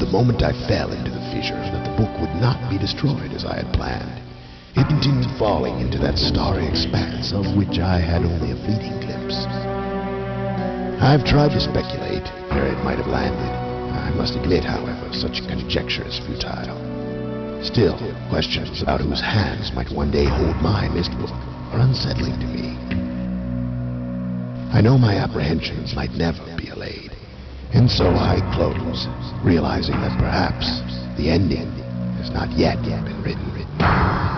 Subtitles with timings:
[0.00, 3.44] the moment I fell into the fissure that the book would not be destroyed as
[3.44, 4.24] I had planned.
[4.74, 9.44] It continued falling into that starry expanse of which I had only a fleeting glimpse.
[11.04, 13.52] I've tried to speculate where it might have landed.
[13.92, 16.80] I must admit, however, such conjecture is futile.
[17.62, 21.36] Still, questions about whose hands might one day hold my Myst book
[21.76, 22.72] are unsettling to me.
[24.72, 27.09] I know my apprehensions might never be allayed,
[27.72, 29.06] and so I close,
[29.44, 30.66] realizing that perhaps
[31.16, 31.72] the ending
[32.18, 34.29] has not yet yet been written.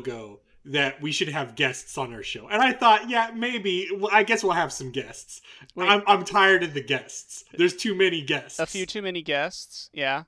[0.00, 3.88] Ago that we should have guests on our show, and I thought, yeah, maybe.
[3.96, 5.40] Well, I guess we'll have some guests.
[5.74, 5.88] Wait.
[5.88, 7.44] I'm I'm tired of the guests.
[7.56, 8.58] There's too many guests.
[8.58, 9.88] A few too many guests.
[9.92, 10.24] Yeah,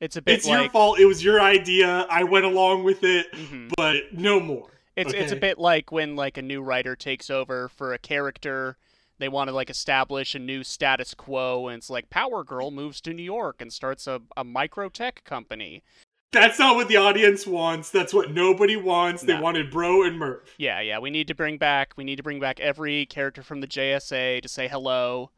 [0.00, 0.98] it's a bit It's like your fault.
[0.98, 2.06] It was your idea.
[2.10, 3.70] I went along with it, Mhm.
[3.76, 4.70] but no more.
[4.96, 8.76] It's it's a bit like when like a new writer takes over for a character.
[9.18, 13.00] They want to like establish a new status quo, and it's like Power Girl moves
[13.02, 15.84] to New York and starts a, a micro tech company.
[16.32, 17.90] That's not what the audience wants.
[17.90, 19.22] That's what nobody wants.
[19.22, 19.42] They No.
[19.42, 20.54] wanted Bro and Murph.
[20.58, 20.98] Yeah, yeah.
[20.98, 24.40] We need to bring back we need to bring back every character from the JSA
[24.40, 25.30] to say hello,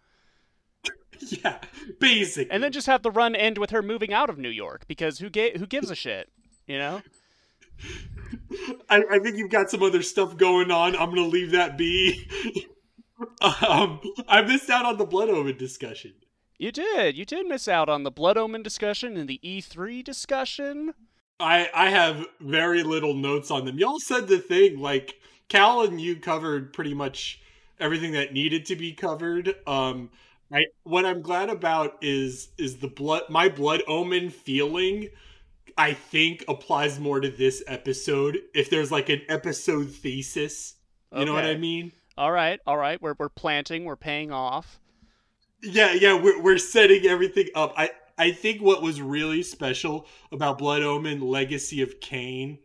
[1.20, 1.58] Yeah,
[2.00, 2.48] basic.
[2.50, 5.18] and then just have the run end with her moving out of New York because
[5.18, 6.28] who ga- who gives a shit,
[6.66, 7.02] you know?
[8.88, 10.94] I, I think you've got some other stuff going on.
[10.96, 12.24] I'm gonna leave that be.
[13.42, 16.14] um, I missed out on the Blood Omen discussion.
[16.58, 17.16] You did.
[17.16, 20.94] You did miss out on the Blood Omen discussion and the E3 discussion.
[21.40, 23.78] I I have very little notes on them.
[23.78, 27.40] Y'all said the thing like Cal and you covered pretty much
[27.80, 29.54] everything that needed to be covered.
[29.66, 30.10] Um,
[30.52, 35.08] I what I'm glad about is is the blood my blood omen feeling.
[35.76, 38.38] I think applies more to this episode.
[38.54, 40.76] If there's like an episode thesis,
[41.12, 41.90] you know what I mean?
[42.16, 43.02] All right, all right.
[43.02, 43.84] We're we're planting.
[43.84, 44.78] We're paying off.
[45.64, 47.72] Yeah, yeah, we're we're setting everything up.
[47.76, 52.58] I I think what was really special about Blood Omen Legacy of Kain,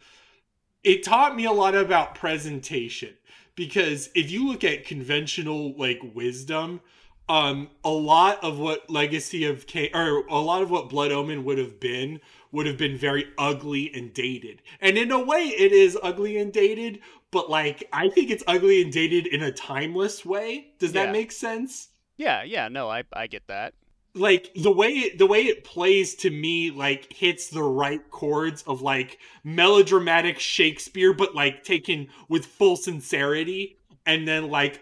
[0.83, 3.15] it taught me a lot about presentation
[3.55, 6.81] because if you look at conventional like wisdom,
[7.29, 11.43] um a lot of what Legacy of Kain or a lot of what Blood Omen
[11.45, 12.21] would have been
[12.51, 14.61] would have been very ugly and dated.
[14.81, 16.99] And in a way it is ugly and dated,
[17.31, 20.73] but like I think it's ugly and dated in a timeless way.
[20.79, 21.13] Does that Yeah.
[21.13, 21.88] make sense?
[22.19, 22.67] Yeah, yeah.
[22.67, 23.73] No, I I get that.
[24.15, 28.81] like the way the way it plays to me like hits the right chords of
[28.81, 34.81] like melodramatic Shakespeare but like taken with full sincerity and then like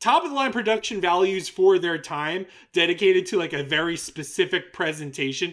[0.00, 4.72] top of the line production values for their time dedicated to like a very specific
[4.72, 5.52] presentation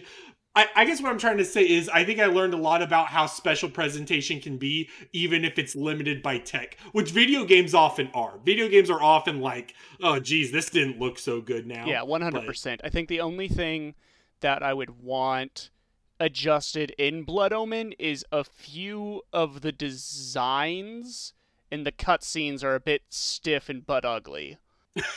[0.58, 2.82] I, I guess what I'm trying to say is I think I learned a lot
[2.82, 7.74] about how special presentation can be, even if it's limited by tech, which video games
[7.74, 8.40] often are.
[8.44, 11.86] Video games are often like, oh geez, this didn't look so good now.
[11.86, 12.80] Yeah, one hundred percent.
[12.82, 13.94] I think the only thing
[14.40, 15.70] that I would want
[16.18, 21.34] adjusted in Blood Omen is a few of the designs
[21.70, 24.58] and the cutscenes are a bit stiff and butt ugly.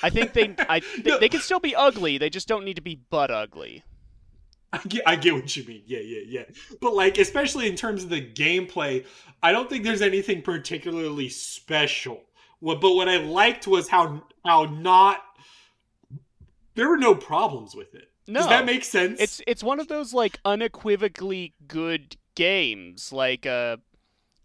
[0.03, 2.19] I think they I they, they can still be ugly.
[2.19, 3.83] They just don't need to be butt ugly.
[4.73, 5.83] I get, I get what you mean.
[5.85, 6.43] Yeah, yeah, yeah.
[6.79, 9.05] But like, especially in terms of the gameplay,
[9.43, 12.21] I don't think there's anything particularly special.
[12.59, 15.21] What, but what I liked was how how not
[16.75, 18.07] there were no problems with it.
[18.27, 19.19] Does that make sense?
[19.19, 23.77] It's it's one of those like unequivocally good games, like uh,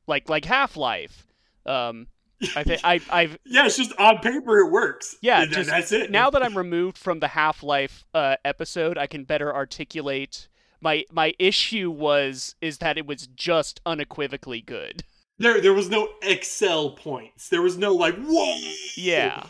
[0.06, 1.26] like like Half Life.
[1.64, 2.08] Um,
[2.54, 5.16] I think I I've yeah, it's just on paper it works.
[5.20, 6.10] Yeah, just that's it.
[6.10, 10.48] now that I'm removed from the Half Life uh, episode, I can better articulate
[10.80, 15.04] my my issue was is that it was just unequivocally good.
[15.38, 17.48] there there was no Excel points.
[17.48, 18.56] There was no like whoa.
[18.96, 19.46] Yeah,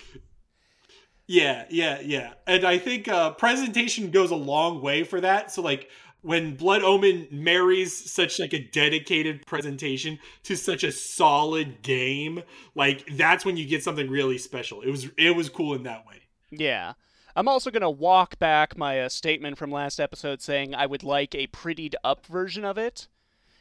[1.26, 2.34] Yeah, yeah, yeah.
[2.46, 5.50] And I think uh presentation goes a long way for that.
[5.50, 5.90] So like
[6.22, 12.42] when Blood Omen marries such like a dedicated presentation to such a solid game,
[12.74, 14.82] like that's when you get something really special.
[14.82, 16.22] It was it was cool in that way.
[16.50, 16.94] yeah.
[17.38, 21.34] I'm also gonna walk back my uh, statement from last episode saying I would like
[21.34, 23.08] a prettied up version of it.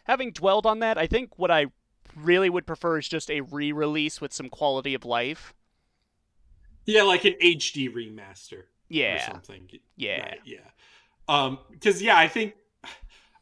[0.05, 1.65] Having dwelled on that, I think what I
[2.15, 5.53] really would prefer is just a re-release with some quality of life.
[6.85, 8.63] Yeah, like an HD remaster.
[8.87, 9.15] Yeah.
[9.15, 9.69] Or something.
[9.97, 10.21] Yeah.
[10.21, 10.59] Right, yeah.
[11.27, 12.53] Um, because yeah, I think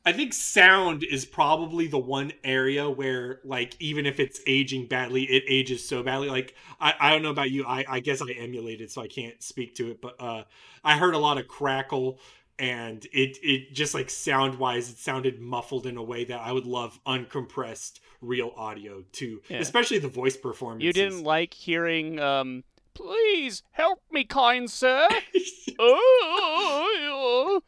[0.06, 5.24] I think sound is probably the one area where, like, even if it's aging badly,
[5.24, 6.28] it ages so badly.
[6.30, 7.66] Like, I, I don't know about you.
[7.66, 10.02] I, I guess I emulated, so I can't speak to it.
[10.02, 10.44] But uh,
[10.84, 12.20] I heard a lot of crackle,
[12.60, 16.52] and it it just like sound wise, it sounded muffled in a way that I
[16.52, 19.60] would love uncompressed real audio too, Yeah.
[19.60, 20.84] especially the voice performance.
[20.84, 22.64] You didn't like hearing, um,
[22.94, 25.08] please help me, kind sir.
[25.80, 27.62] oh,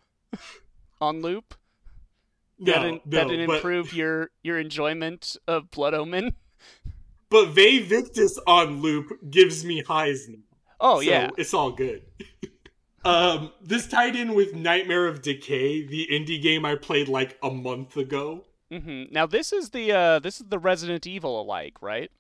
[1.02, 1.56] on loop.
[2.60, 6.36] no, that didn't, no, that didn't but- improve your your enjoyment of Blood Omen.
[7.30, 10.38] But Vae Victis on loop gives me highs now.
[10.80, 12.04] Oh So yeah, it's all good.
[13.06, 17.50] um, this tied in with Nightmare of Decay, the indie game I played like a
[17.50, 18.46] month ago.
[18.72, 22.12] hmm Now this is the uh this is the Resident Evil alike, right?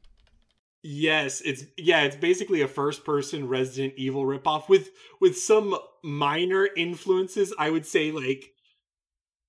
[0.87, 7.51] Yes, it's yeah, it's basically a first-person Resident Evil ripoff with with some minor influences.
[7.57, 8.51] I would say like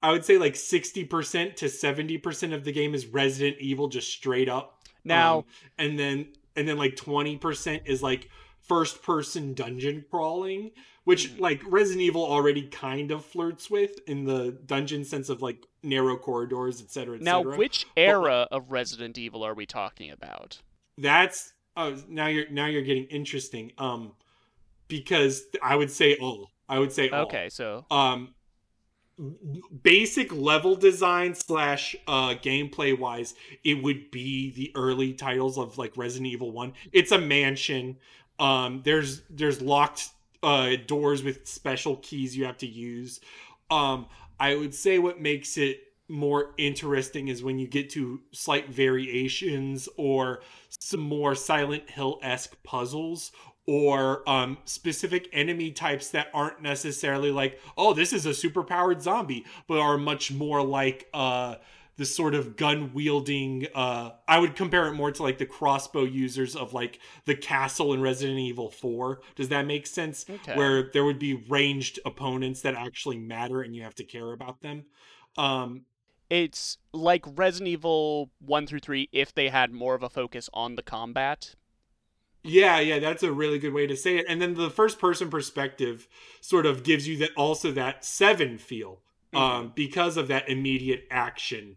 [0.03, 4.49] I would say like 60% to 70% of the game is Resident Evil just straight
[4.49, 4.83] up.
[5.05, 5.45] Now Um,
[5.77, 8.31] and then and then like 20% is like
[8.61, 10.71] first person dungeon crawling
[11.05, 11.41] which Mhm.
[11.41, 16.17] like resident evil already kind of flirts with in the dungeon sense of like narrow
[16.17, 20.63] corridors etc now etc which era of Resident Evil are we talking about?
[20.99, 23.73] That's oh now you're now you're getting interesting.
[23.79, 24.13] Um
[24.89, 26.51] because i would say all.
[26.69, 27.25] I would say all.
[27.27, 28.35] Okay, so um
[29.83, 33.35] basic level design slash uh gameplay wise
[33.65, 37.97] it would be the early titles of like resident evil 1 it's a mansion.
[38.39, 40.11] Um there's there's locked
[40.43, 43.21] uh doors with special keys you have to use.
[43.71, 44.07] Um
[44.39, 49.89] i would say what makes it more interesting is when you get to slight variations
[49.97, 53.33] or some more silent hill-esque puzzles
[53.67, 59.45] or um, specific enemy types that aren't necessarily like, oh, this is a superpowered zombie,
[59.67, 61.57] but are much more like uh,
[61.97, 63.67] the sort of gun wielding.
[63.75, 67.93] Uh, I would compare it more to like the crossbow users of like the castle
[67.93, 69.21] in Resident Evil 4.
[69.35, 70.27] Does that make sense?
[70.29, 70.55] Okay.
[70.55, 74.61] Where there would be ranged opponents that actually matter and you have to care about
[74.61, 74.85] them.
[75.37, 75.83] Um,
[76.31, 80.75] it's like Resident Evil 1 through 3 if they had more of a focus on
[80.75, 81.55] the combat.
[82.43, 84.27] Yeah, yeah, that's a really good way to say it.
[84.29, 86.07] And then the first person perspective
[86.41, 89.01] sort of gives you that also that seven feel
[89.35, 91.77] um, because of that immediate action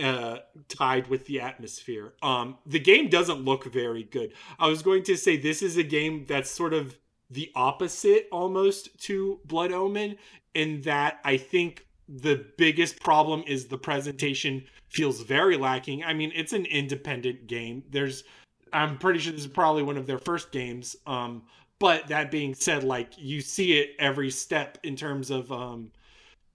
[0.00, 2.14] uh, tied with the atmosphere.
[2.22, 4.32] Um, the game doesn't look very good.
[4.58, 6.98] I was going to say this is a game that's sort of
[7.30, 10.16] the opposite almost to Blood Omen
[10.54, 16.04] in that I think the biggest problem is the presentation feels very lacking.
[16.04, 17.84] I mean, it's an independent game.
[17.90, 18.24] There's
[18.72, 20.96] I'm pretty sure this is probably one of their first games.
[21.06, 21.42] Um,
[21.78, 25.92] but that being said, like you see it every step in terms of um,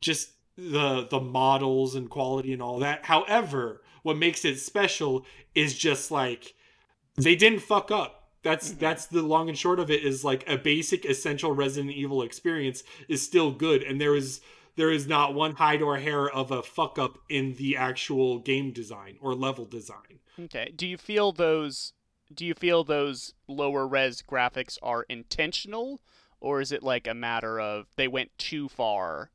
[0.01, 3.05] just the the models and quality and all that.
[3.05, 5.25] However, what makes it special
[5.55, 6.55] is just like
[7.15, 8.29] they didn't fuck up.
[8.43, 10.03] That's that's the long and short of it.
[10.03, 14.41] Is like a basic essential Resident Evil experience is still good, and there is
[14.75, 18.71] there is not one hide or hair of a fuck up in the actual game
[18.71, 20.19] design or level design.
[20.39, 20.71] Okay.
[20.75, 21.93] Do you feel those
[22.33, 26.01] do you feel those lower res graphics are intentional
[26.39, 29.29] or is it like a matter of they went too far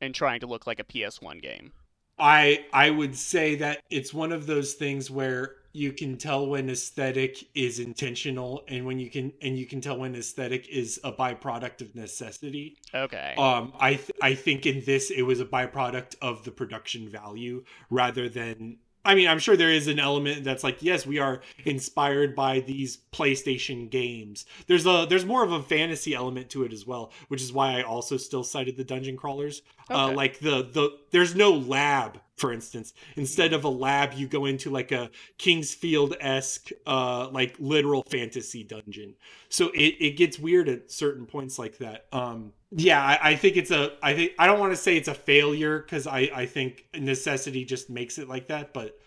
[0.00, 1.72] in trying to look like a PS1 game?
[2.18, 6.70] I I would say that it's one of those things where you can tell when
[6.70, 11.12] aesthetic is intentional and when you can and you can tell when aesthetic is a
[11.12, 12.76] byproduct of necessity.
[12.94, 13.34] Okay.
[13.36, 17.64] Um I th- I think in this it was a byproduct of the production value
[17.90, 21.42] rather than I mean, I'm sure there is an element that's like, yes, we are
[21.66, 24.46] inspired by these PlayStation games.
[24.66, 27.78] There's a there's more of a fantasy element to it as well, which is why
[27.78, 29.60] I also still cited the dungeon crawlers.
[29.90, 30.14] Uh, Okay.
[30.14, 32.92] like the the there's no lab, for instance.
[33.16, 38.02] Instead of a lab, you go into like a King's Field esque, uh, like literal
[38.02, 39.14] fantasy dungeon.
[39.48, 42.06] So it it gets weird at certain points like that.
[42.12, 43.92] Um, yeah, I, I think it's a.
[44.02, 47.64] I think I don't want to say it's a failure because I I think necessity
[47.64, 48.98] just makes it like that, but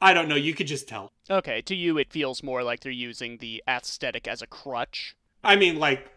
[0.00, 0.34] I don't know.
[0.34, 1.12] You could just tell.
[1.30, 5.14] Okay, to you it feels more like they're using the aesthetic as a crutch.
[5.44, 6.10] I mean, like,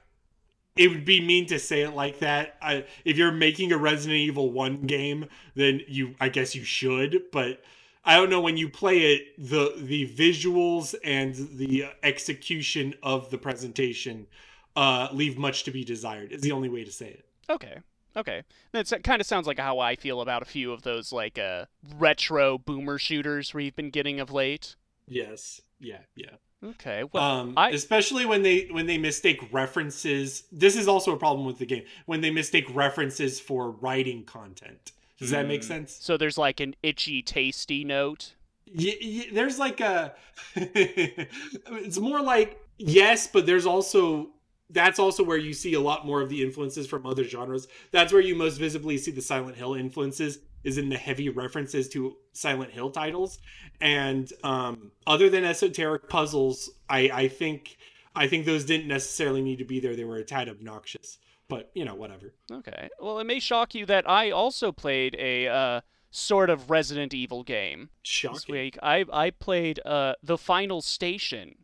[0.76, 2.58] it would be mean to say it like that.
[2.62, 7.24] I, if you're making a Resident Evil 1 game, then you, I guess you should,
[7.32, 7.62] but
[8.04, 13.38] I don't know when you play it, the the visuals and the execution of the
[13.38, 14.28] presentation
[14.76, 16.32] uh, leave much to be desired.
[16.32, 17.26] Is the only way to say it.
[17.50, 17.80] Okay.
[18.18, 21.38] Okay, that kind of sounds like how I feel about a few of those like
[21.38, 21.66] uh,
[21.98, 24.78] retro boomer shooters we've been getting of late.
[25.06, 25.60] Yes.
[25.80, 26.00] Yeah.
[26.16, 26.36] Yeah.
[26.66, 27.04] Okay.
[27.12, 30.44] Well, um, I- especially when they when they mistake references.
[30.52, 34.92] This is also a problem with the game when they mistake references for writing content.
[35.20, 35.66] Does that make Mm.
[35.66, 35.98] sense?
[36.02, 38.34] so there's like an itchy, tasty note.
[38.68, 40.14] Y- y- there's like a.
[40.56, 44.30] it's more like yes, but there's also
[44.72, 47.68] that's also where you see a lot more of the influences from other genres.
[47.92, 51.88] That's where you most visibly see the Silent Hill influences is in the heavy references
[51.90, 53.40] to Silent Hill titles.
[53.80, 57.78] And um, other than esoteric puzzles, I, I think
[58.16, 59.96] I think those didn't necessarily need to be there.
[59.96, 61.18] They were a tad obnoxious,
[61.48, 62.34] but you know whatever.
[62.52, 62.90] Okay.
[63.00, 65.82] Well, it may shock you that I also played a uh,
[66.12, 67.90] sort of Resident Evil game
[68.24, 68.78] this week.
[68.82, 71.56] I I played uh, the Final Station,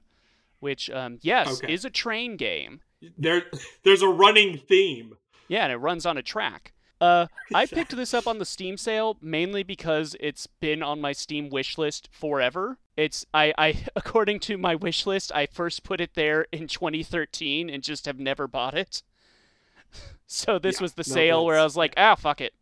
[0.60, 1.74] which um, yes Okay.
[1.74, 2.82] is a train game.
[3.18, 3.44] There
[3.84, 5.16] there's a running theme.
[5.48, 6.74] Yeah, and it runs on a track.
[7.02, 11.12] Uh, I picked this up on the Steam sale mainly because it's been on my
[11.12, 12.78] Steam wish list forever.
[12.96, 17.70] It's I, I according to my wish list, I first put it there in 2013
[17.70, 19.04] and just have never bought it.
[20.34, 22.54] So this Yeah, was the no, sale where I was like, ah, fuck it.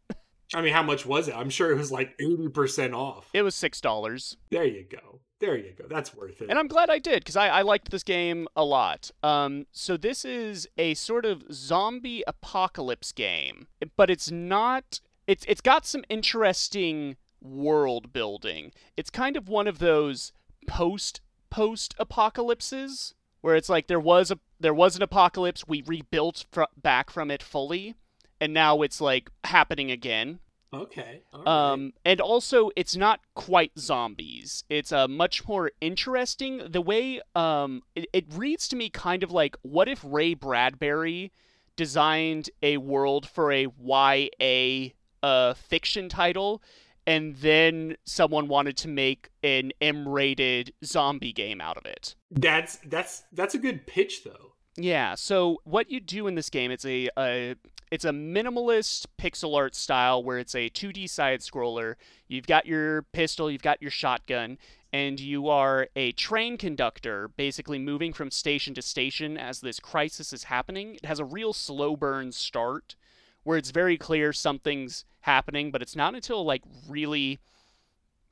[0.54, 1.36] I mean, how much was it?
[1.36, 3.30] I'm sure it was like eighty percent off.
[3.34, 5.22] It was six dollars, There you go.
[5.40, 5.86] There you go.
[5.88, 6.50] That's worth it.
[6.50, 9.12] and I'm glad I did because I, I liked this game a lot.
[9.24, 15.00] Um, so this is a sort of zombie apocalypse game, but it's not.
[15.28, 18.72] It's it's got some interesting world building.
[18.98, 20.34] It's kind of one of those
[20.68, 26.46] post post apocalypses where it's like there was a there was an apocalypse, we rebuilt
[26.52, 27.96] fr- back from it fully,
[28.42, 30.40] and now it's like happening again.
[30.74, 31.22] Okay.
[31.34, 31.48] right.
[31.48, 34.64] Um, and also, it's not quite zombies.
[34.70, 36.62] It's uh, much more interesting.
[36.70, 41.32] The way um, it, it reads to me kind of like what if Ray Bradbury
[41.76, 44.90] designed a world for a YA
[45.24, 46.62] uh, fiction title,
[47.08, 52.16] and then someone wanted to make an M-rated zombie game out of it.
[52.32, 54.54] that's that's that's a good pitch though.
[54.76, 55.16] Yeah.
[55.16, 57.56] So what you do in this game, it's a, a
[57.92, 61.96] it's a minimalist pixel art style where it's a 2D side scroller.
[62.28, 64.58] You've got your pistol, you've got your shotgun,
[64.94, 70.34] and you are a train conductor, basically moving from station to station as this crisis
[70.34, 70.96] is happening.
[70.96, 72.96] It has a real slow burn start
[73.44, 77.40] where it's very clear something's happening, but it's not until like really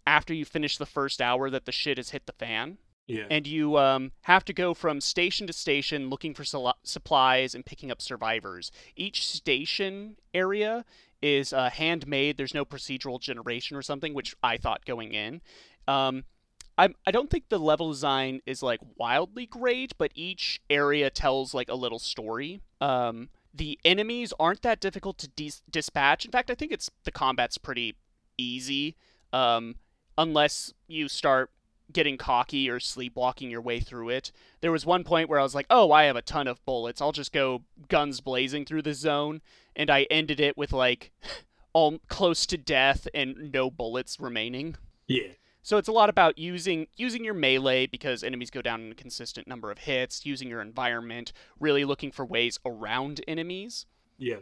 [0.06, 3.26] after you finish the first hour that the shit has hit the fan Yeah.
[3.32, 7.66] and you um, have to go from station to station looking for sul- supplies and
[7.66, 8.72] picking up survivors.
[8.98, 10.84] Each station area
[11.22, 12.38] is uh, handmade.
[12.38, 15.42] There's no procedural generation or something, which I thought going in.
[15.88, 16.26] Um,
[16.78, 21.54] I I don't think the level design is like wildly great, but each area tells
[21.54, 22.62] like a little story.
[22.82, 26.26] Um, the enemies aren't that difficult to dis- dispatch.
[26.26, 27.96] In fact, I think it's the combat's pretty
[28.38, 28.96] easy.
[29.34, 29.76] Um,
[30.18, 31.50] unless you start
[31.92, 34.32] getting cocky or sleepwalking your way through it.
[34.62, 37.02] There was one point where I was like, "Oh, I have a ton of bullets.
[37.02, 39.42] I'll just go guns blazing through the zone."
[39.76, 41.12] And I ended it with like
[41.74, 44.76] all close to death and no bullets remaining.
[45.08, 45.34] yeah.
[45.64, 48.96] So it's a lot about using using your melee because enemies go down in a
[48.96, 53.86] consistent number of hits, using your environment, really looking for ways around enemies.
[54.18, 54.38] Yeah.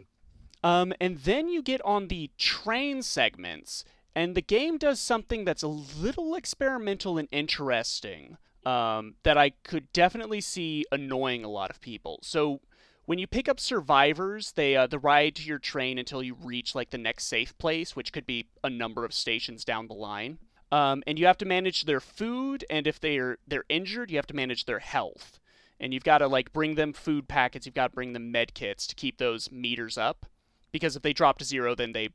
[0.62, 3.84] Um, and then you get on the train segments,
[4.16, 9.92] and the game does something that's a little experimental and interesting um, that I could
[9.92, 12.18] definitely see annoying a lot of people.
[12.22, 12.60] So
[13.04, 16.74] when you pick up survivors, they uh, the ride to your train until you reach
[16.74, 20.38] like the next safe place, which could be a number of stations down the line.
[20.72, 24.26] Um, and you have to manage their food, and if they're they're injured, you have
[24.26, 25.38] to manage their health.
[25.78, 27.66] And you've got to like bring them food packets.
[27.66, 30.26] You've got to bring them med kits to keep those meters up,
[30.72, 32.08] because if they drop to zero, then they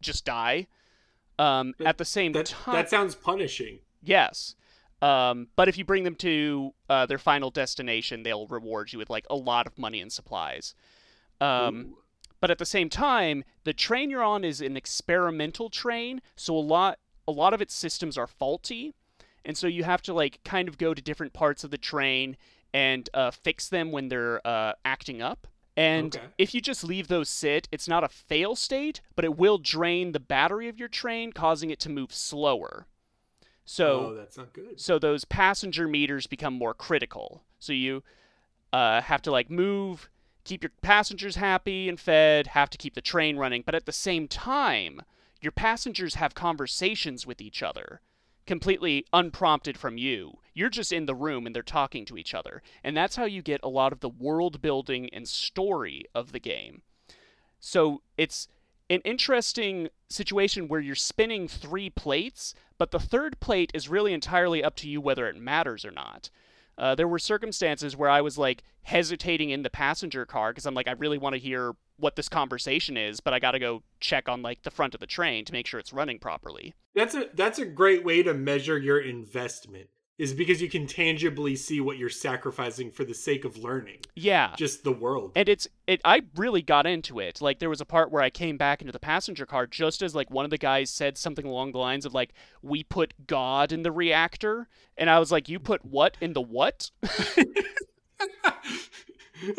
[0.00, 0.68] just die.
[1.42, 3.80] Um, at the same That time, that sounds punishing.
[4.02, 4.54] Yes.
[5.00, 9.10] Um, but if you bring them to uh, their final destination, they'll reward you with
[9.10, 10.74] like a lot of money and supplies.
[11.40, 11.94] Um,
[12.40, 16.60] but at the same time, the train you're on is an experimental train, so a
[16.60, 18.94] lot a lot of its systems are faulty,
[19.44, 22.36] and so you have to like kind of go to different parts of the train
[22.72, 25.46] and uh, fix them when they're uh, acting up.
[25.76, 26.26] And Okay.
[26.36, 30.12] if you just leave those sit, it's not a fail state, but it will drain
[30.12, 32.86] the battery of your train, causing it to move slower.
[33.64, 34.78] So oh, that's not good.
[34.80, 37.44] so those passenger meters become more critical.
[37.58, 38.02] So you
[38.72, 40.10] uh, have to like move,
[40.44, 43.92] keep your passengers happy and fed, have to keep the train running, but at the
[43.92, 45.02] same time,
[45.40, 48.00] your passengers have conversations with each other,
[48.46, 50.38] completely unprompted from you.
[50.54, 53.42] You're just in the room and they're talking to each other, and that's how you
[53.42, 56.82] get a lot of the world building and story of the game.
[57.60, 58.48] so it's
[58.90, 64.62] an interesting situation where you're spinning three plates, but the third plate is really entirely
[64.62, 66.28] up to you whether it matters or not.
[66.76, 70.74] Uh, there were circumstances where I was like hesitating in the passenger car because I'm
[70.74, 73.82] like, I really want to hear what this conversation is, but I got to go
[74.00, 76.74] check on like the front of the train to make sure it's running properly.
[76.94, 79.88] That's a that's a great way to measure your investment
[80.22, 83.98] is because you can tangibly see what you're sacrificing for the sake of learning.
[84.14, 84.54] Yeah.
[84.56, 85.32] Just the world.
[85.34, 87.40] And it's it I really got into it.
[87.40, 90.14] Like there was a part where I came back into the passenger car just as
[90.14, 93.72] like one of the guys said something along the lines of like we put God
[93.72, 96.92] in the reactor and I was like you put what in the what?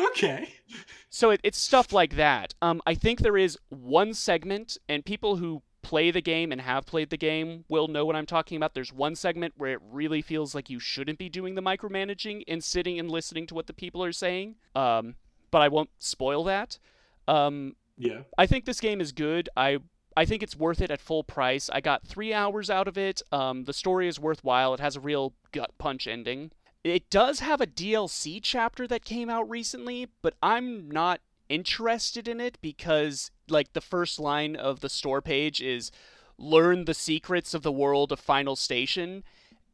[0.00, 0.48] okay.
[1.10, 2.54] So it, it's stuff like that.
[2.62, 6.86] Um I think there is one segment and people who play the game and have
[6.86, 8.74] played the game will know what I'm talking about.
[8.74, 12.64] There's one segment where it really feels like you shouldn't be doing the micromanaging and
[12.64, 14.56] sitting and listening to what the people are saying.
[14.74, 15.14] Um,
[15.50, 16.78] but I won't spoil that.
[17.28, 18.22] Um, yeah.
[18.36, 19.48] I think this game is good.
[19.56, 19.78] I
[20.16, 21.68] I think it's worth it at full price.
[21.72, 23.20] I got three hours out of it.
[23.32, 24.72] Um, the story is worthwhile.
[24.74, 26.52] It has a real gut punch ending.
[26.84, 32.40] It does have a DLC chapter that came out recently, but I'm not interested in
[32.40, 35.90] it because like the first line of the store page is
[36.38, 39.24] learn the secrets of the world of Final Station.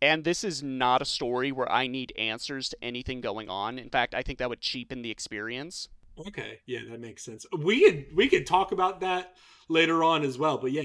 [0.03, 3.79] And this is not a story where I need answers to anything going on.
[3.79, 5.89] In fact, I think that would cheapen the experience.
[6.27, 7.47] Okay, yeah, that makes sense.
[7.57, 9.37] We could we could talk about that
[9.69, 10.83] later on as well, but yeah.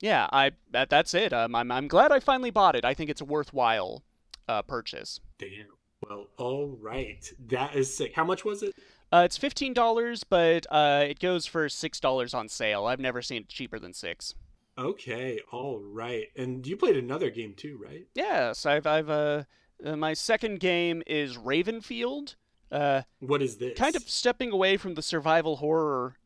[0.00, 1.32] Yeah, I that, that's it.
[1.32, 2.84] Um, I'm I'm glad I finally bought it.
[2.84, 4.02] I think it's a worthwhile
[4.48, 5.20] uh, purchase.
[5.38, 5.66] Damn.
[6.08, 7.24] Well, all right.
[7.46, 8.12] That is sick.
[8.14, 8.74] How much was it?
[9.12, 12.86] Uh, it's fifteen dollars, but uh, it goes for six dollars on sale.
[12.86, 14.34] I've never seen it cheaper than six.
[14.78, 16.28] Okay, all right.
[16.34, 18.06] And you played another game too, right?
[18.14, 19.44] Yes, I've I've uh,
[19.84, 22.36] uh my second game is Ravenfield.
[22.70, 23.76] Uh, what is this?
[23.78, 26.16] Kind of stepping away from the survival horror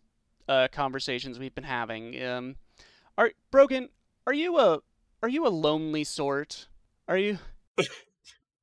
[0.48, 2.22] uh, conversations we've been having.
[2.22, 2.56] Um,
[3.18, 3.88] are Brogan?
[4.28, 4.80] Are you a
[5.24, 6.68] are you a lonely sort?
[7.08, 7.38] Are you?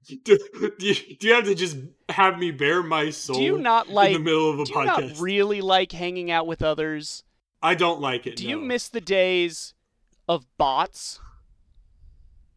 [0.24, 0.36] do,
[0.80, 1.78] you, do you have to just
[2.10, 3.36] have me bare my soul?
[3.38, 5.02] Do you not like in the middle of a do podcast?
[5.02, 7.24] you not really like hanging out with others?
[7.62, 8.36] I don't like it.
[8.36, 8.50] Do no.
[8.50, 9.74] you miss the days
[10.28, 11.20] of bots?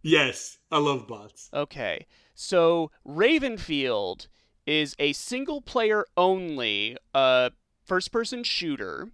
[0.02, 1.50] Yes, I love bots.
[1.52, 4.28] Okay, so Ravenfield
[4.66, 7.50] is a single player only uh,
[7.84, 9.10] first person shooter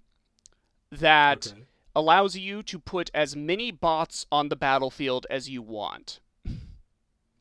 [0.90, 1.62] that Okay.
[1.94, 6.20] allows you to put as many bots on the battlefield as you want.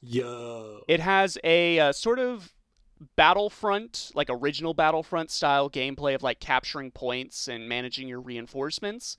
[0.01, 0.81] Yo.
[0.87, 2.53] It has a uh, sort of
[3.15, 9.17] Battlefront, like original Battlefront style gameplay of like capturing points and managing your reinforcements.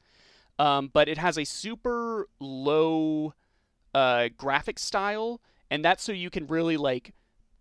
[0.59, 3.35] Um, but it has a super low
[3.95, 5.41] uh, graphic style,
[5.71, 7.15] and that's so you can really like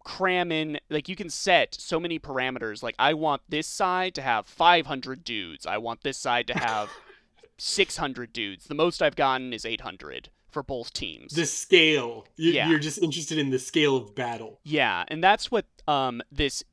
[0.03, 4.21] cram in like you can set so many parameters like i want this side to
[4.23, 6.89] have 500 dudes i want this side to have
[7.59, 12.25] 600 dudes the most i've gotten is 800 for both teams the scale.
[12.35, 12.69] You, Yeah.
[12.69, 14.59] You're just interested in the scale of battle.
[14.63, 16.63] Yeah, and that's what um this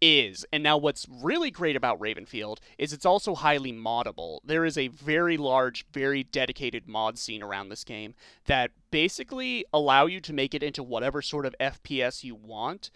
[0.00, 0.44] is.
[0.52, 4.40] And now what's really great about Ravenfield is it's also highly moddable.
[4.44, 8.14] There is a very large, very dedicated mod scene around this game
[8.46, 12.90] that basically allow you to make it into whatever sort of FPS you want.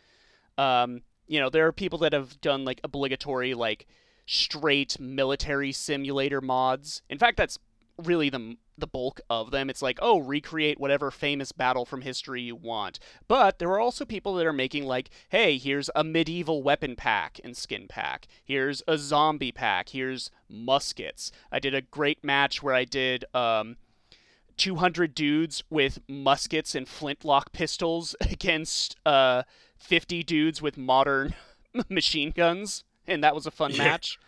[0.58, 3.86] Um, you know, there are people that have done like obligatory like
[4.26, 7.02] straight military simulator mods.
[7.08, 7.58] In fact, that's
[8.04, 9.70] really the the bulk of them.
[9.70, 12.98] It's like, oh, recreate whatever famous battle from history you want.
[13.28, 17.38] But there are also people that are making like, hey, here's a medieval weapon pack
[17.44, 18.26] and skin pack.
[18.44, 19.90] Here's a zombie pack.
[19.90, 21.30] Here's muskets.
[21.52, 23.76] I did a great match where I did um
[24.56, 29.42] 200 dudes with muskets and flintlock pistols against uh
[29.78, 31.34] 50 dudes with modern
[31.88, 33.84] machine guns, and that was a fun Yeah.
[33.84, 34.18] match.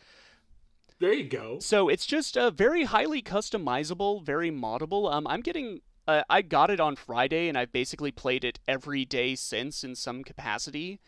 [1.03, 1.59] There you go.
[1.59, 5.12] So it's just uh, very highly customizable, very moddable.
[5.12, 5.81] Um, I'm getting.
[6.07, 9.97] Uh, I got it on Friday, and I've basically played it every day since in
[9.97, 11.01] some capacity.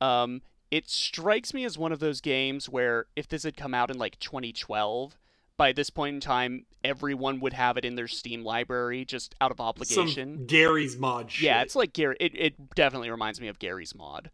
[0.00, 3.88] Um, it strikes me as one of those games where if this had come out
[3.88, 5.16] in like 2012,
[5.56, 9.52] by this point in time, everyone would have it in their Steam library just out
[9.52, 10.38] of obligation.
[10.38, 11.44] Some Garry's Mod shit.
[11.44, 12.16] yeah, it's like Garry.
[12.18, 14.32] It, it definitely reminds me of Garry's Mod.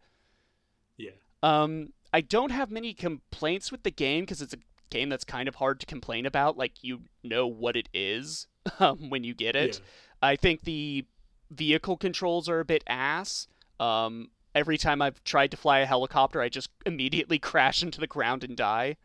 [0.97, 1.11] yeah.
[1.43, 4.57] Um, I don't have many complaints with the game because it's a
[4.93, 6.57] game that's kind of hard to complain about.
[6.57, 8.47] Like you know what it is
[8.79, 9.79] um, when you get it.
[9.79, 10.29] Yeah.
[10.29, 11.05] I think the
[11.51, 13.47] vehicle controls are a bit ass.
[13.79, 18.07] Um, every time I've tried to fly a helicopter, I just immediately crash into the
[18.07, 18.97] ground and die.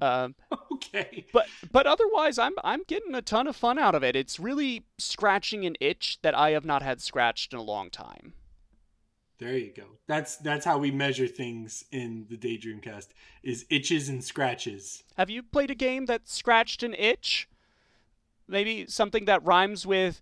[0.00, 0.34] Um,
[0.72, 1.26] Okay.
[1.32, 4.14] but but otherwise, I'm I'm getting a ton of fun out of it.
[4.16, 8.34] It's really scratching an itch that I have not had scratched in a long time.
[9.38, 9.84] There you go.
[10.06, 15.02] That's that's how we measure things in the Daydream Cast is itches and scratches.
[15.16, 17.48] Have you played a game that scratched an itch?
[18.46, 20.20] Maybe something that rhymes with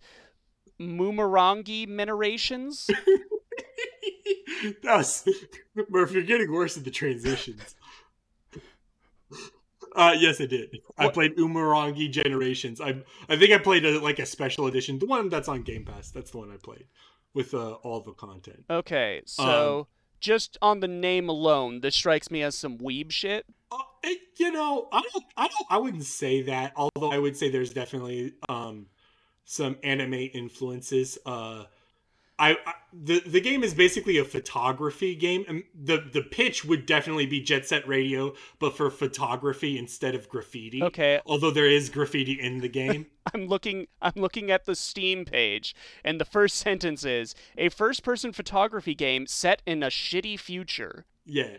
[0.80, 2.86] Moomerangi minerations?
[4.82, 5.28] that was
[5.90, 7.74] Murph, you're getting worse at the transitions.
[9.94, 10.78] Uh, yes, I did.
[10.96, 12.80] I played Umurangi Generations.
[12.80, 15.84] I I think I played a, like a special edition, the one that's on Game
[15.84, 16.10] Pass.
[16.10, 16.86] That's the one I played
[17.34, 18.64] with uh, all the content.
[18.70, 19.88] Okay, so
[20.20, 23.44] just on the name alone, this strikes me as some weeb shit.
[23.70, 26.72] Uh, it, you know, I don't, I don't, I wouldn't say that.
[26.76, 28.86] Although I would say there's definitely um
[29.44, 31.18] some anime influences.
[31.26, 31.64] Uh,
[32.42, 35.44] I, I the the game is basically a photography game.
[35.48, 40.28] And the the pitch would definitely be Jet Set Radio, but for photography instead of
[40.28, 40.82] graffiti.
[40.82, 41.20] Okay.
[41.24, 43.06] Although there is graffiti in the game.
[43.32, 45.74] I'm looking I'm looking at the Steam page
[46.04, 51.06] and the first sentence is a first-person photography game set in a shitty future.
[51.24, 51.58] yeah.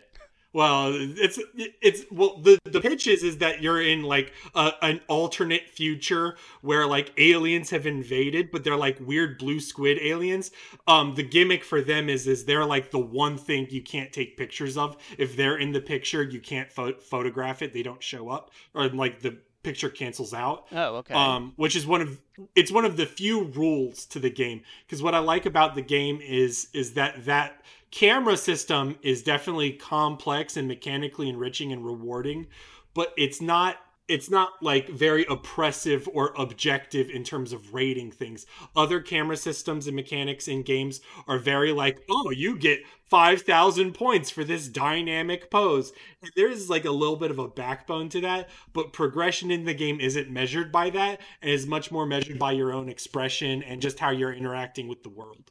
[0.54, 1.40] Well, it's
[1.82, 6.38] it's well the the pitch is is that you're in like a, an alternate future
[6.62, 10.52] where like aliens have invaded, but they're like weird blue squid aliens.
[10.88, 14.38] Um, the gimmick for them is is they're like the one thing you can't take
[14.38, 14.96] pictures of.
[15.18, 17.74] If they're in the picture, you can't pho- photograph it.
[17.74, 20.68] They don't show up, or like the picture cancels out.
[20.72, 21.14] Oh, okay.
[21.14, 22.20] Um, which is one of
[22.54, 25.82] it's one of the few rules to the game because what I like about the
[25.82, 27.64] game is is that that
[27.94, 32.48] camera system is definitely complex and mechanically enriching and rewarding,
[32.96, 33.78] but it's not
[34.10, 38.46] it's not like very oppressive or objective in terms of rating things.
[38.76, 44.30] Other camera systems and mechanics in games are very like, oh, you get 5,000 points
[44.30, 45.94] for this dynamic pose.
[46.22, 49.74] And there's like a little bit of a backbone to that, but progression in the
[49.74, 53.82] game isn't measured by that and is much more measured by your own expression and
[53.82, 55.50] just how you're interacting with the world.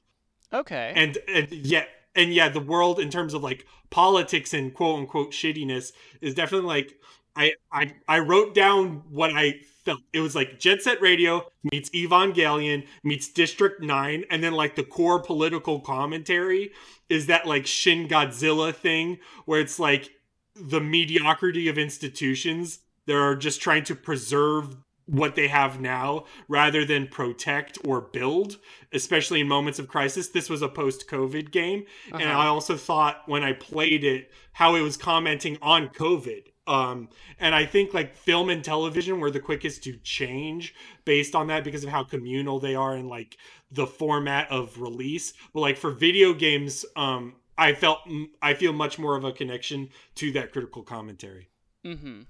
[0.53, 0.93] okay.
[0.95, 5.33] And and yet and yeah, the world in terms of like politics and quote unquote
[5.33, 6.95] shittiness is definitely like
[7.37, 10.01] I I I wrote down what I felt.
[10.13, 14.85] It was like Jet Set Radio meets Evangelion meets District 9 and then like the
[14.85, 16.71] core political commentary
[17.09, 20.11] is that like Shin Godzilla thing where it's like
[20.55, 26.85] the mediocrity of institutions that are just trying to preserve what they have now rather
[26.85, 28.59] than protect or build,
[28.93, 30.29] especially in moments of crisis.
[30.29, 31.85] This was a post COVID game.
[32.13, 32.39] And Uh-huh.
[32.39, 36.45] I also thought when I played it, how it was commenting on COVID.
[36.69, 37.09] Um,
[37.41, 41.65] and I think like film and television were the quickest to change based on that
[41.65, 43.37] because of how communal they are and like
[43.73, 45.33] the format of release.
[45.53, 47.99] But like for video games, um, I felt
[48.41, 51.49] I feel much more of a connection to that critical commentary.
[51.85, 52.23] Mm-hmm.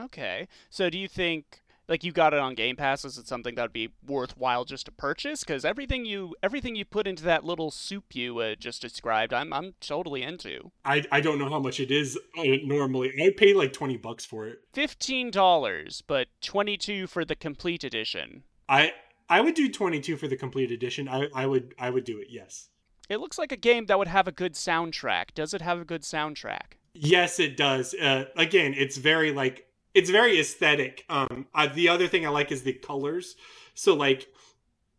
[0.00, 0.48] Okay.
[0.68, 1.59] So do you think
[1.90, 4.86] like you got it on Game Pass is it something that would be worthwhile just
[4.86, 8.80] to purchase cuz everything you everything you put into that little soup you uh, just
[8.80, 10.70] described I'm I'm totally into.
[10.84, 13.12] I, I don't know how much it is uh, normally.
[13.22, 14.60] I pay like 20 bucks for it.
[14.72, 18.44] $15 but 22 for the complete edition.
[18.68, 18.92] I
[19.28, 21.08] I would do 22 for the complete edition.
[21.08, 22.28] I, I would I would do it.
[22.30, 22.68] Yes.
[23.08, 25.34] It looks like a game that would have a good soundtrack.
[25.34, 26.78] Does it have a good soundtrack?
[26.94, 27.92] Yes, it does.
[27.94, 31.04] Uh, again, it's very like it's very aesthetic.
[31.08, 33.36] Um, uh, the other thing I like is the colors.
[33.74, 34.28] So like,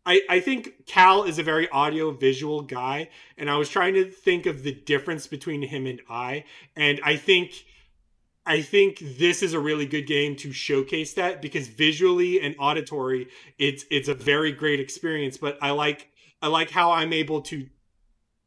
[0.04, 4.04] I I think Cal is a very audio visual guy, and I was trying to
[4.04, 6.44] think of the difference between him and I,
[6.76, 7.64] and I think.
[8.44, 13.28] I think this is a really good game to showcase that because visually and auditory,
[13.56, 15.36] it's it's a very great experience.
[15.36, 16.08] But I like
[16.42, 17.68] I like how I'm able to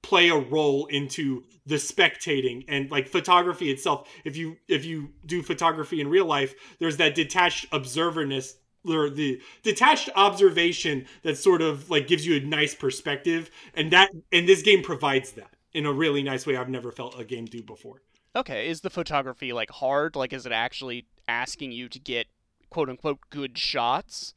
[0.05, 5.41] play a role into the spectating and like photography itself if you if you do
[5.41, 11.89] photography in real life there's that detached observerness or the detached observation that sort of
[11.89, 15.91] like gives you a nice perspective and that and this game provides that in a
[15.91, 18.01] really nice way i've never felt a game do before
[18.35, 20.15] Okay, is the photography like hard?
[20.15, 22.27] Like is it actually asking you to get
[22.69, 24.33] quote unquote good shots?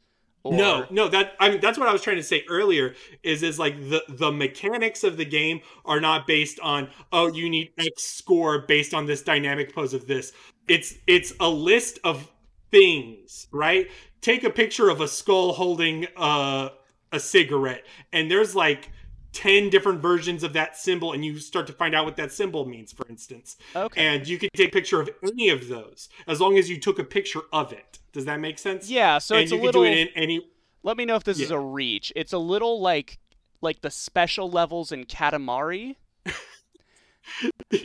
[0.49, 0.55] Or...
[0.55, 2.95] No, no, that I mean that's what I was trying to say earlier.
[3.23, 7.51] Is is like the the mechanics of the game are not based on oh you
[7.51, 10.33] need X score based on this dynamic pose of this.
[10.69, 12.31] It's it's a list of
[12.71, 13.89] things, right?
[14.21, 16.71] Take a picture of a skull holding uh,
[17.13, 18.91] a cigarette, and there's like.
[19.35, 22.65] 10 different versions of that symbol and you start to find out what that symbol
[22.65, 24.03] means for instance Okay.
[24.05, 26.99] and you can take a picture of any of those as long as you took
[26.99, 29.83] a picture of it does that make sense yeah, so and it's you a little
[29.83, 30.47] do it in any
[30.83, 32.13] Let me know if this is a reach.
[32.17, 33.19] It's a little like
[33.61, 35.97] like the special levels in Katamari.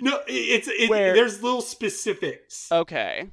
[0.02, 3.30] no it's it, Where- there's little specifics Okay.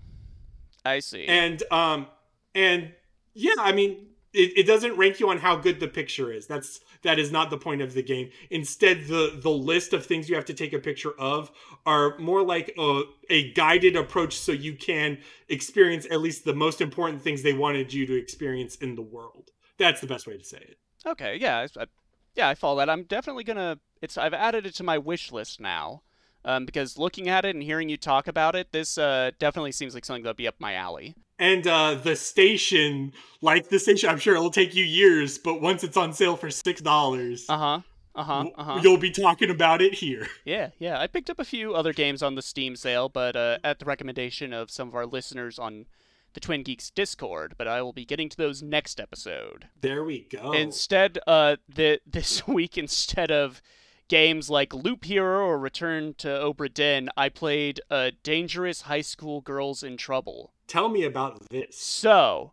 [0.85, 1.27] I see.
[1.27, 2.07] and um
[2.55, 2.93] and
[3.35, 6.47] yeah i mean it, it doesn't rank you on how good the picture is.
[6.47, 8.31] That's that is not the point of the game.
[8.51, 11.51] Instead, the the list of things you have to take a picture of
[11.87, 16.81] are more like a, a guided approach, so you can experience at least the most
[16.81, 19.51] important things they wanted you to experience in the world.
[19.79, 20.79] That's the best way to say it.
[21.07, 21.87] Okay, yeah, I,
[22.35, 22.91] yeah, I follow that.
[22.91, 23.79] I'm definitely gonna.
[24.03, 26.03] It's I've added it to my wish list now,
[26.45, 29.95] um, because looking at it and hearing you talk about it, this uh, definitely seems
[29.95, 31.15] like something that'd be up my alley.
[31.41, 35.83] And uh, the station, like the station, I'm sure it'll take you years, but once
[35.83, 37.81] it's on sale for six dollars, uh huh,
[38.15, 40.29] uh huh, uh huh, you'll be talking about it here.
[40.45, 41.01] Yeah, yeah.
[41.01, 43.87] I picked up a few other games on the Steam sale, but uh, at the
[43.87, 45.87] recommendation of some of our listeners on
[46.35, 49.69] the Twin Geeks Discord, but I will be getting to those next episode.
[49.81, 50.53] There we go.
[50.53, 53.63] Instead, uh, the this week instead of
[54.09, 59.41] games like Loop Hero or Return to Obra Dinn, I played uh, Dangerous High School
[59.41, 60.53] Girls in Trouble.
[60.71, 61.77] Tell me about this.
[61.77, 62.53] So,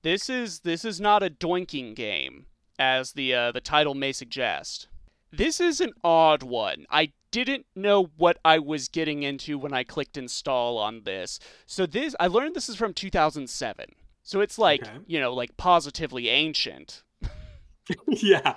[0.00, 2.46] this is this is not a doinking game,
[2.78, 4.88] as the uh, the title may suggest.
[5.30, 6.86] This is an odd one.
[6.90, 11.38] I didn't know what I was getting into when I clicked install on this.
[11.66, 13.90] So this I learned this is from 2007.
[14.22, 14.98] So it's like, Okay.
[15.06, 17.02] you know, like positively ancient.
[18.08, 18.54] yeah.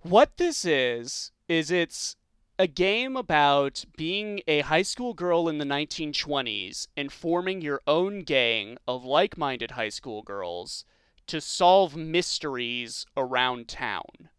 [0.00, 2.16] What this is is it's
[2.58, 8.20] a game about being a high school girl in the 1920s and forming your own
[8.20, 10.84] gang of like-minded high school girls
[11.26, 14.30] to solve mysteries around town.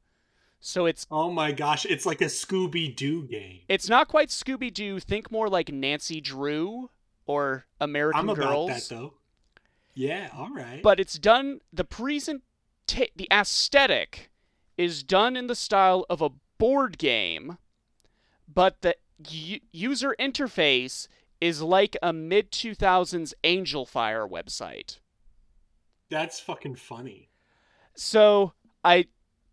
[0.59, 3.61] So it's Oh my gosh, it's like a Scooby Doo game.
[3.69, 4.99] It's not quite Scooby Doo.
[4.99, 6.89] Think more like Nancy Drew
[7.25, 9.13] or American I'm about that though.
[9.93, 10.81] Yeah, all right.
[10.83, 11.61] But it's done.
[11.71, 12.43] The present,
[12.87, 14.29] the aesthetic
[14.77, 17.57] is done in the style of a board game,
[18.53, 18.95] but the
[19.29, 21.07] u- user interface
[21.39, 24.99] is like a mid 2000s Angelfire website.
[26.09, 27.29] That's fucking funny.
[27.95, 29.05] So I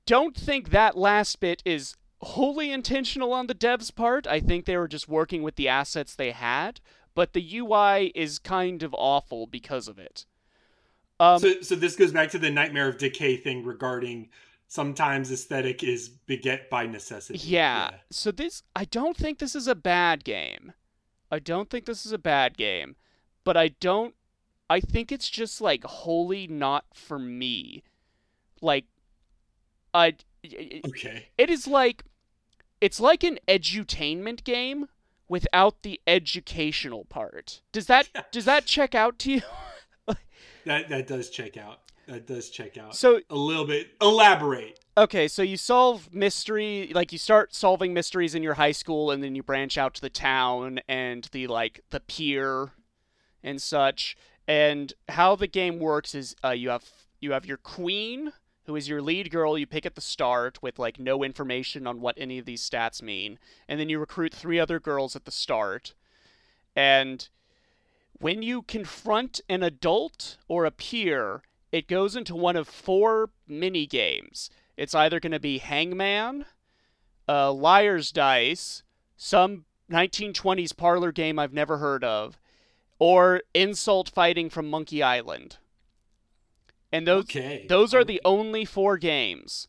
[0.06, 4.26] don't think that last bit is wholly intentional on the devs' part.
[4.26, 6.80] I think they were just working with the assets they had,
[7.14, 10.26] but the UI is kind of awful because of it.
[11.18, 14.28] Um, so, so this goes back to the Nightmare of Decay thing regarding
[14.68, 17.38] sometimes aesthetic is beget by necessity.
[17.38, 17.90] yeah.
[18.10, 20.72] So this, I don't think this is a bad game.
[21.30, 22.96] I don't think this is a bad game,
[23.44, 24.14] but I don't.
[24.68, 27.82] I think it's just like wholly not for me.
[28.60, 28.86] Like,
[29.94, 30.14] I.
[30.44, 31.28] Okay.
[31.36, 32.04] it is like
[32.80, 34.86] it's like an edutainment game
[35.28, 37.62] without the educational part.
[37.72, 39.42] Does that does that check out to you?
[40.64, 41.78] That that does check out.
[42.06, 42.94] That does check out.
[42.94, 43.90] So a little bit.
[44.00, 44.78] Elaborate.
[44.96, 49.22] okay, so you solve mystery like you start solving mysteries in your high school and
[49.22, 52.70] then you branch out to the town and the like the pier
[53.42, 54.16] and such.
[54.46, 56.84] And how the game works is uh, you have
[57.20, 58.32] you have your queen
[58.66, 62.00] who is your lead girl you pick at the start with like no information on
[62.00, 63.38] what any of these stats mean
[63.68, 65.94] and then you recruit three other girls at the start
[66.74, 67.28] and
[68.18, 71.42] when you confront an adult or a peer
[71.76, 76.44] it goes into one of four mini games it's either going to be hangman
[77.28, 78.82] uh, liar's dice
[79.16, 82.38] some 1920s parlor game i've never heard of
[82.98, 85.58] or insult fighting from monkey island
[86.92, 87.66] and those Okay.
[87.68, 89.66] those are the only four games.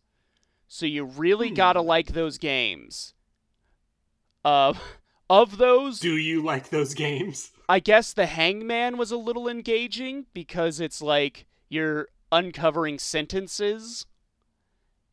[0.68, 1.56] So you really Hmm.
[1.56, 3.16] gotta like those games.
[4.46, 4.74] Uh,
[5.30, 7.52] of those, Do you like those games?
[7.68, 14.06] I guess the Hangman was a little engaging because it's like you're uncovering sentences,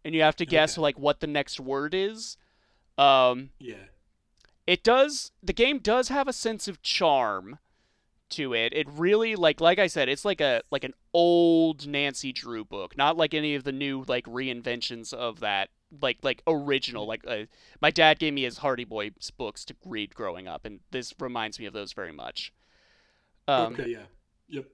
[0.04, 0.82] and you have to guess Okay.
[0.82, 2.36] like what the next word is.
[2.98, 3.86] Um, Yeah.
[4.66, 5.32] it does.
[5.42, 7.58] The game does have a sense of charm
[8.30, 8.72] to it.
[8.72, 12.96] It really like like I said, it's like a like an old Nancy Drew book,
[12.96, 15.70] not like any of the new like reinventions of that
[16.02, 17.44] like like original like uh,
[17.80, 21.60] my dad gave me his Hardy Boys books to read growing up and this reminds
[21.60, 22.52] me of those very much.
[23.46, 23.90] Um okay.
[23.90, 24.06] Yeah.
[24.48, 24.66] Yep.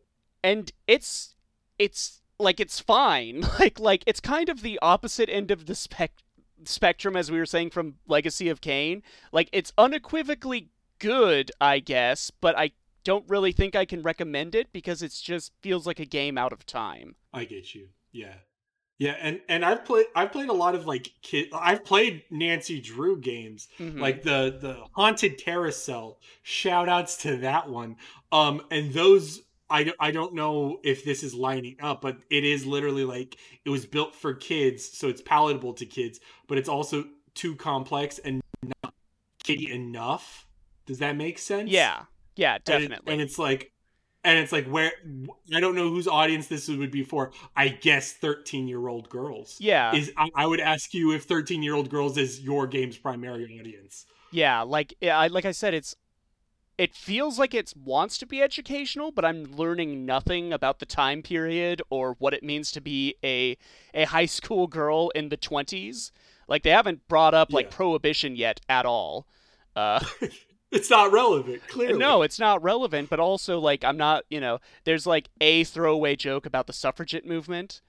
[0.43, 1.35] and it's
[1.81, 3.43] it's like it's fine.
[3.59, 6.13] Like like it's kind of the opposite end of the spec
[6.65, 9.03] spectrum as we were saying from Legacy of Kain.
[9.33, 14.73] Like it's unequivocally good, I guess, but I don't really think I can recommend it
[14.73, 17.17] because it just feels like a game out of time.
[17.33, 17.89] I get you.
[18.13, 18.35] Yeah.
[18.99, 22.81] Yeah, and and I've played I've played a lot of like kid I've played Nancy
[22.83, 23.99] Drew games Mhm.
[23.99, 27.97] like the the haunted carousel shout outs to that one
[28.31, 29.41] um and those
[29.71, 33.37] I, don't- I don't know if this is lining up but it is literally like
[33.65, 37.05] it was built for kids so it's palatable to kids but it's also
[37.35, 38.41] too complex and
[38.83, 38.95] not
[39.43, 40.47] kiddie enough
[40.87, 42.03] does that make sense yeah,
[42.37, 43.13] yeah, And it- definitely.
[43.13, 43.73] and it's like
[44.23, 44.93] and it's like where
[45.55, 47.31] I don't know whose audience this would be for.
[47.57, 49.57] I guess thirteen year old girls.
[49.61, 52.99] Yeah, is I, I would ask you if thirteen year old girls is your game's
[52.99, 54.05] primary audience.
[54.31, 55.97] Yeah, like I like I said, it's
[56.85, 61.23] it feels like it wants to be educational, but I'm learning nothing about the time
[61.23, 63.57] period or what it means to be a
[63.95, 66.11] a high school girl in the twenties.
[66.49, 67.77] Like they haven't brought up like Yeah.
[67.77, 69.27] prohibition yet at all.
[69.77, 70.01] Uh,
[70.73, 71.67] It's not relevant.
[71.67, 75.65] Clearly, no, it's not relevant, but also like I'm not, you know, there's like a
[75.65, 77.81] throwaway joke about the suffragette movement,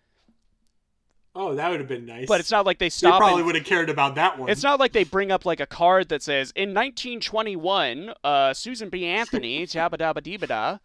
[1.34, 2.28] Oh, that would have been nice.
[2.28, 4.50] but it's not like they They probably would have cared about that one.
[4.50, 8.90] It's not like they bring up like a card that says in 1921, uh, Susan
[8.90, 9.06] B.
[9.06, 10.80] Anthony, jabba dabba dee da.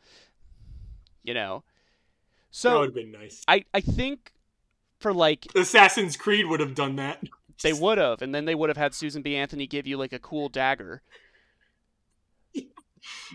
[1.25, 1.65] You know,
[2.53, 3.43] so that would have been nice.
[3.49, 4.31] I I think
[5.01, 7.23] for like Assassin's Creed would have done that.
[7.63, 9.35] they would have, and then they would have had Susan B.
[9.35, 11.03] Anthony give you like a cool dagger.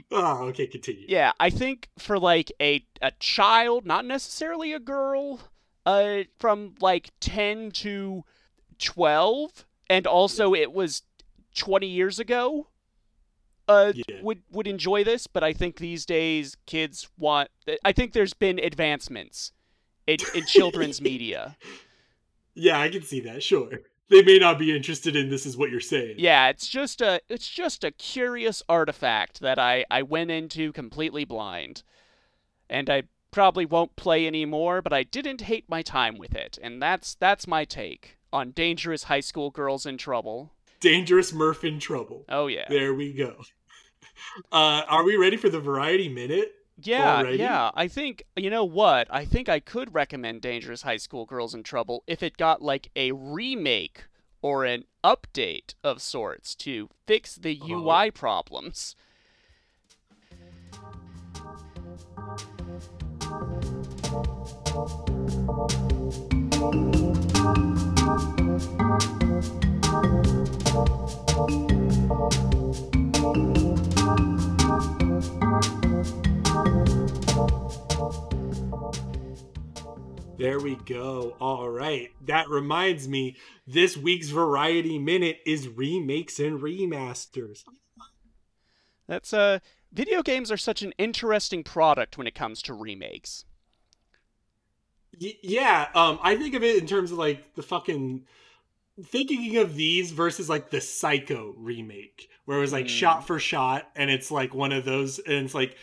[0.10, 1.06] Oh, okay, continue.
[1.10, 5.42] Yeah, I think for like a a child, not necessarily a girl,
[5.86, 8.24] uh, from like 10 to
[8.80, 11.04] 12, and also it was
[11.56, 12.68] 20 years ago.
[13.68, 14.22] Uh, Yeah.
[14.22, 17.50] would would enjoy this, but I think these days kids want.
[17.86, 19.54] I think there's been advancements
[20.08, 21.56] in, in children's media.
[22.54, 23.42] Yeah, I can see that.
[23.44, 23.70] Sure,
[24.10, 26.16] they may not be interested in this, is what you're saying.
[26.18, 31.24] Yeah, it's just a it's just a curious artifact that I I went into completely
[31.24, 31.84] blind,
[32.70, 34.82] and I probably won't play anymore.
[34.82, 39.04] But I didn't hate my time with it, and that's that's my take on dangerous
[39.04, 40.54] high school girls in trouble.
[40.80, 42.26] Dangerous Murph in trouble.
[42.30, 43.36] Oh yeah, There we go.
[44.52, 46.54] Uh, are we ready for the variety minute?
[46.84, 47.38] yeah, already?
[47.38, 47.72] yeah.
[47.74, 51.64] I think you know what I think I could recommend Dangerous High School Girls in
[51.64, 54.06] Trouble if it got like a remake
[54.42, 57.68] or an update of sorts to fix the Oh.
[57.84, 58.96] UI problems.
[64.72, 64.86] There
[80.60, 81.36] we go.
[81.42, 82.10] All right.
[82.26, 83.36] That reminds me,
[83.68, 87.66] this week's variety minute is remakes and remasters.
[89.08, 89.60] That's uh
[89.92, 93.44] video games are such an interesting product when it comes to remakes.
[95.22, 98.26] Y- yeah, um, I think of it in terms of like the fucking
[99.06, 102.90] thinking of these versus like the Psycho remake, where it was like Mm.
[102.90, 105.78] shot for shot, and it's like one of those, and it's like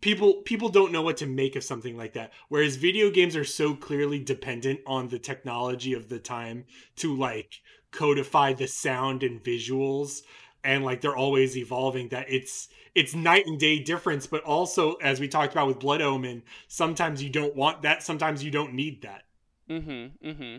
[0.00, 2.32] people people don't know what to make of something like that.
[2.48, 6.66] Whereas video games are so clearly dependent on the technology of the time
[6.96, 7.60] to like
[7.92, 10.22] codify the sound and visuals
[10.64, 15.20] and like they're always evolving that it's it's night and day difference but also as
[15.20, 19.02] we talked about with blood omen sometimes you don't want that sometimes you don't need
[19.02, 19.22] that
[19.68, 20.28] Mm-hmm.
[20.28, 20.56] Mm-hmm.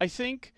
[0.00, 0.52] I think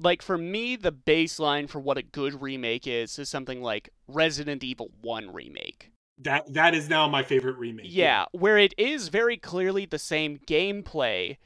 [0.00, 4.64] like for me the baseline for what a good remake is is something like Resident
[4.64, 5.90] Evil 1 remake.
[6.18, 10.38] that that is now my favorite remake Yeah, where it is very clearly the same
[10.46, 11.36] gameplay,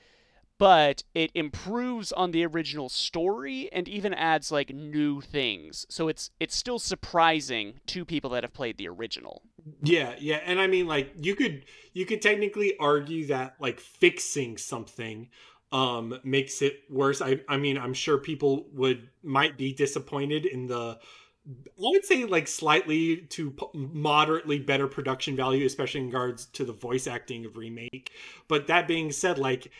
[0.59, 5.87] but it improves on the original story and even adds like new things.
[5.89, 9.43] So it's it's still surprising to people that have played the original.
[9.83, 14.57] yeah yeah and i mean like you could you could technically argue that like fixing
[14.57, 15.29] something
[15.73, 20.67] um makes it worse i i mean i'm sure people would might be disappointed in
[20.67, 20.99] the
[21.49, 26.75] I would say like slightly to moderately better production value, especially in regards to the
[26.75, 28.11] voice acting of remake.
[28.49, 29.71] But that being said, like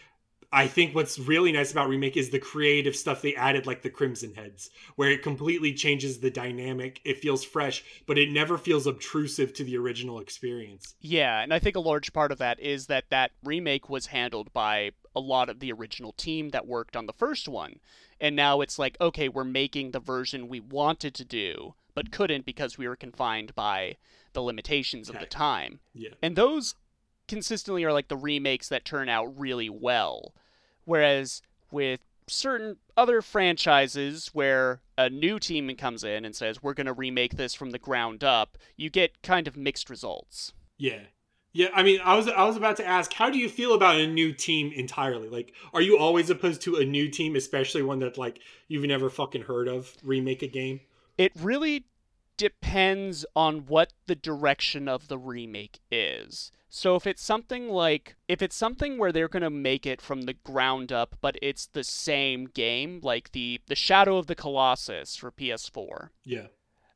[0.51, 3.91] I think what's really nice about remake is the creative stuff they added, like the
[3.91, 7.01] Crimson Heads, where it completely changes the dynamic.
[7.05, 10.95] It feels fresh, but it never feels obtrusive to the original experience.
[11.01, 14.51] Yeah, and I think a large part of that is that that remake was handled
[14.55, 17.81] by a lot of the original team that worked on the first one.
[18.21, 22.47] And now it's like, okay, we're making the version we wanted to do, but couldn't
[22.47, 23.97] because we were confined by
[24.33, 25.81] the limitations of the time.
[25.95, 26.75] Yeah, And those
[27.29, 30.35] consistently are like the remakes that turn out really well.
[30.85, 36.87] Whereas with certain other franchises where a new team comes in and says, we're going
[36.87, 40.53] to remake this from the ground up, you get kind of mixed results.
[40.79, 41.01] yeah,
[41.53, 41.69] yeah.
[41.75, 44.07] I mean, I was I was about to ask, how do you feel about a
[44.07, 45.29] new team entirely?
[45.29, 49.09] Like, are you always opposed to a new team, especially one that like you've never
[49.09, 50.81] fucking heard of, remake a game?
[51.17, 51.85] It really
[52.39, 56.51] depends on what the direction of the remake is.
[56.71, 60.23] So if it's something like if it's something where they're going to make it from
[60.23, 65.17] the ground up but it's the same game like the the Shadow of the Colossus
[65.17, 66.11] for PS4.
[66.25, 66.49] Yeah.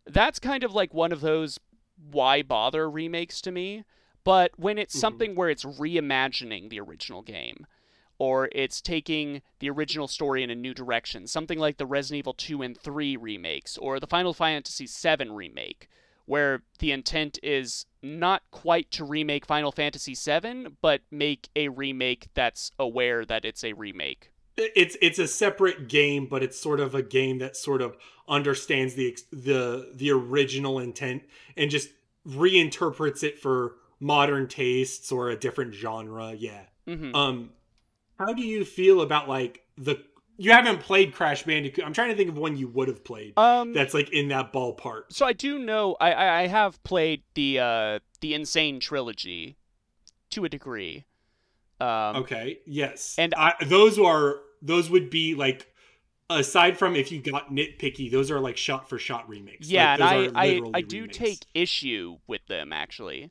[0.06, 1.58] That's kind of like one of those
[2.10, 3.84] why bother remakes to me.
[4.24, 5.00] But when it's Mhm.
[5.00, 7.66] something where it's reimagining the original game,
[8.22, 12.34] or it's taking the original story in a new direction, something like the Resident Evil
[12.34, 15.88] 2 and 3 remakes, or the Final Fantasy 7 remake,
[16.26, 22.28] where the intent is not quite to remake Final Fantasy 7, but make a remake
[22.32, 24.30] that's aware that it's a remake.
[24.56, 27.96] it's it's a separate game but it's sort of a game that sort of
[28.28, 31.24] understands the the the original intent
[31.56, 31.88] and just
[32.28, 36.32] reinterprets it for modern tastes or a different genre.
[36.34, 36.60] Yeah.
[36.86, 37.50] Hmm um
[38.18, 40.02] how do you feel about like the
[40.38, 43.32] you haven't played crash bandicoot i'm trying to think of one you would have played
[43.38, 47.58] um, that's like in that ballpark so I do know I, I have played the
[47.58, 48.44] uh the N.
[48.44, 49.56] Sane trilogy
[50.30, 51.04] to a degree.
[51.80, 55.68] Um, okay yes and- I, those are those would be like
[56.30, 59.98] aside from if you got nitpicky those are like shot for shot remakes Yeah, Like,
[59.98, 61.18] those and are I, I, I do remakes.
[61.18, 63.30] take issue with them actually.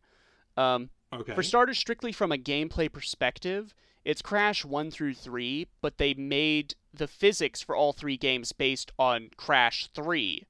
[0.58, 3.74] Um, okay For starters, strictly from a gameplay perspective,
[4.06, 8.92] it's Crash 1 through 3, but they made the physics for all three games based
[9.00, 10.46] on Crash 3,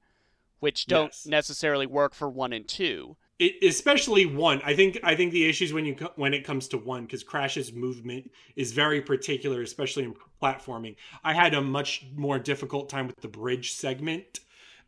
[0.60, 1.26] which don't Yes.
[1.26, 3.16] necessarily work for 1 and 2.
[3.38, 6.78] it, especially one i think i think the issues when you when it comes to
[6.78, 10.94] one because crash's movement is very particular especially in platforming
[11.24, 14.40] i had a much more difficult time with the bridge segment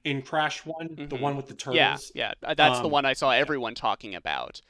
[0.05, 1.17] in crash one the Mhm.
[1.17, 4.61] one with the turtles Yeah, yeah, that's the Um, one I saw everyone talking about.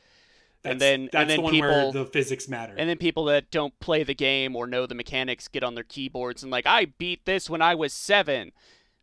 [0.65, 2.97] That's, and then- and that's then the one people- where the physics matter And then
[2.99, 6.51] people that don't play the game or know the mechanics get on their keyboards and
[6.51, 8.41] like, I beat this when I was 7.
[8.41, 8.53] And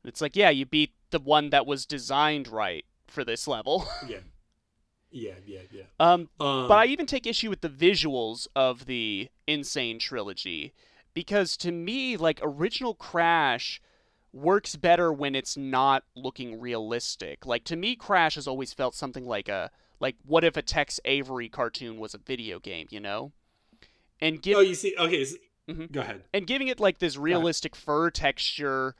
[0.04, 3.88] It's like, yeah, you beat the one that was designed right for this level.
[4.08, 4.18] yeah
[5.14, 9.30] yeah yeah yeah um um, But I even take issue with the visuals of the
[9.48, 9.64] N.
[9.64, 10.74] Sane trilogy
[11.14, 13.82] because to me, like original Crash
[14.34, 17.46] works better when it's not looking realistic.
[17.46, 19.70] Like to me, Crash has always felt something like a
[20.02, 23.32] like what if a Tex Avery cartoon was a video game, you know?
[24.20, 25.38] And give oh you see okay so,
[25.70, 25.92] Mhm.
[25.92, 28.96] go ahead and giving it like this realistic fur texture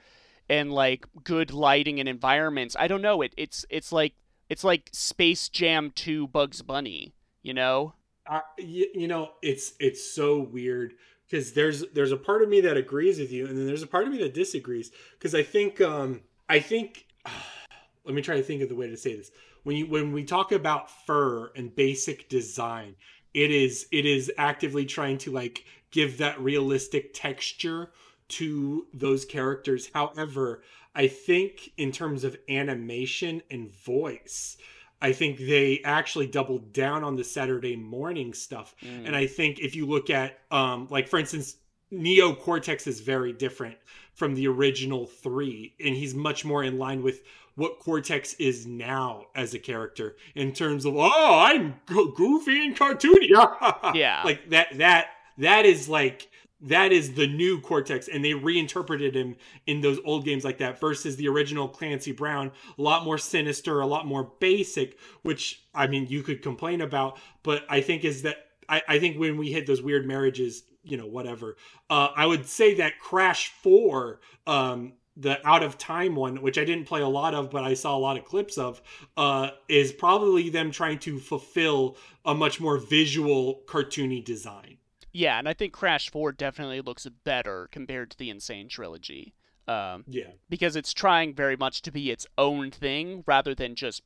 [0.48, 2.76] and like good lighting and environments.
[2.80, 3.22] I don't know.
[3.22, 4.14] It it's it's like
[4.48, 7.96] it's like Space Jam 2 Bugs Bunny, you know?
[8.28, 10.94] I, you, you know it's it's so weird
[11.28, 13.88] because there's there's a part of me that agrees with you and then there's a
[13.88, 17.08] part of me that disagrees because i think um i think
[18.06, 19.32] let me try to think of the way to say this
[19.64, 22.96] when you when we talk about fur and basic design
[23.34, 27.92] it is it is actively trying to like give that realistic texture
[28.28, 30.64] to those characters however
[30.96, 34.58] i think in terms of animation and voice
[35.02, 38.76] I think they actually doubled down on the Saturday morning stuff.
[38.84, 39.08] Mm.
[39.08, 41.58] And I think if you look at, um, like for instance,
[41.90, 43.78] Neo Cortex is very different
[44.14, 47.22] from the original three, and he's much more in line with
[47.56, 53.30] what Cortex is now as a character in terms of, oh, I'm goofy and cartoony.
[53.96, 54.22] Yeah.
[54.24, 54.78] like that.
[54.78, 56.28] That that is like
[56.62, 59.36] that is the new Cortex, and they reinterpreted him
[59.66, 63.80] in those old games like that versus the original Clancy Brown, a lot more sinister,
[63.82, 68.22] a lot more basic, which I mean you could complain about, but I think is
[68.22, 68.38] that
[68.70, 71.58] I, I think when we hit those weird marriages, you know, whatever.
[71.90, 76.66] Uh, I would say that Crash Four, um, the out of time one, which I
[76.66, 78.82] didn't play a lot of, but I saw a lot of clips of,
[79.18, 84.78] uh, is probably them trying to fulfill a much more visual, cartoony design.
[85.14, 88.40] Yeah, and I think Crash 4 definitely looks better compared to the N.
[88.40, 89.34] Sane trilogy.
[89.68, 90.32] Um, Yeah.
[90.50, 94.02] because it's trying very much to be its own thing rather than just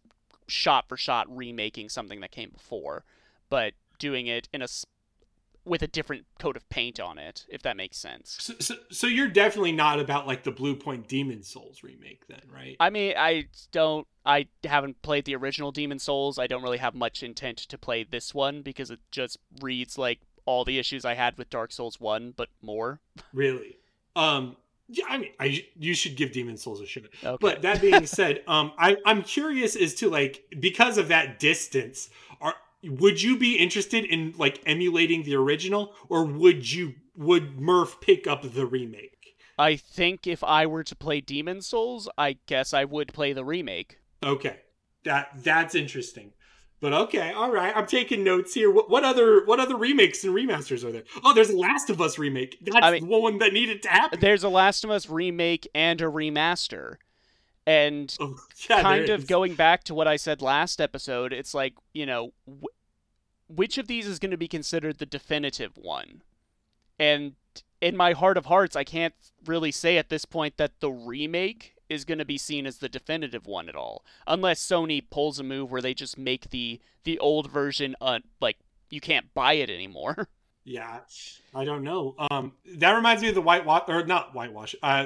[0.48, 3.06] shot for shot remaking something that came before,
[3.50, 4.68] but doing it in a
[5.66, 8.38] with a different coat of paint on it, if that makes sense.
[8.40, 12.78] So, so, so you're definitely not about like the Bluepoint Demon Souls remake, then, right?
[12.80, 16.40] I mean, I don't I haven't played the original Demon Souls.
[16.40, 20.20] I don't really have much intent to play this one because it just reads like
[20.46, 23.02] all the issues I had with Dark Souls 1 but more.
[23.34, 23.78] Really?
[24.16, 24.56] Um,
[24.88, 27.04] yeah, I mean, I you should give Demon Souls a shot.
[27.24, 27.38] Okay.
[27.42, 32.10] But that being said, um, I I'm curious as to like because of that distance,
[32.40, 32.56] are
[32.90, 38.28] would you be interested in like emulating the original, or would you would Murph pick
[38.28, 39.36] up the remake?
[39.58, 43.46] I think if I were to play Demon Souls, I guess I would play the
[43.46, 44.00] remake.
[44.24, 44.58] Okay,
[45.04, 46.34] that that's interesting.
[46.82, 47.76] But okay, all right.
[47.76, 48.70] I'm taking notes here.
[48.70, 51.04] What, what other what other remakes and remasters are there?
[51.24, 52.58] Oh, there's a Last of Us remake.
[52.62, 54.20] That's I mean- the one that needed to happen.
[54.20, 56.98] There's a Last of Us remake and a remaster.
[57.68, 58.36] And Oh,
[58.70, 59.26] yeah, kind of is.
[59.26, 63.88] going back to what I said last episode, it's like, you know, wh- which of
[63.88, 66.22] these is going to be considered the definitive one?
[67.00, 67.34] And
[67.82, 69.14] in my heart of hearts, I can't
[69.46, 72.90] really say at this point that the remake is going to be seen as the
[72.90, 77.20] definitive one at all, unless Sony pulls a move where they just make the the
[77.20, 78.58] old version uh, like
[78.90, 80.28] you can't buy it anymore.
[80.68, 81.02] Yeah,
[81.54, 82.16] I don't know.
[82.32, 84.74] Um, that reminds me of the whitewash or not whitewash.
[84.82, 85.06] Uh,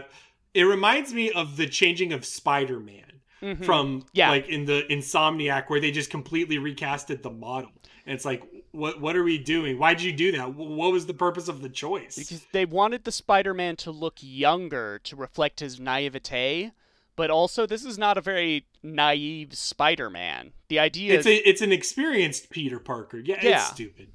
[0.54, 3.64] it reminds me of the changing of Spider-Man Mhm.
[3.66, 4.30] from Yeah.
[4.32, 7.72] like in the Insomniac where they just completely recasted the model.
[8.06, 9.78] And it's like, what what are we doing?
[9.78, 10.54] Why'd you do that?
[10.56, 12.16] What was the purpose of the choice?
[12.16, 16.72] because they wanted the Spider-Man to look younger to reflect his naivete,
[17.16, 20.54] but also this is not a very naive Spider-Man.
[20.68, 23.20] The idea It's is a it's an experienced Peter Parker.
[23.20, 23.62] Yeah, Yeah.
[23.62, 24.10] it's stupid.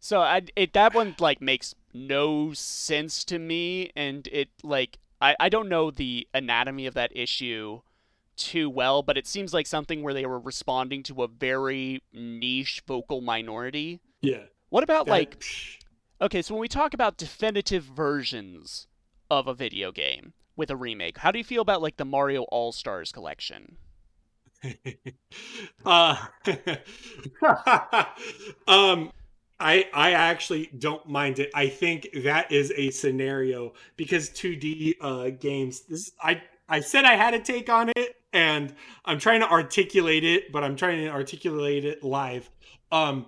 [0.00, 5.36] So I, it that one like makes no sense to me, and it like I
[5.40, 7.80] I don't know the anatomy of that issue
[8.36, 12.82] too well, but it seems like something where they were responding to a very niche
[12.86, 14.00] vocal minority.
[14.20, 14.44] Yeah.
[14.70, 15.44] What about That- like
[16.20, 18.86] okay, so when we talk about definitive versions
[19.30, 22.42] of a video game with a remake, how do you feel about like the Mario
[22.44, 23.76] All Stars collection?
[25.84, 26.26] uh,
[28.66, 29.12] um,
[29.60, 31.50] I I actually don't mind it.
[31.54, 35.80] I think that is a scenario because 2D uh, games.
[35.80, 40.24] This I I said I had a take on it, and I'm trying to articulate
[40.24, 42.48] it, but I'm trying to articulate it live.
[42.92, 43.26] Um,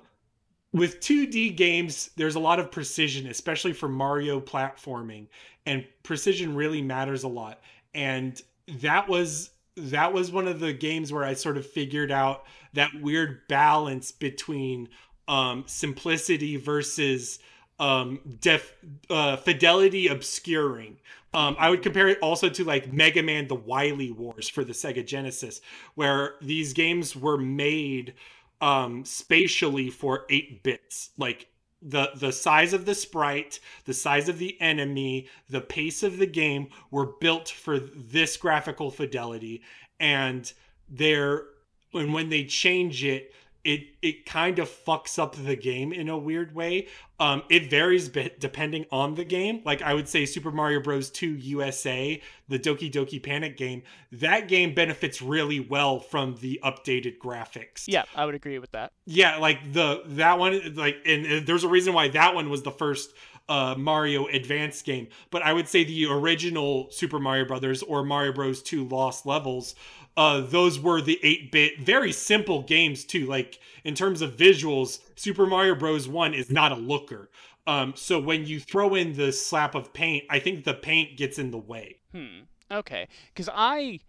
[0.72, 5.26] with 2D games, there's a lot of precision, especially for Mario platforming,
[5.66, 7.61] and precision really matters a lot.
[7.95, 8.41] And
[8.81, 12.91] that was that was one of the games where I sort of figured out that
[13.01, 14.89] weird balance between
[15.28, 17.38] um, simplicity versus
[17.78, 18.74] um, def
[19.08, 20.98] uh, fidelity obscuring.
[21.32, 24.72] Um, I would compare it also to like Mega Man: The Wily Wars for the
[24.72, 25.60] Sega Genesis,
[25.94, 28.14] where these games were made
[28.60, 31.48] um, spatially for eight bits, like
[31.82, 36.26] the the size of the sprite, the size of the enemy, the pace of the
[36.26, 39.62] game were built for this graphical fidelity,
[39.98, 40.52] and
[40.88, 41.44] they're
[41.94, 43.32] and when they change it,
[43.64, 46.88] it it kind of fucks up the game in a weird way.
[47.18, 49.61] Um, it varies bit depending on the game.
[49.64, 51.11] Like I would say, Super Mario Bros.
[51.11, 53.82] 2 USA, the Doki Doki Panic game,
[54.12, 57.84] that game benefits really well from the updated graphics.
[57.86, 58.92] Yeah, I would agree with that.
[59.04, 62.70] Yeah, like the that one, like, and, there's a reason why that one was the
[62.70, 63.12] first
[63.50, 65.08] uh, Mario Advance game.
[65.30, 68.62] But I would say the original Super Mario Brothers or Mario Bros.
[68.62, 69.74] 2 Lost Levels,
[70.20, 73.24] uh, those were the 8-bit, very simple games too.
[73.24, 76.06] Like in terms of visuals, Super Mario Bros.
[76.06, 77.30] 1 is not a looker.
[77.66, 81.38] Um, so when you throw in the slap of paint, I think the paint gets
[81.38, 81.96] in the way.
[82.12, 82.40] Hmm.
[82.70, 83.08] Okay.
[83.28, 84.00] Because I,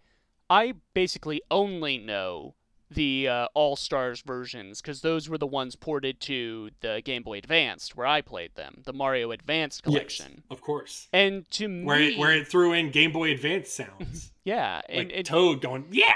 [0.50, 2.56] I basically only know
[2.94, 7.38] the uh, All Stars versions because those were the ones ported to the Game Boy
[7.38, 10.42] Advanced where I played them, the Mario Advanced collection.
[10.50, 11.08] of course.
[11.12, 14.98] And to me, Where it, where it threw in Game Boy Advance sounds, yeah, like
[14.98, 16.14] and, and Toad going, yeah.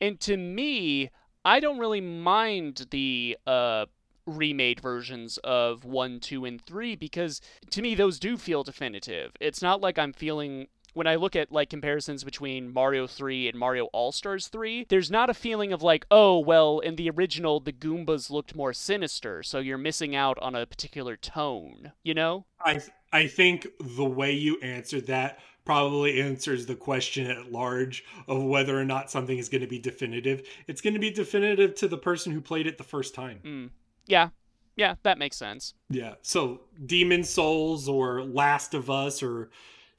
[0.00, 1.10] and to me,
[1.44, 3.86] I don't really mind the uh
[4.26, 7.40] remade versions of 1, 2 and 3 because
[7.70, 9.32] to me those do feel definitive.
[9.40, 13.58] It's not like I'm feeling when I look at like comparisons between Mario 3 and
[13.58, 17.72] Mario All-Stars 3, there's not a feeling of like, oh, well, in the original the
[17.72, 22.44] Goombas looked more sinister, so you're missing out on a particular tone, you know?
[22.64, 22.80] I
[23.12, 28.78] I think the way you answered that probably answers the question at large of whether
[28.78, 30.42] or not something is going to be definitive.
[30.66, 33.40] It's going to be definitive to the person who played it the first time.
[33.44, 33.70] Mm.
[34.06, 34.30] Yeah.
[34.76, 35.74] Yeah, that makes sense.
[35.90, 36.14] Yeah.
[36.22, 39.50] So Demon Souls or Last of Us or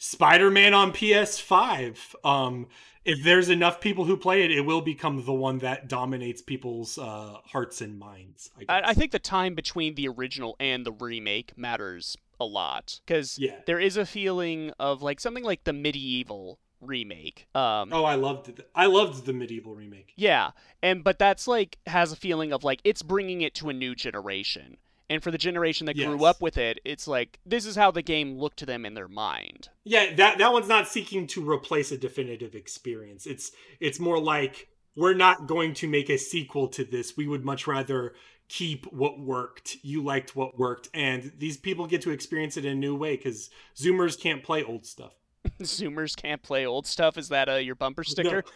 [0.06, 2.16] Spider-Man on PS5.
[2.26, 2.68] Um
[3.06, 7.00] if there's enough people who play it, it will become the one that dominates people's
[7.00, 8.52] uh, hearts and minds.
[8.56, 8.68] I, guess.
[8.70, 13.40] I, I think the time between the original and the remake matters a lot because
[13.40, 13.56] Yeah.
[13.66, 17.48] there is a feeling of like something like the MediEvil remake.
[17.56, 18.70] Um, Oh, I loved it.
[18.76, 20.14] I loved the MediEvil remake.
[20.16, 20.52] yeah,
[20.84, 23.96] and but that's like has a feeling of like it's bringing it to a new
[23.96, 24.78] generation,
[25.12, 28.02] and for the generation that grew up with it, it's like this is how the
[28.02, 29.68] game looked to them in their mind.
[29.84, 33.26] Yeah, that that one's not seeking to replace a definitive experience.
[33.26, 33.52] It's
[33.82, 37.18] it's more like we're not going to make a sequel to this.
[37.18, 38.14] We would much rather
[38.48, 39.76] keep what worked.
[39.82, 43.18] You liked what worked, and these people get to experience it in a new way
[43.18, 45.12] because Zoomers can't play old stuff.
[45.62, 47.18] Zoomers can't play old stuff.
[47.18, 48.46] Is that uh, your bumper sticker?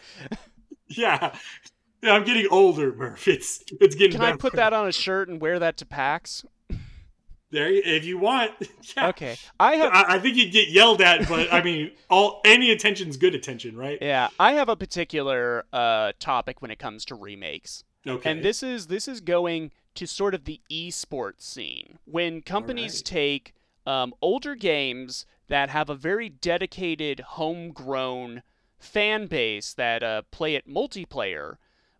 [0.88, 1.34] Yeah,
[2.02, 3.26] Yeah, I'm getting older, Murph.
[3.28, 4.18] It's it's getting.
[4.18, 6.44] Can I put that on a shirt and wear that to PAX?
[7.50, 8.52] there if you want?
[8.96, 9.08] Yeah.
[9.08, 12.70] Okay, I have I, I think you'd get yelled at, but I mean, all any
[12.70, 13.98] attention's good attention, right?
[14.00, 17.82] yeah, I have a particular uh, topic when it comes to remakes.
[18.06, 18.30] Okay.
[18.30, 23.04] And this is this is going to sort of the esports scene when companies Alright.
[23.04, 23.54] take
[23.86, 28.42] um, older games that have a very dedicated homegrown
[28.78, 31.56] fan base that uh, play it multiplayer,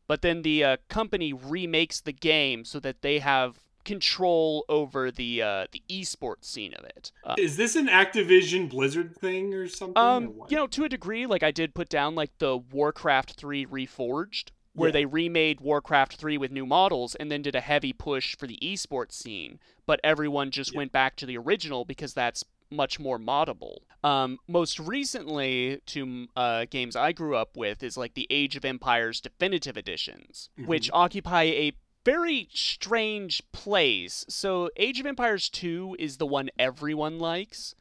[0.06, 5.40] but then the uh, company remakes the game so that they have control over the
[5.40, 7.12] uh, the esports scene of it.
[7.24, 10.02] Uh, Is this an Activision Blizzard thing or something?
[10.02, 10.50] um, what?
[10.50, 14.50] you know, to a degree, like I did put down like the Warcraft 3 Reforged,
[14.74, 14.92] where Yeah.
[14.92, 18.58] they remade Warcraft 3 with new models and then did a heavy push for the
[18.60, 20.78] esports scene, but everyone just Yeah.
[20.78, 23.78] went back to the original because that's much more moddable.
[24.04, 28.64] Um, most recently, to uh, games I grew up with, is like the Age of
[28.64, 31.72] Empires Definitive Editions, which occupy a
[32.04, 34.24] very strange place.
[34.28, 37.74] So, Age of Empires 2 is the one everyone likes.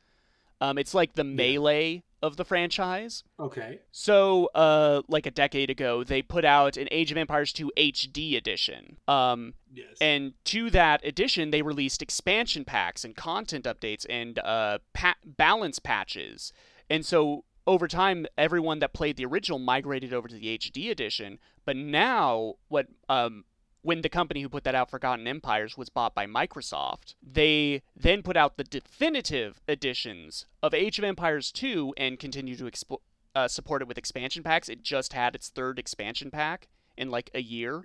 [0.60, 3.24] Um, it's like the melee of the franchise.
[3.40, 3.80] okay.
[3.92, 8.36] So, uh, like a decade ago, they put out an Age of Empires 2 HD
[8.36, 8.98] edition.
[9.08, 9.98] Um, Yes.
[10.00, 15.80] and to that edition, they released expansion packs and content updates and uh, pa- balance
[15.80, 16.54] patches.
[16.90, 21.40] And so, over time, everyone that played the original migrated over to the HD edition.
[21.66, 23.44] But now, what um,
[23.86, 28.24] when the company who put that out, Forgotten Empires, was bought by Microsoft, they then
[28.24, 33.02] put out the definitive editions of Age of Empires 2 and continue to expo-
[33.36, 34.70] uh, support it with expansion packs.
[34.70, 36.68] It just had its third expansion pack
[36.98, 37.84] in like a year.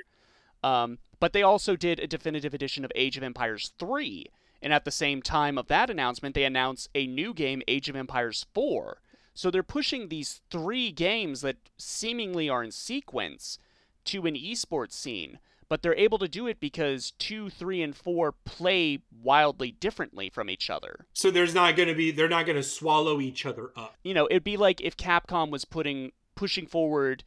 [0.65, 4.25] Um, but they also did a definitive edition of Age of Empires 3.
[4.63, 7.97] And at the same time of that announcement, they announced a new game, Age of
[7.97, 9.03] Empires 4.
[9.35, 13.59] So they're pushing these three games that seemingly are in sequence
[14.07, 15.39] to an esports scene.
[15.71, 20.51] But they're able to do it because 2, 3, and 4 play wildly differently from
[20.51, 21.07] each other.
[21.15, 23.97] so there's not going to be they're not going to swallow each other up.
[24.03, 27.25] You know, it'd be like if Capcom was putting pushing forward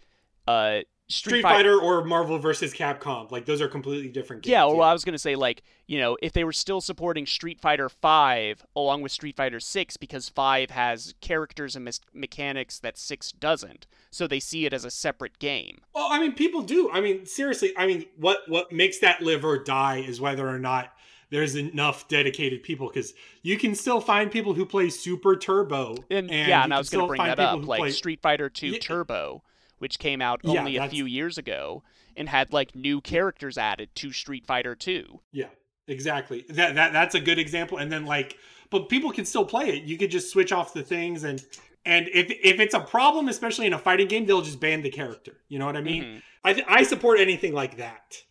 [0.48, 0.82] uh,
[1.14, 4.52] Street, Street Fight- Fighter or Marvel versus Capcom, like those are completely different games.
[4.52, 7.60] Yeah, well, I was gonna say like you know if they were still supporting Street
[7.62, 13.32] Fighter Five along with Street Fighter Six because Five has characters and mechanics that Six
[13.32, 15.82] doesn't, so they see it as a separate game.
[15.94, 16.90] Well, I mean, people do.
[16.92, 17.74] I mean, seriously.
[17.78, 20.94] I mean, what what makes that live or die is whether or not
[21.30, 22.88] there's enough dedicated people.
[22.88, 26.78] Because you can still find people who play Super Turbo, And, and yeah, and I
[26.78, 28.80] was gonna bring that up, like play- Street Fighter Two Yeah.
[28.80, 29.42] Turbo,
[29.84, 31.84] which came out Yeah, only a few years ago
[32.16, 35.20] and had like new characters added to Street Fighter Two.
[35.34, 35.50] Yeah,
[35.90, 36.46] exactly.
[36.50, 37.78] That that that's a good example.
[37.80, 38.38] And then like,
[38.70, 39.84] but people can still play it.
[39.84, 41.44] You could just switch off the things and.
[41.86, 44.90] And if, if it's a problem, especially in a fighting game, they'll just ban the
[44.90, 45.34] character.
[45.50, 46.04] You know what I mean?
[46.04, 46.22] Mhm.
[46.46, 48.24] I th- I support anything like that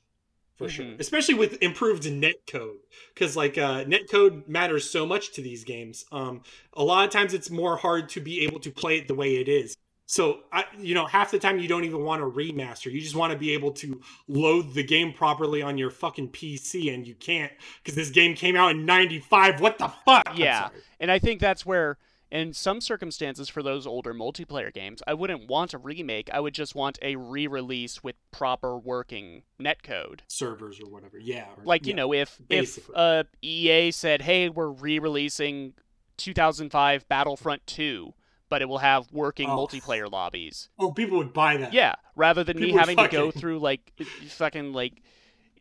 [0.56, 0.98] for sure, Mhm.
[0.98, 2.78] especially with improved net code
[3.12, 6.06] because like uh, net code matters so much to these games.
[6.10, 6.40] Um,
[6.72, 9.36] a lot of times it's more hard to be able to play it the way
[9.36, 9.76] it is.
[10.06, 12.92] So I, you know, half the time you don't even want to remaster.
[12.92, 16.92] You just want to be able to load the game properly on your fucking PC,
[16.92, 19.60] and you can't because this game came out in '95.
[19.60, 20.36] What the fuck?
[20.36, 20.68] Yeah,
[21.00, 21.96] and I think that's where,
[22.30, 26.28] in some circumstances, for those older multiplayer games, I wouldn't want a remake.
[26.32, 30.20] I would just want a re-release with proper working netcode.
[30.26, 31.18] servers or whatever.
[31.18, 35.72] Yeah, or- Like you know, if if uh, EA said, "Hey, we're re-releasing
[36.18, 38.12] 2005 Battlefront 2,"
[38.52, 39.56] but it will have working Oh.
[39.56, 40.68] multiplayer lobbies.
[40.78, 41.72] oh, people would buy that.
[41.72, 43.92] Yeah, rather than me People are having to go through like
[44.28, 45.00] fucking like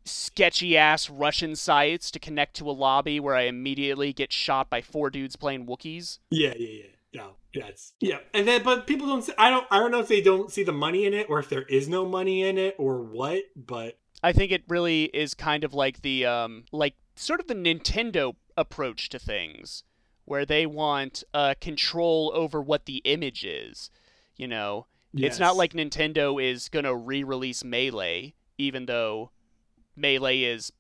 [0.04, 4.82] sketchy ass Russian sites to connect to a lobby where I immediately get shot by
[4.82, 6.20] four dudes playing Wookiees.
[6.32, 6.84] Yeah, yeah, yeah.
[7.14, 8.18] No, that's yeah.
[8.34, 9.22] And then, but people don't.
[9.22, 9.66] See, I don't.
[9.72, 11.88] I don't know if they don't see the money in it, or if there is
[11.88, 13.44] no money in it, or what.
[13.56, 17.54] But I think it really is kind of like the um like sort of the
[17.56, 19.84] Nintendo approach to things
[20.26, 23.90] where they want uh control over what the image is.
[24.36, 29.32] You know, it's not like Nintendo is going to re-release Melee even though
[29.96, 30.72] Melee is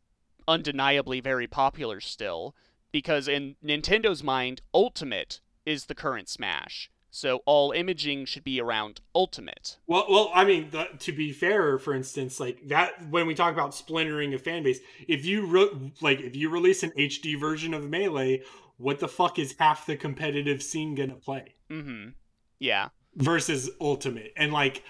[0.47, 2.55] undeniably very popular still
[2.91, 6.89] because in Nintendo's mind Ultimate is the current Smash.
[7.13, 9.77] So all imaging should be around Ultimate.
[9.85, 13.51] Well, well, I mean, the, to be fair, for instance, like that when we talk
[13.51, 14.79] about splintering a fan base,
[15.09, 18.43] if you re- like if you release an HD version of Melee,
[18.81, 22.13] what the fuck is half the competitive scene gonna play Mhm.
[22.59, 22.89] Yeah.
[23.15, 24.33] versus Ultimate?
[24.35, 24.83] And like,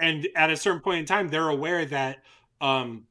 [0.00, 2.22] and at a certain point in time, they're aware that,
[2.60, 3.06] um,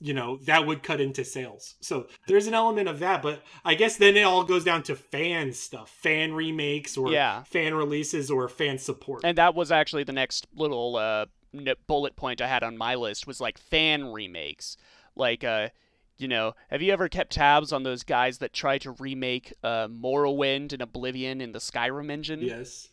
[0.00, 1.76] you know, that would cut into sales.
[1.80, 4.96] So there's an element of that, but I guess then it all goes down to
[4.96, 7.42] fan stuff, fan remakes or Yeah.
[7.44, 9.24] fan releases or fan support.
[9.24, 11.26] And that was actually the next little uh,
[11.86, 14.76] bullet point I had on my list was like fan remakes.
[15.16, 15.68] Like, uh,
[16.18, 19.88] you know, have you ever kept tabs on those guys that try to remake uh,
[19.88, 22.40] Morrowind and Oblivion in the Skyrim engine?
[22.40, 22.88] Yes.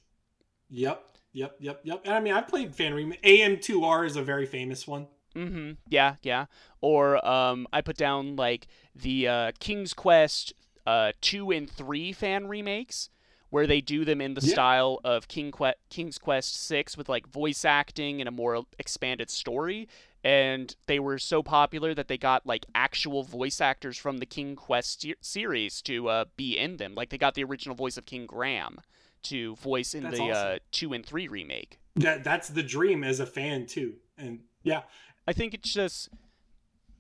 [0.70, 1.04] Yep.
[1.34, 1.56] Yep.
[1.60, 1.82] Yep.
[1.84, 2.02] Yep.
[2.06, 3.22] And I mean, I've played fan remake.
[3.24, 5.08] AM2R is a very famous one.
[5.36, 5.74] Mm-hmm.
[5.88, 6.48] Yeah, yeah.
[6.82, 10.54] Or um, I put down like the uh, King's Quest
[10.86, 13.10] uh, two and three fan remakes,
[13.50, 14.54] where they do them in the Yeah.
[14.54, 19.30] style of King que- King's Quest six with like voice acting and a more expanded
[19.30, 19.88] story.
[20.24, 24.56] And they were so popular that they got like actual voice actors from the King
[24.56, 26.96] Quest ser- series to uh, be in them.
[26.96, 28.80] Like they got the original voice of King Graham
[29.24, 30.56] to voice in That's the awesome.
[30.56, 31.80] uh, two and three remake.
[31.96, 33.96] That that's the dream as a fan too.
[34.18, 34.84] And yeah,
[35.28, 36.10] I think it's just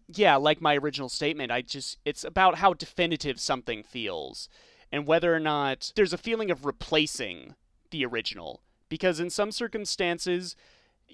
[0.07, 4.49] yeah, like my original statement, I just it's about how definitive something feels
[4.91, 7.55] and whether or not there's a feeling of replacing
[7.91, 10.55] the original because in some circumstances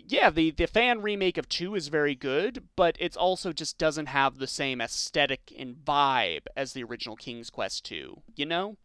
[0.05, 4.07] yeah, the, the fan remake of 2 is very good, but it also just doesn't
[4.07, 8.77] have the same aesthetic and vibe as the original King's Quest 2, you know?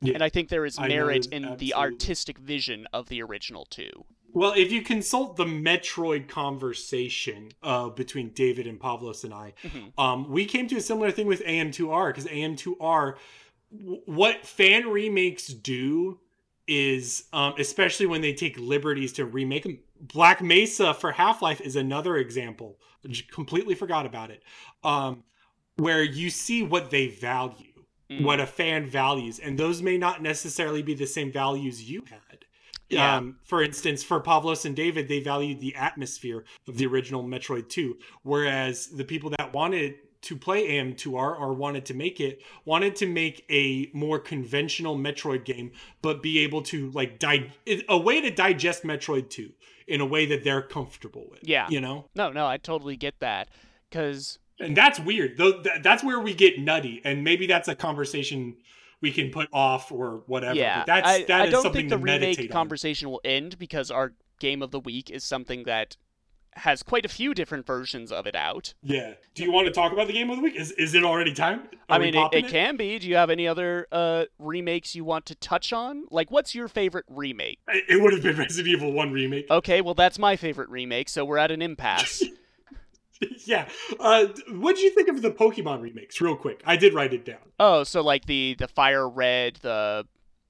[0.00, 0.14] Yeah.
[0.14, 3.90] And I think there is merit in the artistic vision of the original 2.
[4.32, 9.92] Well, if you consult the Metroid conversation uh, between David and Pavlos and I, Mhm.
[9.98, 13.16] um, we came to a similar thing with AM2R because AM2R,
[13.76, 16.20] w- what fan remakes do
[16.68, 19.78] is, um, especially when they take liberties to remake them.
[20.00, 22.78] Black Mesa for Half Life is another example.
[23.30, 24.42] Completely forgot about it.
[24.84, 25.24] Um,
[25.76, 27.64] where you see what they value,
[28.10, 28.22] Mm.
[28.22, 32.46] what a fan values, and those may not necessarily be the same values you had.
[32.88, 33.16] Yeah.
[33.16, 37.68] Um, for instance, for Pavlos and David, they valued the atmosphere of the original Metroid
[37.68, 42.96] 2, whereas the people that wanted to play AM2R or wanted to make it wanted
[42.96, 45.70] to make a more conventional Metroid game,
[46.00, 47.52] but be able to like di-
[47.90, 49.52] a way to digest Metroid 2
[49.88, 51.40] in a way that they're comfortable with.
[51.42, 51.68] Yeah.
[51.68, 53.48] you know, No, no, I totally get that.
[53.88, 55.38] Because and that's weird.
[55.38, 58.56] Though that's where we get nutty, and maybe that's a conversation
[59.00, 60.56] we can put off or whatever.
[60.56, 62.52] Yeah, but that's I, that I is don't something think the remake meditate on.
[62.52, 65.96] conversation will end because our game of the week is something that
[66.58, 68.74] has quite a few different versions of it out.
[68.82, 69.14] Yeah.
[69.34, 70.56] Do you want to talk about the game of the week?
[70.56, 71.68] Is is it already time?
[71.88, 72.98] Are I mean, it, it can be.
[72.98, 76.04] Do you have any other uh, remakes you want to touch on?
[76.10, 77.60] Like, what's your favorite remake?
[77.68, 79.50] It would have been Resident Evil One remake.
[79.50, 82.24] Okay, well, that's my favorite remake, so we're at an impasse.
[83.44, 83.68] yeah.
[83.98, 86.20] Uh, what did you think of the Pokemon remakes?
[86.20, 87.38] Real quick, I did write it down.
[87.58, 90.06] oh, so like the the Fire Red, the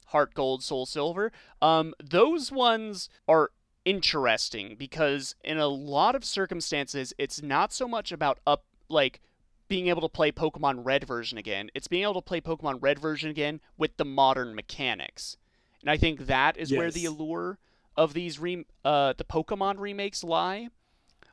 [0.06, 1.32] Heart Gold, Soul Silver.
[1.60, 3.50] Um, those ones are
[3.88, 9.20] interesting because in a lot of circumstances, it's not so much about up like
[9.66, 11.70] being able to play Pokemon Red version again.
[11.74, 15.38] It's being able to play Pokemon Red version again with the modern mechanics,
[15.80, 17.58] and I think that is where the allure
[17.96, 20.68] of these re- uh the Pokemon remakes lie.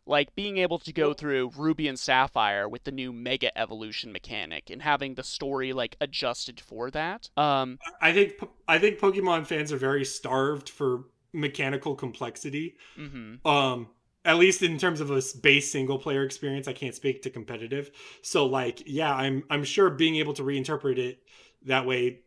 [0.08, 4.70] Like being able to go through Ruby and Sapphire with the new Mega Evolution mechanic
[4.70, 7.32] and having the story like adjusted for that.
[7.36, 8.34] Um, I think
[8.68, 11.06] I think Pokemon fans are very starved for
[11.36, 12.76] mechanical complexity.
[12.98, 13.46] mhm.
[13.46, 13.90] Um,
[14.24, 17.92] at least in terms of a base single player experience, I can't speak to competitive.
[18.24, 21.20] So like, yeah, I'm I'm sure being able to reinterpret it
[21.66, 22.22] that way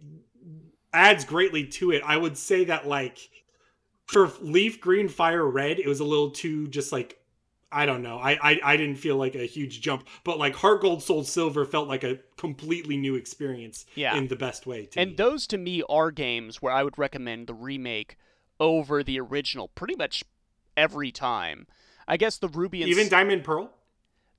[0.93, 2.03] adds greatly to it.
[2.05, 3.19] I would say that like
[4.07, 7.19] for Leaf Green Fire Red, it was a little too just like
[7.71, 8.17] I don't know.
[8.19, 11.65] I, I I didn't feel like a huge jump, but like Heart Gold Soul Silver
[11.67, 14.17] felt like a completely new experience Yeah.
[14.17, 14.87] in the best way.
[14.87, 15.17] To And me.
[15.17, 18.17] those to me are games where I would recommend the remake
[18.61, 20.25] over the original pretty much
[20.77, 21.67] every time.
[22.07, 23.71] I guess the Ruby and even S- Diamond Pearl.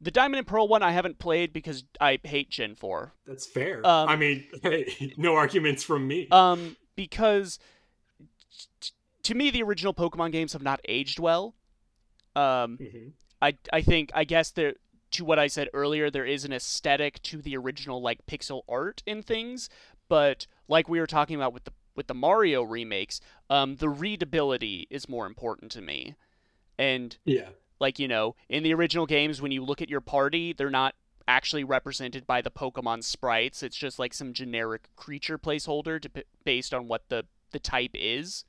[0.02, 3.14] the Diamond and Pearl one I haven't played because I hate Gen 4.
[3.26, 3.86] That's fair.
[3.86, 6.28] Um, I mean, hey, no arguments from me.
[6.32, 7.60] Um because
[8.82, 8.92] t-
[9.24, 11.56] to me the original Pokemon games have not aged well.
[12.36, 13.12] Um Mhm.
[13.42, 14.74] I I think I guess there
[15.12, 19.02] to what I said earlier, there is an aesthetic to the original like pixel art
[19.06, 19.70] in things,
[20.08, 23.20] but like we were talking about with the with the Mario remakes,
[23.50, 26.16] um, the readability is more important to me.
[26.78, 27.50] And Yeah.
[27.80, 30.96] like you know, in the original games, when you look at your party, they're not
[31.28, 33.62] actually represented by the Pokemon sprites.
[33.62, 38.46] It's just like some generic creature placeholder to, based on what the the type is.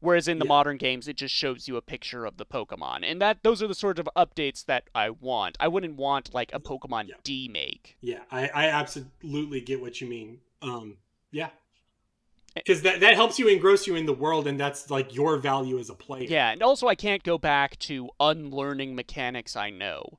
[0.00, 0.48] Whereas in the Yeah.
[0.50, 3.66] modern games, it just shows you a picture of the Pokemon, and that those are
[3.66, 5.56] the sort of updates that I want.
[5.58, 7.16] I wouldn't want like a Pokemon Yeah.
[7.24, 7.96] demake.
[8.00, 10.40] Yeah, I, I absolutely get what you mean.
[10.62, 10.98] Um,
[11.32, 11.50] yeah.
[12.54, 15.78] Because that that helps you engross you in the world, and that's like your value
[15.78, 16.24] as a player.
[16.28, 20.18] Yeah, and also I can't go back to unlearning mechanics I know.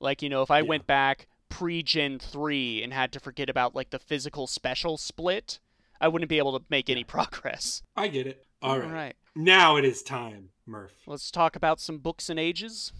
[0.00, 0.68] Like you know, if I Yeah.
[0.68, 5.58] went back pre Gen three and had to forget about like the physical special split,
[6.00, 7.82] I wouldn't be able to make any progress.
[7.96, 8.44] I get it.
[8.62, 8.86] All right.
[8.86, 9.16] All right.
[9.36, 10.92] now it is time, Murph.
[11.06, 12.92] Let's talk about some books and ages.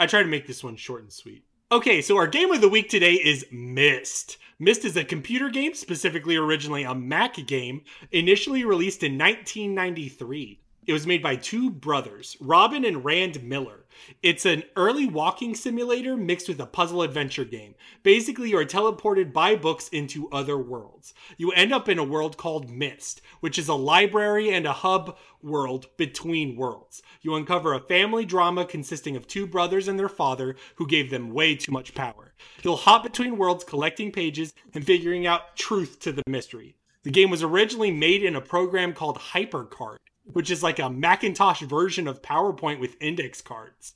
[0.00, 1.44] I try to make this one short and sweet.
[1.70, 4.38] Okay, so our game of the week today is Myst.
[4.58, 10.58] Myst is a computer game, specifically originally a Mac game, initially released in 1993.
[10.86, 13.84] It was made by two brothers, Robin and Rand Miller.
[14.22, 17.74] It's an early walking simulator mixed with a puzzle adventure game.
[18.02, 21.12] Basically, you are teleported by books into other worlds.
[21.36, 25.18] You end up in a world called Myst, which is a library and a hub
[25.42, 27.02] world between worlds.
[27.20, 31.34] You uncover a family drama consisting of two brothers and their father who gave them
[31.34, 32.32] way too much power.
[32.62, 36.78] You'll hop between worlds collecting pages and figuring out truth to the mystery.
[37.02, 41.62] The game was originally made in a program called HyperCard which is like a Macintosh
[41.62, 43.94] version of PowerPoint with index cards.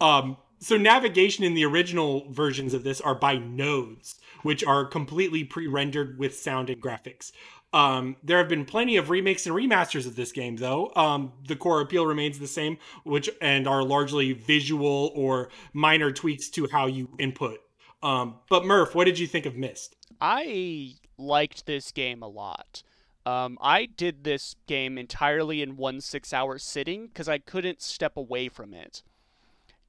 [0.00, 5.44] Um, so navigation in the original versions of this are by nodes, which are completely
[5.44, 7.32] pre-rendered with sound and graphics.
[7.72, 10.92] Um, there have been plenty of remakes and remasters of this game, though.
[10.96, 16.48] Um, the core appeal remains the same, which and are largely visual or minor tweaks
[16.50, 17.58] to how you input.
[18.02, 19.96] Um, but Murph, what did you think of Myst?
[20.20, 22.82] I liked this game a lot.
[23.26, 28.16] Um, I did this game entirely in one six hour sitting because I couldn't step
[28.16, 29.02] away from it.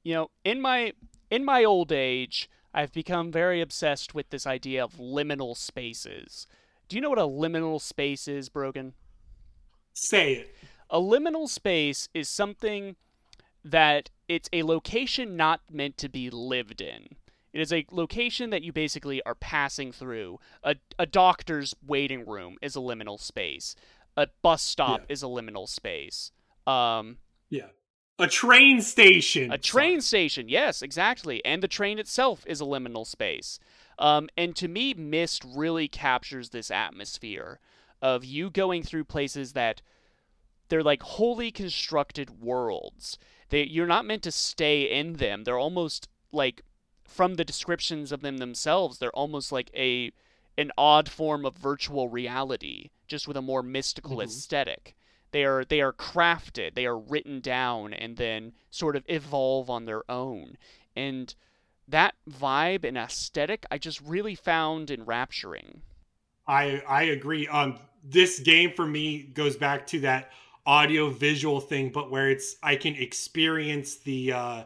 [0.02, 0.92] You know, in my
[1.30, 6.48] in my old age, I've become very obsessed with this idea of liminal spaces.
[6.88, 8.94] Do you know what a liminal space is, Brogan?
[9.94, 10.56] Say it.
[10.90, 12.96] A liminal space is something
[13.64, 17.16] that it's a location not meant to be lived in.
[17.58, 20.38] It is a location that you basically are passing through.
[20.62, 23.74] A, a doctor's waiting room is a liminal space.
[24.16, 25.12] A bus stop yeah.
[25.12, 26.30] is a liminal space.
[26.68, 27.16] Um,
[27.50, 27.70] yeah.
[28.20, 29.50] A train station.
[29.50, 31.44] A train station, yes, exactly.
[31.44, 33.58] And the train itself is a liminal space.
[33.98, 37.58] Um, and to me, Myst really captures this atmosphere
[38.00, 39.82] of you going through places that
[40.68, 43.18] they're like wholly constructed worlds.
[43.48, 45.42] They, you're not meant to stay in them.
[45.42, 46.62] They're almost like
[47.08, 50.12] from the descriptions of them themselves, they're almost like a
[50.56, 54.22] an odd form of virtual reality, just with a more mystical mm-hmm.
[54.22, 54.94] aesthetic.
[55.30, 59.84] They are they are crafted, they are written down, and then sort of evolve on
[59.84, 60.56] their own.
[60.94, 61.34] And
[61.86, 65.82] that vibe and aesthetic, I just really found enrapturing.
[66.46, 67.46] I I agree.
[67.48, 70.30] Um, this game for me goes back to that
[70.66, 74.62] audio visual thing, but where it's I can experience the uh,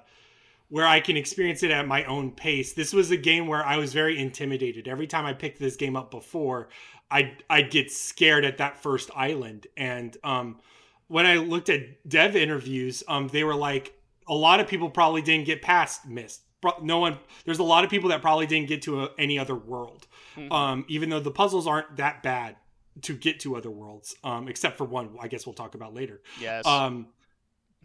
[0.73, 2.73] where I can experience it at my own pace.
[2.73, 4.89] This was a game where I was very intimidated.
[4.89, 6.71] Every time I picked this game up before,
[7.11, 9.67] I'd, I'd get scared at that first island.
[9.77, 10.61] And um,
[11.09, 13.93] when I looked at dev interviews, um, they were like,
[14.27, 16.41] a lot of people probably didn't get past Myst.
[16.81, 19.55] No one, there's a lot of people that probably didn't get to a, any other
[19.55, 20.07] world,
[20.37, 20.51] mm-hmm.
[20.51, 22.57] um, even though the puzzles aren't that bad
[23.03, 25.11] to get to other worlds, um, except for one.
[25.21, 26.23] I guess we'll talk about later.
[26.41, 26.65] Yes.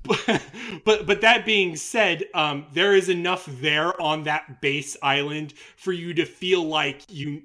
[0.10, 0.40] Um,
[0.86, 5.92] but but that being said, um, there is enough there on that base island for
[5.92, 7.44] you to feel like you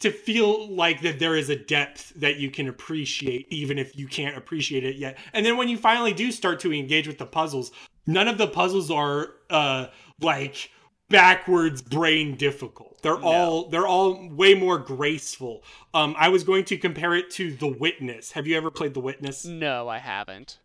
[0.00, 4.06] to feel like that there is a depth that you can appreciate even if you
[4.06, 5.18] can't appreciate it yet.
[5.32, 7.72] And then when you finally do start to engage with the puzzles,
[8.06, 9.86] none of the puzzles are uh
[10.20, 10.70] like
[11.08, 13.02] backwards brain difficult.
[13.02, 13.26] They're no.
[13.26, 15.62] all they're all way more graceful.
[15.94, 18.32] Um I was going to compare it to The Witness.
[18.32, 19.44] Have you ever played The Witness?
[19.44, 20.58] No, I haven't.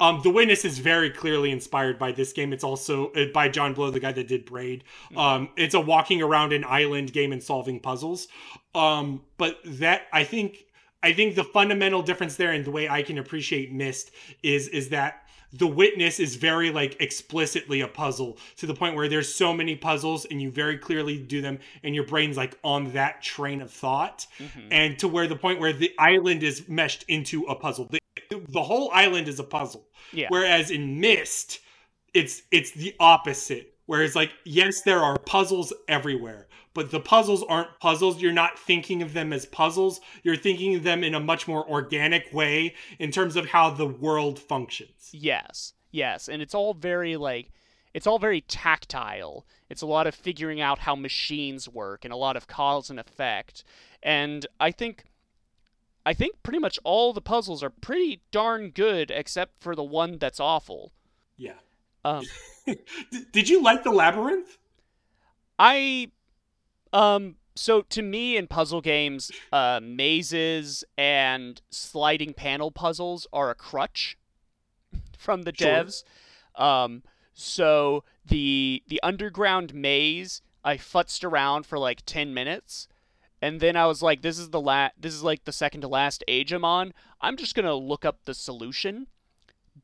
[0.00, 2.52] Um, the Witness is very clearly inspired by this game.
[2.52, 4.84] It's also uh, by John Blow, the guy that did Braid.
[5.06, 5.18] Mm-hmm.
[5.18, 8.28] Um, it's a walking around an island game and solving puzzles.
[8.74, 10.66] Um, but that I think
[11.02, 14.10] I think the fundamental difference there and the way I can appreciate Myst
[14.42, 15.23] is is that
[15.56, 19.76] the witness is very like explicitly a puzzle to the point where there's so many
[19.76, 23.70] puzzles and you very clearly do them and your brain's like on that train of
[23.70, 24.68] thought mm-hmm.
[24.70, 28.00] and to where the point where the island is meshed into a puzzle the,
[28.48, 29.86] the whole island is a puzzle.
[30.12, 30.26] Yeah.
[30.28, 31.60] Whereas in Myst
[32.14, 33.74] it's it's the opposite.
[33.86, 38.20] Whereas like yes, there are puzzles everywhere, but the puzzles aren't puzzles.
[38.20, 40.00] You're not thinking of them as puzzles.
[40.22, 43.86] You're thinking of them in a much more organic way in terms of how the
[43.86, 45.10] world functions.
[45.12, 45.72] Yes.
[45.90, 47.52] Yes, and it's all very like
[47.94, 49.46] it's all very tactile.
[49.70, 52.98] It's a lot of figuring out how machines work and a lot of cause and
[52.98, 53.62] effect.
[54.02, 55.04] And I think
[56.04, 60.18] I think pretty much all the puzzles are pretty darn good, except for the one
[60.18, 60.92] that's awful.
[61.36, 61.54] Yeah.
[62.04, 62.24] Um,
[63.32, 64.58] Did you like the labyrinth?
[65.58, 66.10] I,
[66.94, 73.54] um, so to me in puzzle games, uh, mazes and sliding panel puzzles are a
[73.54, 74.16] crutch
[75.18, 75.68] from the sure.
[75.68, 76.04] devs.
[76.56, 77.02] Um,
[77.34, 82.88] so the the underground maze, I futzed around for like ten minutes
[83.42, 85.88] and then I was like, this is the la- this is like the second to
[85.88, 86.94] last age I'm on.
[87.20, 89.08] I'm just gonna look up the solution.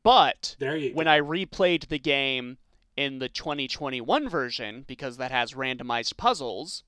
[0.03, 1.11] But when go.
[1.11, 2.57] I replayed the game,
[2.97, 6.83] in the 2021 version, because that has randomized puzzles,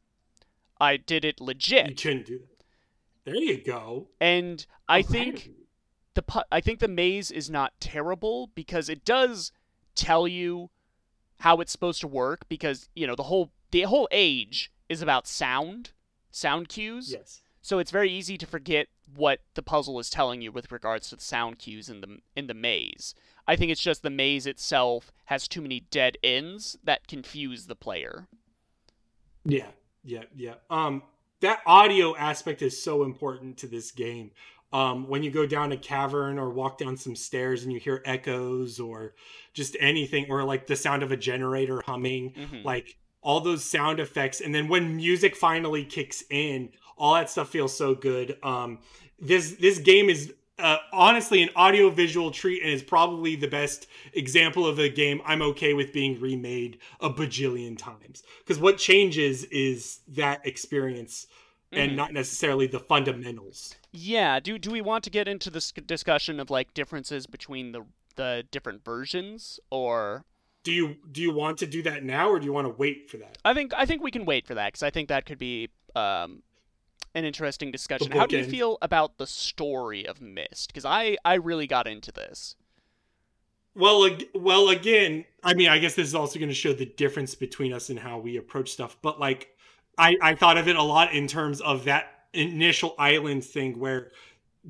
[0.80, 1.89] I did it legit.
[1.89, 2.63] You couldn't do that.
[3.26, 4.09] There you go.
[4.19, 5.65] And I think proud of you.
[6.15, 9.51] the I think the maze is not terrible because it does
[9.95, 10.69] tell you
[11.39, 15.28] how it's supposed to work because you know the whole the whole age is about
[15.28, 15.91] sound
[16.32, 17.41] sound cues yes.
[17.61, 21.15] so it's very easy to forget what the puzzle is telling you with regards to
[21.15, 23.13] the sound cues in the in the maze
[23.47, 27.76] i think it's just the maze itself has too many dead ends that confuse the
[27.76, 28.28] player
[29.45, 29.67] Yeah,
[30.04, 30.56] yeah, yeah.
[30.70, 31.04] Um,
[31.41, 34.32] that audio aspect is so important to this game.
[34.72, 38.01] Um, when you go down a cavern or walk down some stairs and you hear
[38.06, 39.14] echoes or
[39.54, 42.64] just anything, or like the sound of a generator humming, Mhm.
[42.64, 47.49] like all those sound effects, and then when music finally kicks in, all that stuff
[47.49, 48.38] feels so good.
[48.43, 48.80] Um,
[49.20, 53.88] this this game is uh, honestly an audio visual treat and is probably the best
[54.14, 58.24] example of a game I'm okay with being remade a bajillion times.
[58.39, 61.28] Because what changes is that experience
[61.72, 61.78] Mhm.
[61.80, 63.76] and not necessarily the fundamentals.
[63.91, 67.82] yeah do do we want to get into this discussion of like differences between the
[68.16, 70.24] the different versions or
[70.64, 73.10] Do you do you want to do that now or do you want to wait
[73.10, 73.38] for that?
[73.43, 75.70] I think I think we can wait for that because I think that could be
[75.95, 76.43] um,
[77.16, 78.11] an interesting discussion.
[78.11, 80.70] How do you feel about the story of Myst?
[80.70, 82.55] Because I I really got into this.
[83.76, 86.86] Well, ag- well, again, I mean, I guess this is also going to show the
[86.86, 88.97] difference between us and how we approach stuff.
[89.01, 89.49] But like,
[89.97, 94.11] I I thought of it a lot in terms of that initial island thing where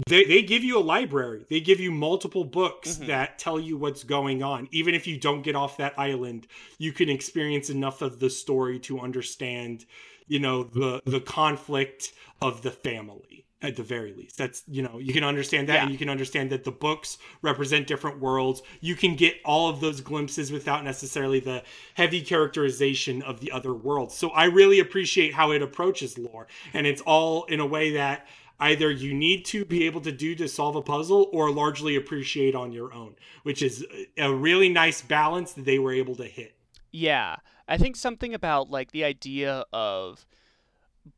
[0.08, 3.08] they they give you a library, they give you multiple books Mhm.
[3.08, 4.68] that tell you what's going on.
[4.72, 8.80] Even if you don't get off that island, you can experience enough of the story
[8.80, 9.86] to understand,
[10.28, 14.38] you know, the the conflict of the family at the very least.
[14.38, 15.82] That's you know, you can understand that Yeah.
[15.84, 18.62] and you can understand that the books represent different worlds.
[18.82, 21.64] You can get all of those glimpses without necessarily the
[21.94, 24.16] heavy characterization of the other worlds.
[24.16, 26.48] So I really appreciate how it approaches lore.
[26.74, 28.28] And it's all in a way that
[28.60, 32.56] either you need to be able to do to solve a puzzle or largely appreciate
[32.56, 33.86] on your own, which is
[34.18, 36.54] a really nice balance that they were able to hit.
[36.92, 37.38] Yeah,
[37.68, 40.26] I think something about like the idea of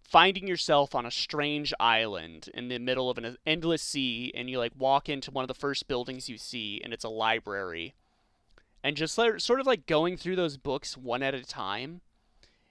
[0.01, 4.57] finding yourself on a strange island in the middle of an endless sea and you
[4.57, 7.93] like walk into one of the first buildings you see and it's a library
[8.83, 12.01] and just sort of like going through those books one at a time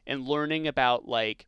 [0.07, 1.47] and learning about like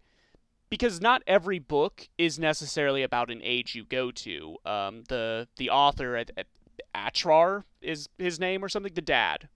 [0.68, 4.56] because not every book is necessarily about an age you go to.
[4.64, 6.46] Um, the the author at, at
[6.94, 8.92] Atrus is his name or something?
[8.92, 9.48] The dad.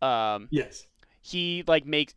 [0.00, 0.86] Um, Yes.
[1.26, 2.14] He like makes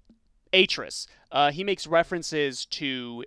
[0.52, 1.08] Atrus.
[1.32, 3.24] Uh, he makes references to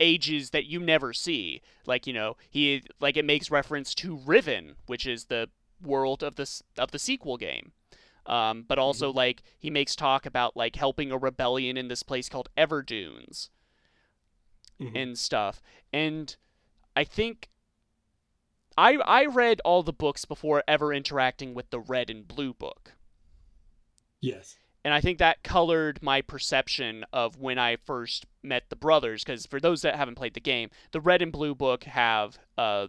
[0.00, 1.62] ages that you never see.
[1.86, 5.48] Like you know, he like it makes reference to Riven, which is the
[5.80, 7.70] world of this of the sequel game.
[8.26, 12.28] Um, but also like he makes talk about like helping a rebellion in this place
[12.28, 13.50] called Everdunes
[14.80, 14.96] Mhm.
[15.00, 15.62] and stuff.
[15.92, 16.36] And
[16.96, 17.50] I think
[18.76, 22.94] I I read all the books before ever interacting with the red and blue book.
[24.20, 24.59] Yes.
[24.84, 29.22] And I think that colored my perception of when I first met the brothers.
[29.22, 32.86] Because for those that haven't played the game, the red and blue book have uh,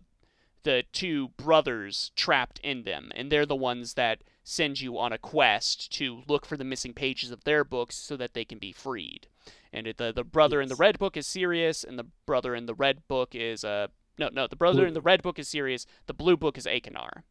[0.64, 5.18] the two brothers trapped in them, and they're the ones that send you on a
[5.18, 8.72] quest to look for the missing pages of their books so that they can be
[8.72, 9.28] freed.
[9.74, 12.74] And the the brother in the red book is Sirrus, and the brother in the
[12.74, 13.88] red book is uh
[14.18, 14.86] no no the brother Blue.
[14.88, 15.86] in the red book is Sirrus.
[16.08, 17.24] The blue book is Achenar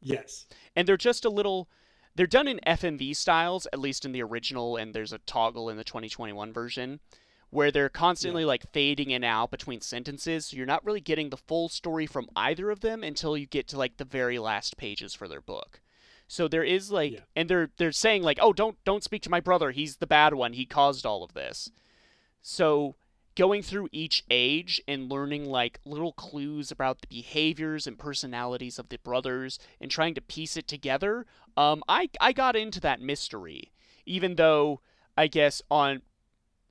[0.00, 0.46] Yes.
[0.74, 1.68] and they're just a little
[2.14, 5.76] they're done in FMV styles at least in the original and there's a toggle in
[5.76, 7.00] the 2021 version
[7.50, 11.28] where they're constantly like fading in and out between sentences so you're not really getting
[11.30, 14.76] the full story from either of them until you get to like the very last
[14.76, 15.80] pages for their book.
[16.28, 17.20] So there is like Yeah.
[17.36, 19.70] and they're they're saying like oh don't don't speak to my brother.
[19.70, 20.54] He's the bad one.
[20.54, 21.70] He caused all of this.
[22.40, 22.94] So
[23.34, 28.88] going through each age and learning like little clues about the behaviors and personalities of
[28.88, 31.26] the brothers and trying to piece it together
[31.56, 33.72] um i i got into that mystery
[34.06, 34.80] even though
[35.16, 36.02] i guess on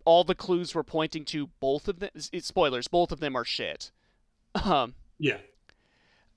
[0.05, 2.09] all the clues were pointing to both of them
[2.39, 3.91] spoilers both of them are shit
[4.65, 5.37] um Yeah.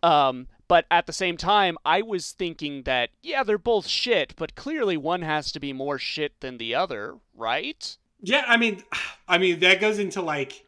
[0.02, 4.54] um, but at the same time, I was thinking that, yeah, they're both shit, but
[4.54, 7.96] clearly one has to be more shit than the other, right?
[8.24, 8.82] Yeah, I mean,
[9.28, 10.64] I mean that goes into like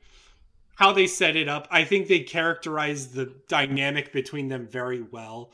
[0.76, 1.66] how they set it up.
[1.70, 5.50] I think they characterize the dynamic between them very well.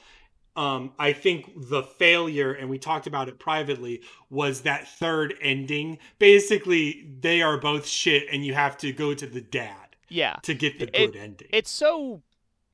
[0.54, 5.98] Um, I think the failure, and we talked about it privately, was that third ending.
[6.18, 10.36] Basically, they are both shit, and you have to go to the dad Yeah.
[10.42, 11.48] to get the It- good ending.
[11.52, 12.22] It's so.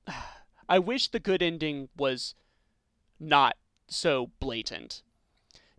[0.69, 2.35] I wish the good ending was
[3.21, 3.57] not
[3.87, 5.03] so blatant.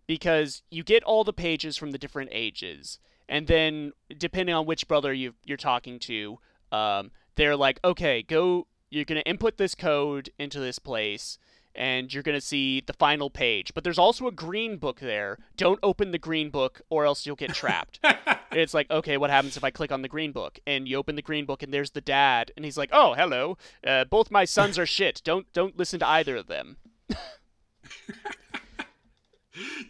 [0.06, 2.98] because you get all the pages from the different ages,
[3.30, 6.38] and then depending on which brother you you're talking to,
[6.72, 8.66] um, they're like, okay, go.
[8.92, 11.38] You're gonna input this code into this place,
[11.76, 13.72] and you're gonna see the final page.
[13.72, 15.38] But there's also a green book there.
[15.56, 18.00] Don't open the green book, or else you'll get trapped.
[18.50, 20.58] it's like, okay, what happens if I click on the green book?
[20.66, 23.56] And you open the green book, and there's the dad, and he's like, oh, hello.
[23.86, 25.22] Uh, both my sons are shit.
[25.22, 26.78] Don't don't listen to either of them.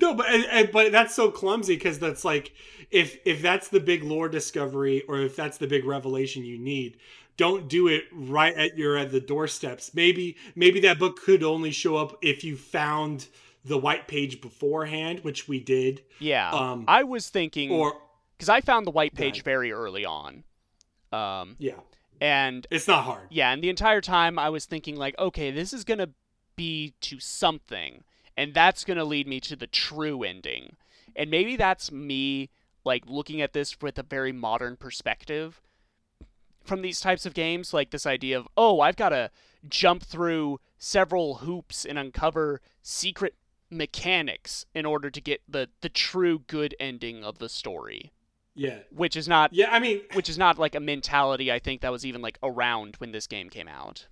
[0.00, 2.52] no, but and, and, but that's so clumsy because that's like
[2.90, 6.98] if if that's the big lore discovery or if that's the big revelation you need,
[7.36, 9.94] don't do it right at your at the doorsteps.
[9.94, 13.26] Maybe maybe that book could only show up if you found
[13.64, 16.02] the white page beforehand, which we did.
[16.18, 17.94] Yeah, um, I was thinking, or
[18.36, 20.44] because I found the white page very early on.
[21.12, 21.80] Um, yeah,
[22.20, 23.28] and it's not hard.
[23.30, 26.10] Yeah, and the entire time I was thinking like, okay, this is gonna
[26.56, 28.04] be to something
[28.40, 30.76] and that's going to lead me to the true ending.
[31.14, 32.48] And maybe that's me
[32.86, 35.60] like looking at this with a very modern perspective
[36.64, 39.30] from these types of games, like this idea of, oh, I've got to
[39.68, 43.34] jump through several hoops and uncover secret
[43.68, 48.10] mechanics in order to get the the true good ending of the story.
[48.54, 48.78] Yeah.
[48.90, 51.92] Which is not Yeah, I mean which is not like a mentality I think that
[51.92, 54.06] was even like around when this game came out.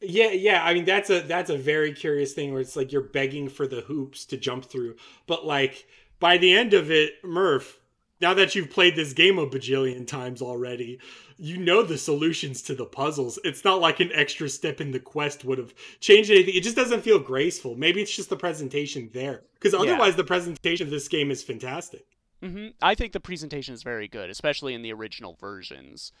[0.00, 0.64] Yeah, yeah.
[0.64, 3.66] I mean, that's a that's a very curious thing where it's like you're begging for
[3.66, 4.96] the hoops to jump through,
[5.26, 5.86] but like
[6.18, 7.80] by the end of it, Murph,
[8.20, 11.00] now that you've played this game a bajillion times already,
[11.38, 13.38] you know the solutions to the puzzles.
[13.44, 16.54] It's not like an extra step in the quest would have changed anything.
[16.54, 17.76] It just doesn't feel graceful.
[17.76, 20.16] Maybe it's just the presentation there, because otherwise, yeah.
[20.16, 22.06] the presentation of this game is fantastic.
[22.42, 22.68] Mm-hmm.
[22.80, 26.12] I think the presentation is very good, especially in the original versions.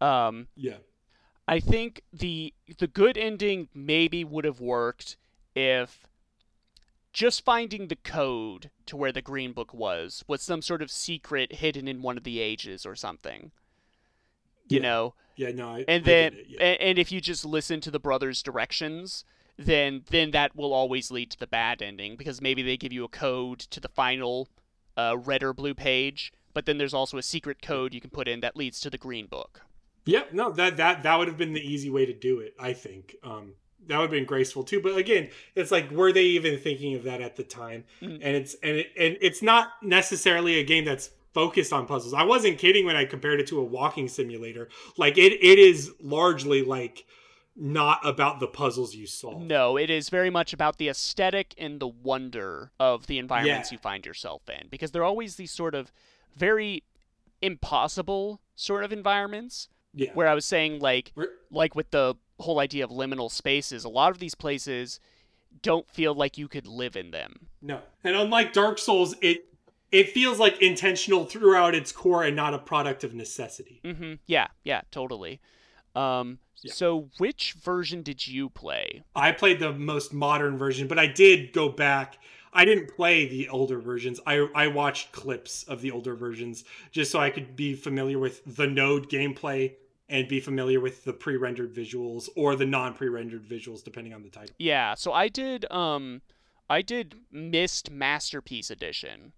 [0.00, 0.76] Um, yeah.
[1.48, 5.16] I think the the good ending maybe would have worked
[5.56, 6.06] if
[7.12, 11.54] just finding the code to where the green book was was some sort of secret
[11.54, 13.50] hidden in one of the ages or something.
[14.68, 14.82] You yeah.
[14.82, 15.14] know.
[15.36, 15.70] Yeah, no.
[15.70, 16.60] I, and I then yeah.
[16.60, 19.24] and if you just listen to the brothers' directions,
[19.56, 23.04] then then that will always lead to the bad ending because maybe they give you
[23.04, 24.48] a code to the final
[24.98, 28.28] uh, red or blue page, but then there's also a secret code you can put
[28.28, 29.62] in that leads to the green book.
[30.04, 32.54] Yeah, no, that that that would have been the easy way to do it.
[32.58, 33.52] I think um,
[33.86, 34.80] that would have been graceful too.
[34.80, 37.84] But again, it's like were they even thinking of that at the time?
[38.00, 38.22] Mm-hmm.
[38.22, 42.14] And it's and it, and it's not necessarily a game that's focused on puzzles.
[42.14, 44.68] I wasn't kidding when I compared it to a walking simulator.
[44.96, 47.04] Like it it is largely like
[47.58, 49.42] not about the puzzles you solve.
[49.42, 53.76] No, it is very much about the aesthetic and the wonder of the environments yeah.
[53.76, 55.92] you find yourself in because they're always these sort of
[56.36, 56.84] very
[57.42, 60.10] impossible sort of environments yeah.
[60.14, 61.28] Where I was saying like We're...
[61.50, 65.00] like with the whole idea of liminal spaces, a lot of these places
[65.62, 67.48] don't feel like you could live in them.
[67.60, 67.80] No.
[68.04, 69.44] And unlike Dark Souls, it
[69.90, 73.80] it feels like intentional throughout its core and not a product of necessity.
[73.84, 74.14] Mm-hmm.
[74.26, 75.40] Yeah, yeah, totally.
[75.94, 76.72] Um, yeah.
[76.72, 79.02] So, which version did you play?
[79.16, 82.18] I played the most modern version, but I did go back
[82.52, 84.20] I didn't play the older versions.
[84.26, 88.42] I I watched clips of the older versions just so I could be familiar with
[88.56, 89.74] the node gameplay
[90.08, 94.54] and be familiar with the pre-rendered visuals or the non-pre-rendered visuals depending on the title.
[94.58, 96.22] Yeah, so I did um
[96.70, 99.32] I did Myst Masterpiece Edition.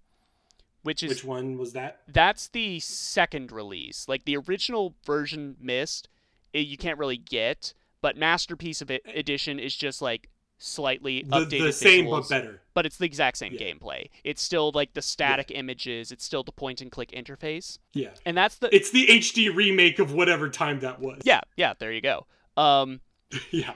[0.82, 2.00] Which is Which one was that?
[2.08, 4.06] That's the second release.
[4.08, 6.08] Like the original version Myst,
[6.54, 10.30] it, you can't really get, but Masterpiece of it, Edition is just like
[10.62, 12.60] slightly the, updated the same visuals, but better.
[12.74, 13.60] but it's the exact same yeah.
[13.60, 14.10] gameplay.
[14.24, 15.56] It's still like the static yeah.
[15.56, 17.78] images it's still the point and click interface.
[17.94, 18.10] Yeah.
[18.26, 21.20] And that's the it's the hd remake of whatever time that was.
[21.24, 22.26] Yeah yeah there you go.
[22.58, 23.00] Um
[23.50, 23.72] yeah.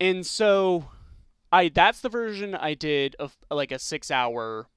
[0.00, 0.88] and so
[1.52, 4.68] i that's the version i did of like a six hour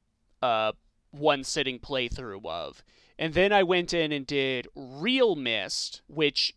[0.44, 0.74] uh
[1.12, 2.84] one sitting playthrough of.
[3.18, 6.54] And then i went in and did real Myst which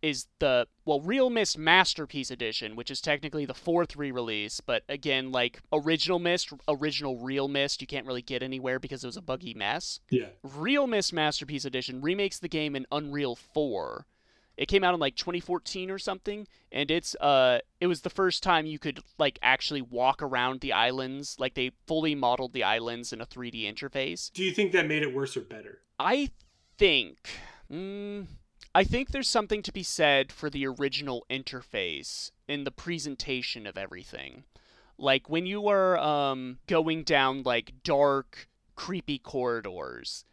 [0.00, 5.32] is the well real Myst masterpiece edition which is technically the fourth re-release but again
[5.32, 9.22] like original Myst original real Myst you can't really get anywhere because it was a
[9.22, 10.00] buggy mess.
[10.10, 10.28] Yeah.
[10.42, 14.06] Real Myst masterpiece edition remakes the game in unreal 4
[14.56, 18.42] it came out in like 2014 or something and it's uh it was the first
[18.42, 23.12] time you could like actually walk around the islands like they fully modeled the islands
[23.12, 24.32] in a 3d interface.
[24.32, 25.80] Do you think that made it worse or better?
[25.98, 26.30] I
[26.78, 27.28] think
[27.70, 28.26] mm,
[28.74, 33.76] I think there's something to be said for the original interface in the presentation of
[33.76, 34.44] everything.
[34.98, 40.24] Like when you are um, going down like dark, creepy corridors,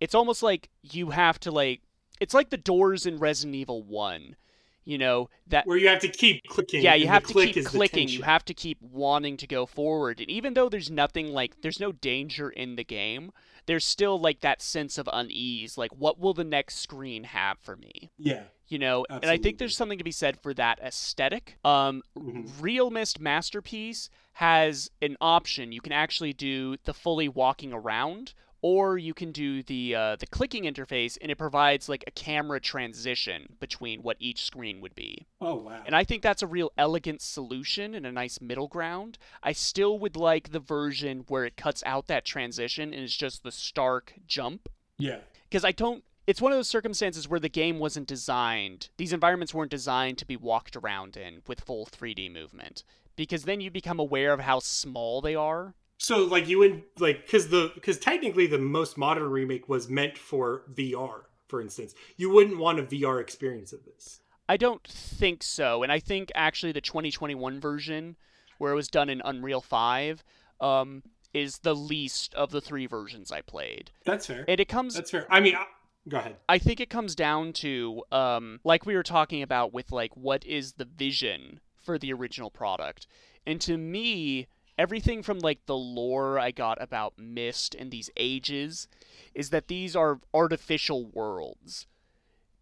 [0.00, 1.82] it's almost like you have to like
[2.20, 4.36] it's like the doors in Resident Evil 1.
[4.84, 6.82] You know that where you have to keep clicking.
[6.82, 8.08] yeah, you have to keep clicking.
[8.08, 10.18] You have to keep wanting to go forward.
[10.18, 13.32] And even though there's nothing like there's no danger in the game,
[13.68, 15.76] there's still like that sense of unease.
[15.76, 18.10] Like, what will the next screen have for me?
[18.18, 18.44] Yeah.
[18.66, 21.58] You know, and I think there's something to be said for that aesthetic.
[21.64, 22.50] Um, Mhm.
[22.60, 25.72] Real Myst Masterpiece has an option.
[25.72, 30.26] You can actually do the fully walking around, or you can do the uh, the
[30.26, 35.26] clicking interface, and it provides like a camera transition between what each screen would be.
[35.40, 35.82] Oh wow.
[35.86, 39.18] And I think that's a real elegant solution and a nice middle ground.
[39.42, 43.42] I still would like the version where it cuts out that transition and it's just
[43.42, 44.68] the stark jump
[44.98, 45.18] yeah.
[45.48, 46.04] because I don't.
[46.26, 48.90] It's one of those circumstances where the game wasn't designed.
[48.98, 52.84] These environments weren't designed to be walked around in with full 3D movement.
[53.16, 55.74] Because then you become aware of how small they are.
[55.98, 60.16] So like you would like because the because technically the most modern remake was meant
[60.16, 61.94] for VR, for instance.
[62.16, 64.20] You wouldn't want a VR experience of this.
[64.48, 68.16] I don't think so, and I think actually the 2021 version,
[68.56, 70.24] where it was done in Unreal 5,
[70.60, 71.02] um,
[71.34, 73.90] is the least of the three versions I played.
[74.06, 74.46] That's fair.
[74.48, 75.26] And it comes That's fair.
[75.28, 75.66] I mean, I,
[76.08, 76.36] go ahead.
[76.48, 80.46] I think it comes down to, um, like we were talking about with like what
[80.46, 83.06] is the vision for the original product,
[83.46, 84.46] and to me,
[84.78, 88.88] everything from like the lore I got about Myst and these ages,
[89.34, 91.86] is that these are artificial worlds,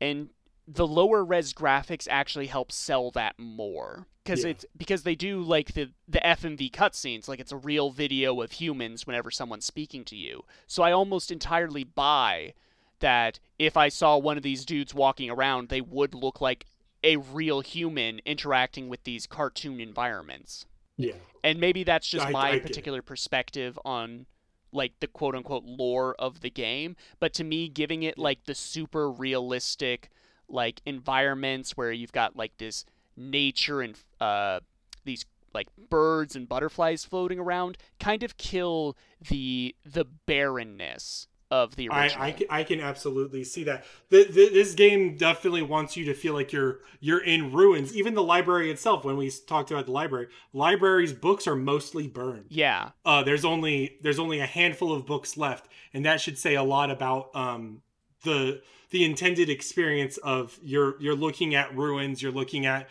[0.00, 0.30] and
[0.66, 4.50] the lower res graphics actually help sell that more because Yeah.
[4.50, 8.52] it's because they do like the the FMV cutscenes like it's a real video of
[8.52, 10.44] humans whenever someone's speaking to you.
[10.66, 12.54] So I almost entirely buy
[12.98, 16.66] that if I saw one of these dudes walking around, they would look like
[17.04, 20.66] a real human interacting with these cartoon environments.
[20.96, 21.14] Yeah.
[21.44, 24.26] And maybe that's just I- my I particular perspective on
[24.72, 28.54] like the quote unquote lore of the game, but to me giving it like the
[28.54, 30.10] super realistic
[30.48, 32.84] like environments where you've got like this
[33.16, 34.60] nature and uh
[35.04, 35.24] these
[35.54, 38.96] like birds and butterflies floating around kind of kill
[39.28, 42.22] the the barrenness of the I, original.
[42.24, 43.84] I, can- I can absolutely see that.
[44.08, 47.94] The, the, this game definitely wants you to feel like you're you're in ruins.
[47.96, 49.04] Even the library itself.
[49.04, 52.46] When we talked about the library, libraries' books are mostly burned.
[52.48, 52.90] yeah.
[53.04, 56.62] Uh, there's only there's only a handful of books left, and that should say a
[56.64, 57.82] lot about um,
[58.24, 58.60] the
[58.90, 62.22] the intended experience of you're you're looking at ruins.
[62.22, 62.88] You're looking at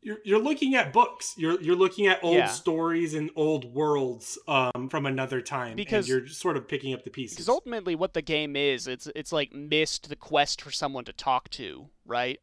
[0.00, 1.34] you're, you're looking at books.
[1.36, 2.46] You're you're looking at old Yeah.
[2.48, 7.04] stories and old worlds um, from another time, Because- and you're sort of picking up
[7.04, 7.36] the pieces.
[7.36, 11.12] Because ultimately, what the game is, it's it's like missed the quest for someone to
[11.12, 12.40] talk to, right?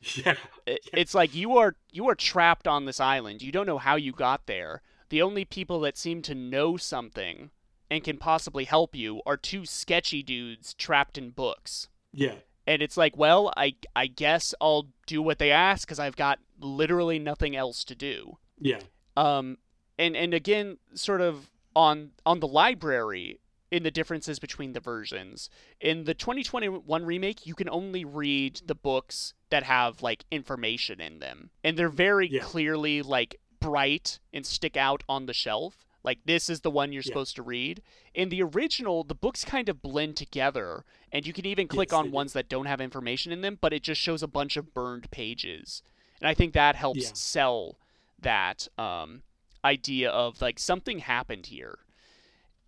[0.14, 0.34] yeah,
[0.66, 3.42] It, it's like you are you are trapped on this island.
[3.42, 4.82] You don't know how you got there.
[5.08, 7.50] The only people that seem to know something
[7.90, 11.88] and can possibly help you are two sketchy dudes trapped in books.
[12.12, 12.34] yeah,
[12.66, 16.38] And it's like, well, I I guess I'll do what they ask because I've got
[16.60, 18.38] literally nothing else to do.
[18.58, 18.80] yeah,
[19.16, 19.58] um
[19.98, 23.38] and and again sort of on on the library
[23.70, 28.74] in the differences between the versions in the 2021 remake you can only read the
[28.74, 32.42] books that have like information in them and they're very Yeah.
[32.42, 37.02] clearly like bright and stick out on the shelf like this is the one you're
[37.02, 37.08] Yeah.
[37.10, 37.82] supposed to read
[38.14, 41.96] in the original the books kind of blend together and you can even click Yes,
[41.98, 42.14] on they do.
[42.14, 45.10] ones that don't have information in them but it just shows a bunch of burned
[45.10, 45.82] pages
[46.20, 47.10] and i think that helps Yeah.
[47.14, 47.78] sell
[48.20, 49.22] that um,
[49.64, 51.78] idea of like something happened here.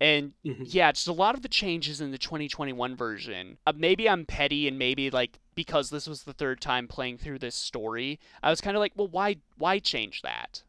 [0.01, 0.63] And Mhm.
[0.73, 3.57] yeah, just a lot of the changes in the 2021 version.
[3.67, 7.39] Uh, maybe I'm petty, and maybe like because this was the third time playing through
[7.39, 10.63] this story, I was kind of like, well, why why change that?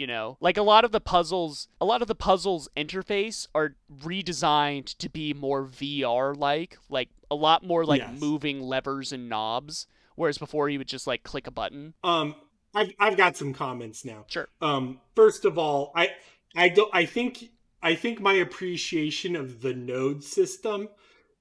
[0.00, 3.76] You know, like a lot of the puzzles, a lot of the puzzles interface are
[4.02, 8.18] redesigned to be more VR like, like a lot more like Yes.
[8.18, 11.92] moving levers and knobs, whereas before you would just like click a button.
[12.02, 12.34] Um,
[12.74, 14.24] I've I've got some comments now.
[14.26, 14.48] Sure.
[14.62, 16.12] Um, first of all, I
[16.56, 17.50] I don't I think
[17.82, 20.88] I think my appreciation of the node system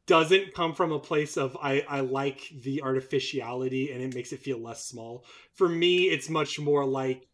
[0.06, 4.41] doesn't come from a place of I I like the artificiality and it makes it
[4.41, 5.23] feel less small.
[5.53, 7.28] For me, it's much more like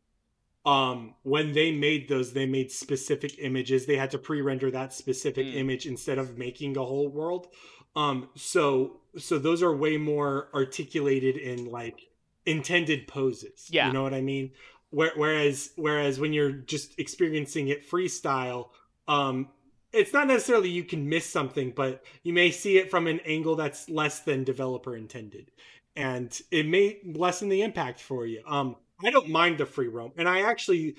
[0.66, 3.86] um when they made those they made specific images.
[3.86, 5.56] They had to pre-render that specific Mm.
[5.56, 7.48] image instead of making a whole world.
[7.96, 12.08] Um so so those are way more articulated in like
[12.46, 13.68] intended poses.
[13.72, 13.88] Yeah.
[13.88, 14.52] you know what i mean?
[14.92, 18.70] Where, whereas whereas when you're just experiencing it freestyle
[19.08, 19.50] um
[19.94, 23.56] it's not necessarily you can miss something but you may see it from an angle
[23.56, 25.52] that's less than developer intended.
[25.96, 28.42] And it may lessen the impact for you.
[28.48, 30.96] Um i don't mind the free roam and i actually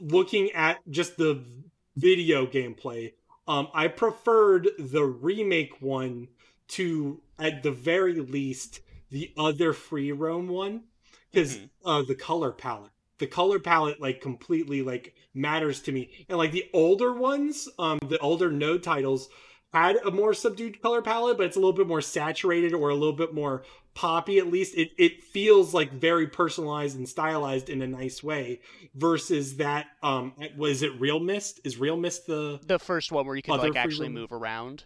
[0.00, 1.42] looking at just the
[1.96, 3.12] video gameplay
[3.48, 6.28] um i preferred the remake one
[6.68, 8.80] to at the very least
[9.10, 10.82] the other free roam one
[11.32, 11.70] because Mhm.
[11.84, 12.90] uh, the color palette.
[13.18, 17.98] The color palette like completely like matters to me, and like the older ones, um,
[18.08, 19.28] the older node titles
[19.72, 22.94] had a more subdued color palette, but it's a little bit more saturated or a
[22.94, 23.62] little bit more
[23.94, 24.38] poppy.
[24.38, 28.60] At least it it feels like very personalized and stylized in a nice way.
[28.94, 31.60] Versus that, um, was it Real Myst?
[31.64, 34.84] Is Real Myst the The first one where you can like actually move around.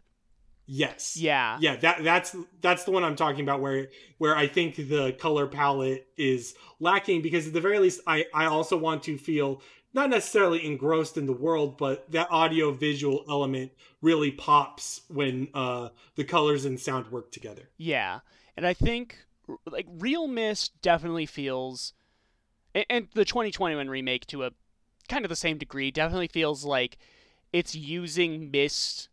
[0.66, 1.16] yes?
[1.16, 1.58] Yeah.
[1.60, 5.46] yeah that that's that's the one i'm talking about where where i think the color
[5.46, 9.60] palette is lacking because at the very least i i also want to feel
[9.94, 13.72] not necessarily engrossed in the world but that audio visual element
[14.02, 17.70] really pops when uh the colors and sound work together.
[17.76, 18.20] Yeah,
[18.56, 19.24] and I think
[19.66, 21.92] like Real Myst definitely feels,
[22.74, 24.50] and, the 2021 remake to a
[25.08, 26.98] kind of the same degree definitely feels like
[27.52, 29.08] it's using Myst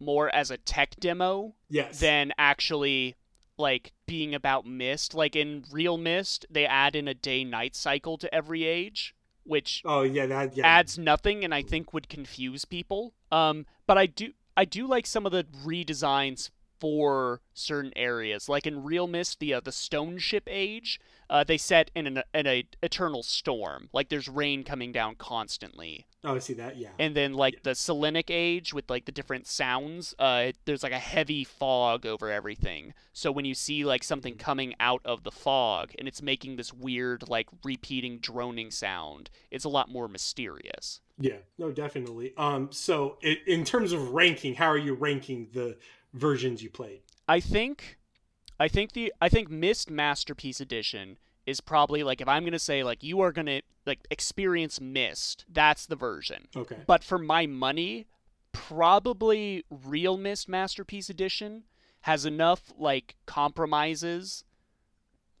[0.00, 2.00] more as a tech demo yes.
[2.00, 3.14] than actually
[3.56, 5.14] like being about Myst.
[5.14, 9.14] Like in Real Myst, they add in a day-night cycle to every age,
[9.44, 13.14] which oh yeah that yeah adds nothing and I think would confuse people.
[13.30, 16.50] Um, but I do I do like some of the redesigns
[16.80, 18.48] for certain areas.
[18.48, 21.00] Like in Real Myst, the uh, the Stone Ship Age,
[21.34, 23.88] uh, they set in an in a eternal storm.
[23.92, 26.06] Like there's rain coming down constantly.
[26.22, 29.46] oh i see that yeah And then like the Selenitic Age with like the different
[29.48, 32.94] sounds, uh, there's like a heavy fog over everything.
[33.12, 36.72] So when you see like something coming out of the fog and it's making this
[36.72, 41.00] weird like repeating droning sound, it's a lot more mysterious.
[41.18, 45.76] yeah no definitely um so in, in terms of ranking how are you ranking the
[46.12, 47.98] versions you played I think
[48.58, 52.82] I think the I think Myst Masterpiece Edition is probably like if I'm gonna say
[52.82, 56.46] like you are gonna like experience Myst, that's the version.
[56.56, 58.06] okay But for my money,
[58.52, 61.64] probably Real Myst Masterpiece Edition
[62.02, 64.44] has enough like compromises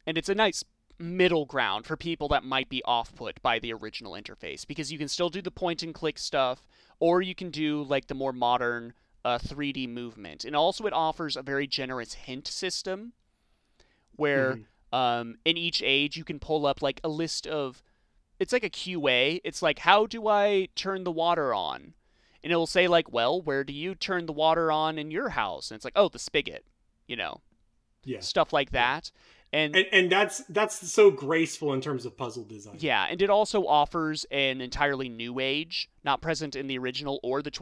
[0.06, 0.64] and it's a nice
[0.98, 4.98] middle ground for people that might be off put by the original interface because you
[4.98, 6.64] can still do the point and click stuff
[7.00, 10.44] or you can do like the more modern uh, 3D movement.
[10.44, 13.12] And also, it offers a very generous hint system
[14.16, 14.64] where Mhm.
[14.92, 17.82] um, in each age you can pull up like a list of.
[18.38, 19.40] It's like a QA.
[19.44, 21.94] It's like, how do I turn the water on?
[22.42, 25.70] And it'll say, like, well, where do you turn the water on in your house?
[25.70, 26.66] And it's like, oh, the spigot,
[27.06, 27.40] you know,
[28.04, 29.10] yeah stuff like that.
[29.52, 33.30] And, and and that's that's so graceful in terms of puzzle design yeah, and it
[33.30, 37.52] also offers an entirely new age, not present in the original or the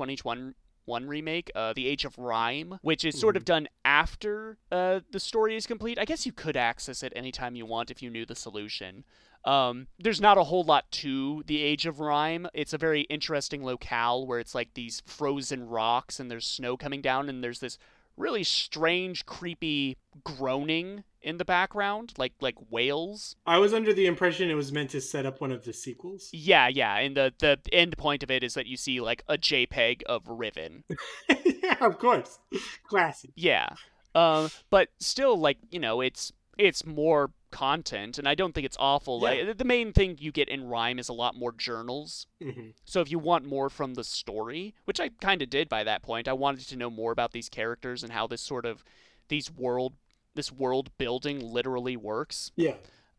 [0.87, 5.21] 2021 remake, uh, the Age of Rime, which is sort of done after uh, the
[5.21, 5.99] story is complete.
[5.99, 9.05] I guess you could access it anytime you want if you knew the solution.
[9.45, 12.47] Um, there's not a whole lot to the Age of Rime.
[12.55, 17.03] It's a very interesting locale where it's like these frozen rocks and there's snow coming
[17.03, 17.77] down and there's this
[18.23, 23.37] really strange, creepy groaning in the background, like like whales.
[23.47, 26.31] I was under the impression it was meant to set up one of the sequels.
[26.33, 29.37] Yeah, yeah, and the the end point of it is that you see like a
[29.37, 30.85] JPEG of Riven.
[31.45, 32.39] yeah, of course.
[32.87, 33.33] Classy.
[33.35, 33.71] Yeah.
[34.15, 38.77] Um, but still, like you know, it's it's more content, and I don't think it's
[38.81, 39.21] awful.
[39.23, 39.45] Yeah.
[39.45, 42.27] Like the main thing you get in Rime is a lot more journals.
[42.43, 42.71] mm-hmm.
[42.85, 46.03] So if you want more from the story, which I kind of did by that
[46.03, 48.83] point, I wanted to know more about these characters and how this sort of
[49.29, 49.95] these world
[50.35, 52.53] this world building literally works.
[52.57, 52.75] Yeah.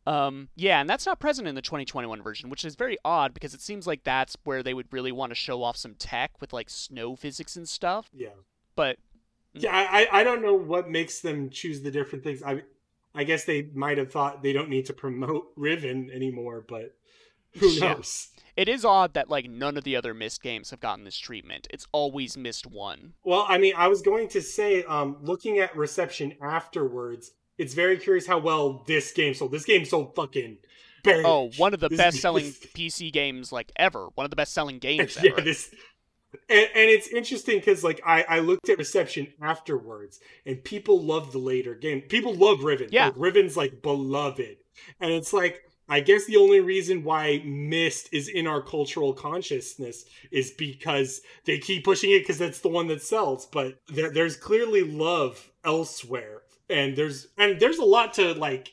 [0.06, 3.54] Um, yeah, and that's not present in the 2021 version, which is very odd because
[3.54, 6.52] it seems like that's where they would really want to show off some tech with
[6.52, 8.10] like snow physics and stuff.
[8.14, 8.30] Yeah.
[8.76, 8.98] But
[9.54, 12.44] Yeah, I, I I don't know what makes them choose the different things.
[12.44, 12.64] I
[13.16, 16.96] I guess they might have thought they don't need to promote Riven anymore, but
[17.60, 17.94] who Yeah.
[17.94, 18.30] knows?
[18.56, 21.68] it is odd that like none of the other Myst games have gotten this treatment.
[21.72, 23.14] It's always Myst one.
[23.24, 27.98] Well, I mean, I was going to say, um, looking at reception afterwards, it's very
[27.98, 29.52] curious how well this game sold.
[29.52, 30.58] This game sold fucking.
[31.06, 34.08] Oh, one of the best selling PC games like ever.
[34.16, 35.42] One of the best selling games yeah, ever.
[35.42, 35.70] this
[36.50, 41.32] and, and it's interesting because like I, I looked at reception afterwards and people love
[41.32, 43.06] the later game people love riven Yeah.
[43.08, 44.58] like, riven's like beloved
[45.00, 50.06] and it's like i guess the only reason why Myst is in our cultural consciousness
[50.32, 54.36] is because they keep pushing it because that's the one that sells but there, there's
[54.36, 58.70] clearly love elsewhere and there's and there's a lot to like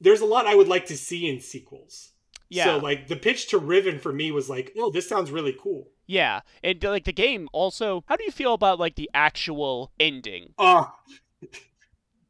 [0.00, 2.10] there's a lot i would like to see in sequels
[2.48, 2.64] Yeah.
[2.64, 5.88] so like the pitch to Riven for me was like, oh, this sounds really cool.
[6.10, 8.02] Yeah, and like the game also.
[8.08, 10.54] How do you feel about like the actual ending?
[11.40, 11.48] Y-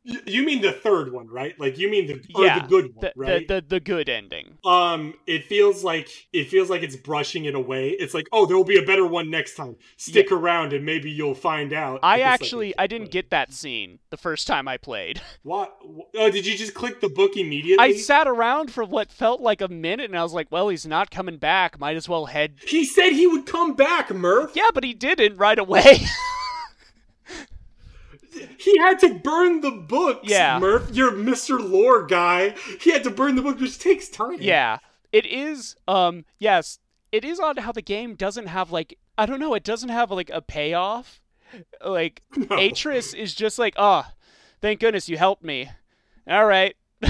[0.02, 1.58] You mean the third one, right?
[1.60, 3.46] Like you mean the Yeah, the good one, The, right?
[3.46, 4.56] the, the the good ending.
[4.64, 7.90] um, it feels like it feels like it's brushing it away.
[7.90, 9.76] It's like, oh, there will be a better one next time.
[9.98, 12.00] Stick around and maybe you'll find out.
[12.02, 15.20] I It's like, actually I didn't get that scene the first time I played.
[15.42, 15.76] What?
[16.16, 17.82] Oh, did you just click the book immediately?
[17.84, 20.86] I sat around for what felt like a minute and I was like, well, he's
[20.86, 21.78] not coming back.
[21.78, 22.54] Might as well head.
[22.66, 24.52] he said he would come back, Murph.
[24.54, 26.00] Yeah, but he didn't right away.
[28.58, 30.28] He had to burn the books.
[30.28, 30.58] Yeah.
[30.58, 31.58] Murph, you're Mr.
[31.60, 32.54] Lore guy.
[32.80, 34.38] He had to burn the book, which takes time.
[34.40, 34.78] yeah.
[35.12, 36.78] It is um yes,
[37.10, 40.10] it is odd how the game doesn't have like I don't know, it doesn't have
[40.10, 41.20] like a payoff.
[41.84, 42.46] Like No.
[42.46, 44.04] Atrus is just like, "Oh,
[44.60, 45.68] thank goodness you helped me."
[46.28, 46.76] All right.
[47.02, 47.08] you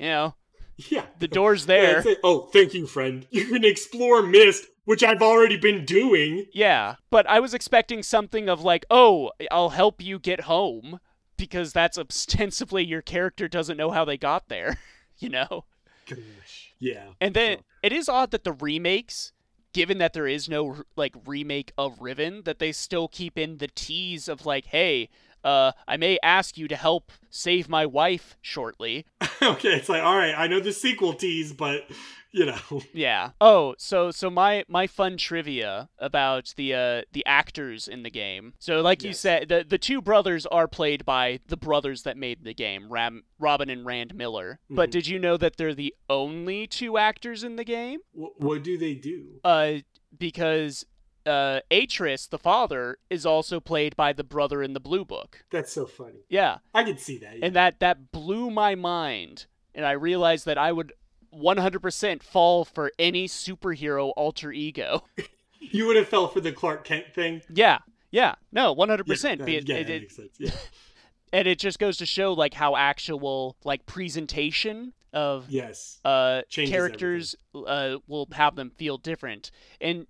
[0.00, 0.34] know,
[0.76, 1.04] Yeah.
[1.20, 2.02] the door's there.
[2.02, 3.26] like, oh, thank you, friend.
[3.30, 6.46] You can explore Myst, which I've already been doing.
[6.54, 11.00] Yeah, but I was expecting something of like, "Oh, I'll help you get home,"
[11.36, 14.78] because that's ostensibly your character doesn't know how they got there,
[15.18, 15.64] you know.
[16.08, 16.72] Gosh.
[16.78, 17.08] Yeah.
[17.20, 19.32] And then it is odd that the remakes,
[19.72, 23.68] given that there is no like remake of Riven, that they still keep in the
[23.68, 25.08] tease of like, "Hey,
[25.42, 29.04] uh, I may ask you to help save my wife shortly."
[29.42, 31.88] okay, it's like, all right, I know the sequel tease, but
[32.36, 33.30] you know, Yeah.
[33.40, 38.52] Oh, so so my my fun trivia about the uh the actors in the game.
[38.58, 42.44] So like you said, the the two brothers are played by the brothers that made
[42.44, 44.58] the game, Ram, Robyn and Rand Miller.
[44.68, 44.92] But Mhm.
[44.92, 48.00] did you know that they're the only two actors in the game?
[48.12, 49.40] what, what do they do?
[49.42, 49.76] Uh,
[50.18, 50.84] because
[51.24, 55.44] uh Atrus, the father, is also played by the brother in the Blue Book.
[55.50, 56.20] That's so funny.
[56.28, 57.38] Yeah, I can see that.
[57.38, 57.46] yeah.
[57.46, 60.92] and that that blew my mind, and I realized that I would.
[61.36, 65.04] 100% fall for any superhero alter ego.
[65.60, 67.42] you would have fell for the Clark Kent thing.
[67.48, 67.78] Yeah,
[68.10, 69.40] yeah, no, one hundred Yeah, percent.
[69.40, 70.36] that- Be it, yeah, it, it- makes sense.
[70.38, 70.50] Yeah.
[71.32, 75.98] and it just goes to show like how actual like presentation of Yes.
[76.04, 79.50] uh Changes characters uh will have them feel different.
[79.80, 80.06] And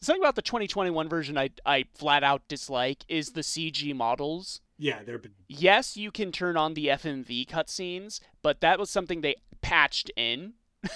[0.00, 4.60] something about the 2021 version I I flat out dislike is the CG models.
[4.78, 5.32] Yeah, they're been.
[5.48, 9.36] Yes, you can turn on the FMV cutscenes, but that was something they
[9.66, 10.54] patched in.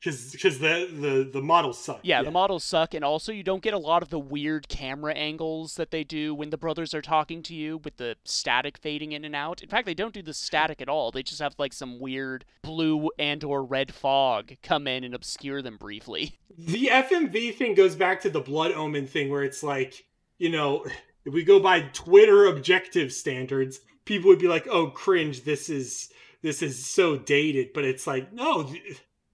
[0.00, 2.00] Because because the, the the models suck.
[2.02, 5.12] Yeah, the models suck, and also you don't get a lot of the weird camera
[5.12, 9.12] angles that they do when the brothers are talking to you with the static fading
[9.12, 9.62] in and out.
[9.62, 11.10] In fact, they don't do the static at all.
[11.10, 15.60] They just have like some weird blue and or red fog come in and obscure
[15.60, 16.38] them briefly.
[16.56, 20.06] The FMV thing goes back to the Blood Omen thing, where it's like,
[20.38, 20.86] you know,
[21.26, 25.42] if we go by Twitter objective standards, people would be like, "Oh, cringe!
[25.42, 26.10] This is
[26.44, 28.72] this is so dated." But it's like, no,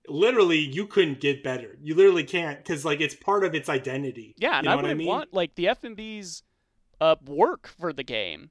[0.09, 1.77] literally, you couldn't get better.
[1.83, 4.35] You literally can't because like it's part of its identity.
[4.39, 5.07] Yeah, and you know I what would I mean?
[5.07, 6.43] want like the FMVs
[7.01, 8.51] uh work for the game.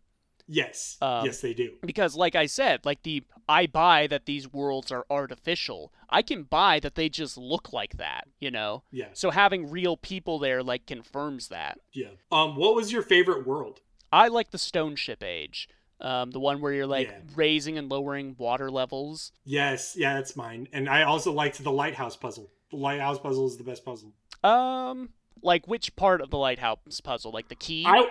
[0.51, 1.73] Yes, Um, yes, they do.
[1.85, 6.41] because like i said like the i buy that these worlds are artificial i can
[6.41, 10.63] buy that they just look like that you know Yeah, so having real people there
[10.63, 12.07] like confirms that yeah.
[12.31, 13.81] Um, what was your favorite world?
[14.11, 15.69] i like the stone ship age
[16.01, 17.19] um, the one where you're like Yeah.
[17.35, 20.67] raising and lowering water levels Yes, yeah, that's mine.
[20.73, 22.49] And I also liked the lighthouse puzzle.
[22.71, 24.13] The lighthouse puzzle is the best puzzle.
[24.43, 25.09] um
[25.41, 28.07] like which part of the lighthouse puzzle like the key I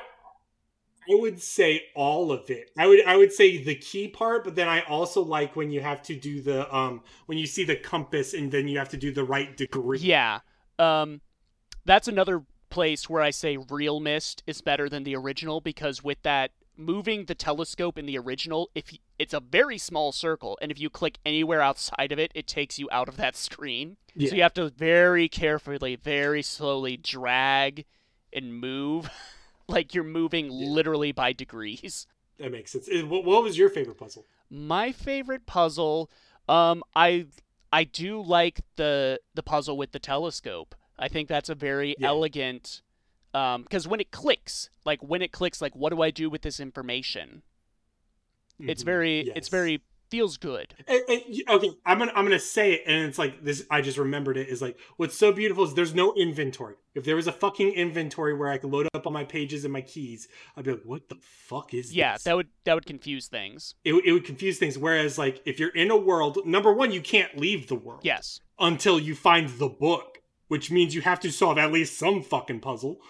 [1.11, 2.71] I would say all of it.
[2.77, 5.81] I would I would say the key part, but then I also like when you
[5.81, 8.99] have to do the um when you see the compass and then you have to
[8.99, 9.99] do the right degree.
[10.01, 10.41] yeah
[10.79, 11.21] um
[11.87, 16.21] that's another place where i say real Myst is better than the original because with
[16.23, 20.79] that moving the telescope in the original if it's a very small circle and if
[20.81, 24.31] you click anywhere outside of it it takes you out of that screen Yeah.
[24.31, 27.85] so you have to very carefully very slowly drag
[28.33, 29.11] and move
[29.69, 32.07] like you're moving literally by degrees
[32.39, 32.89] That makes sense.
[33.05, 34.25] What, what was your favorite puzzle?
[34.49, 36.09] my favorite puzzle
[36.49, 37.27] um i
[37.73, 42.07] i do like the the puzzle with the telescope i think that's a very Yeah.
[42.09, 42.83] elegant
[43.35, 46.43] um because when it clicks like when it clicks like what do i do with
[46.43, 47.43] this information
[48.61, 48.87] it's Mhm.
[48.87, 49.37] very Yes.
[49.37, 53.19] it's very feels good And- and okay, I'm gonna I'm gonna say it, and it's
[53.19, 53.67] like this.
[53.71, 54.49] I just remembered it.
[54.49, 56.77] Is like what's so beautiful is there's no inventory.
[56.95, 59.73] If there was a fucking inventory where I could load up all my pages and
[59.73, 60.27] my keys,
[60.57, 62.23] I'd be like, what the fuck is yeah this?
[62.25, 64.79] that would that would confuse things it, it would confuse things.
[64.79, 68.01] Whereas like if you're in a world, number one, you can't leave the world.
[68.03, 72.23] yes until you find the book, which means you have to solve at least some
[72.23, 73.01] fucking puzzle.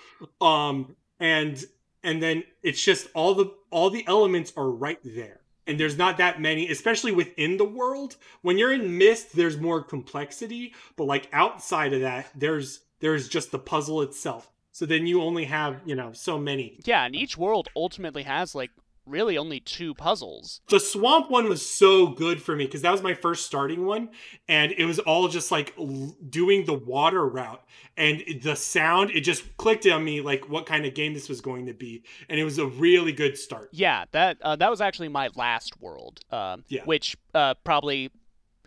[0.41, 1.65] Um and
[2.03, 5.41] and then it's just all the all the elements are right there.
[5.67, 8.17] And there's not that many, especially within the world.
[8.41, 13.51] When you're in Myst, there's more complexity, but like outside of that, there's there's just
[13.51, 14.51] the puzzle itself.
[14.73, 16.81] So then you only have, you know, so many.
[16.85, 18.71] yeah and each world ultimately has like
[19.09, 20.61] really only two puzzles.
[20.69, 24.11] The swamp one was so good for me because that was my first starting one,
[24.49, 27.63] and it was all just like l- doing the water route,
[27.97, 31.41] and the sound it just clicked on me like what kind of game this was
[31.41, 33.71] going to be, and it was a really good start.
[33.73, 36.85] Yeah, that uh, that was actually my last world, um, Yeah.
[36.85, 38.11] which uh, probably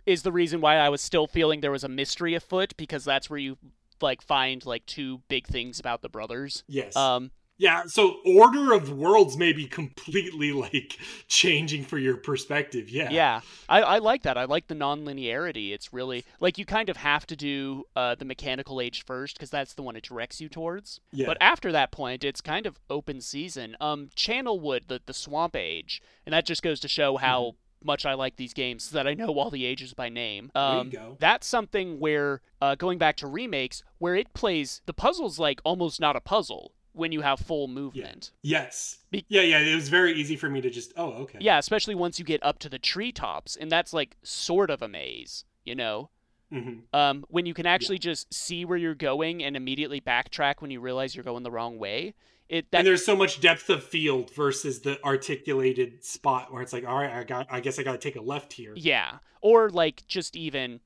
[0.04, 3.30] is the reason why I was still feeling there was a mystery afoot because that's
[3.30, 3.56] where you
[4.00, 6.64] like find like two big things about the brothers.
[6.66, 6.96] Yes.
[6.96, 7.30] Um,
[7.62, 7.84] yeah.
[7.86, 10.98] So order of worlds may be completely like
[11.28, 12.90] changing for your perspective.
[12.90, 13.08] Yeah.
[13.10, 14.36] Yeah, I, I like that.
[14.36, 15.72] I like the non-linearity.
[15.72, 19.48] It's really like you kind of have to do uh, the mechanical age first because
[19.48, 20.98] that's the one it directs you towards.
[21.12, 21.26] Yeah.
[21.26, 23.76] But after that point, it's kind of open season.
[23.80, 28.14] Um, Channelwood, the the Swamp Age, and that just goes to show how much I
[28.14, 30.50] like these games so that I know all the ages by name.
[30.56, 30.90] Um.
[31.20, 36.00] That's something where uh, going back to remakes, where it plays the puzzle's like almost
[36.00, 38.30] not a puzzle when you have full movement.
[38.42, 38.98] Yes.
[39.10, 39.42] Be- yeah.
[39.42, 39.58] Yeah.
[39.58, 40.92] It was very easy for me to just.
[40.96, 41.38] Oh, okay.
[41.40, 44.88] Yeah, especially once you get up to the treetops, and that's like sort of a
[44.88, 46.10] maze, you know.
[46.50, 50.70] hmm Um, when you can actually just see where you're going and immediately backtrack when
[50.70, 52.14] you realize you're going the wrong way.
[52.48, 56.72] It that and there's so much depth of field versus the articulated spot where it's
[56.74, 58.74] like, all right, I got, I guess I got to take a left here.
[58.76, 60.80] yeah, or like just even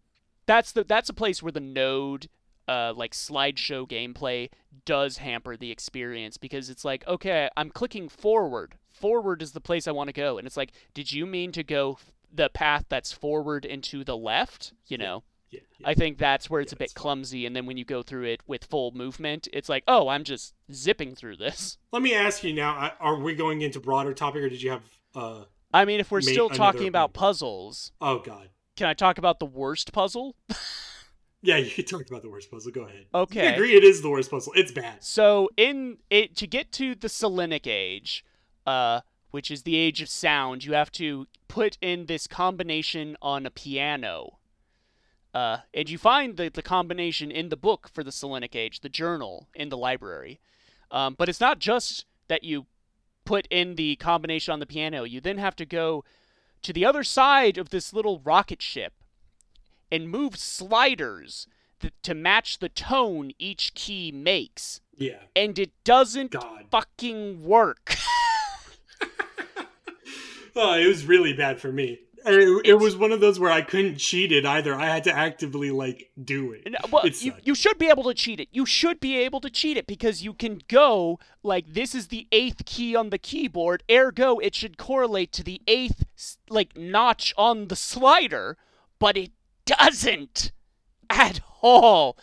[0.47, 2.29] that's the that's a place where the node
[2.69, 4.49] uh like slideshow gameplay
[4.85, 8.77] does hamper the experience because it's like okay, I'm clicking forward.
[8.91, 11.63] Forward is the place I want to go, and it's like, did you mean to
[11.63, 11.99] go
[12.33, 14.73] the path that's forward into the left?
[14.87, 15.23] You know.
[15.49, 15.89] Yeah, yeah.
[15.89, 18.25] I think that's where it's Yeah, a bit clumsy, and then when you go through
[18.25, 21.79] it with full movement, it's like, oh, I'm just zipping through this.
[21.93, 24.83] Let me ask you now: Are we going into broader topic, or did you have?
[25.15, 28.49] uh I mean, if we're still talking about puzzles, Oh God.
[28.77, 30.35] can I talk about the worst puzzle?
[31.47, 32.73] Yeah, you talked about the worst puzzle.
[32.73, 33.07] Go ahead.
[33.15, 33.49] Okay.
[33.49, 33.75] I agree.
[33.75, 34.53] It is the worst puzzle.
[34.57, 35.05] It's bad.
[35.05, 38.25] So in it to get to the Selenitic age,
[38.67, 43.47] uh, which is the age of sound, you have to put in this combination on
[43.47, 44.39] a piano.
[45.33, 48.89] Uh, and you find the, the combination in the book for the Selenitic age, the
[48.89, 50.41] journal in the library.
[50.91, 52.67] Um, but it's not just that you
[53.25, 55.05] put in the combination on the piano.
[55.05, 56.05] You then have to go
[56.63, 58.95] to the other side of this little rocket ship
[59.91, 61.47] and move sliders
[61.81, 65.21] th- to match the tone each key makes Yeah.
[65.35, 66.67] and it doesn't God.
[66.71, 67.95] fucking work.
[70.59, 71.99] Oh, it was really bad for me.
[72.25, 74.75] It, it was one of those where I couldn't cheat it either.
[74.75, 76.63] I had to actively like do it.
[76.65, 78.49] And, uh, well, It you, you should be able to cheat it.
[78.53, 82.27] You should be able to cheat it because you can go like this is the
[82.33, 83.83] eighth key on the keyboard.
[83.91, 86.05] Ergo, it should correlate to the eighth
[86.49, 88.57] like notch on the slider,
[88.99, 89.33] but it
[89.67, 90.53] doesn't
[91.11, 92.17] at all.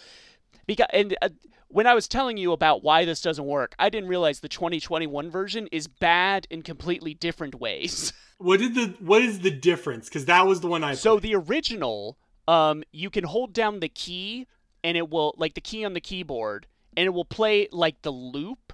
[0.65, 1.29] Because and uh,
[1.67, 5.29] when I was telling you about why this doesn't work, I didn't realize the 2021
[5.29, 8.13] version is bad in completely different ways.
[8.39, 10.09] What did the what is the difference?
[10.09, 11.23] Because that was the one I So played.
[11.31, 14.47] the original, um, you can hold down the key
[14.83, 16.67] and it will like the key on the keyboard
[16.97, 18.73] and it will play like the loop,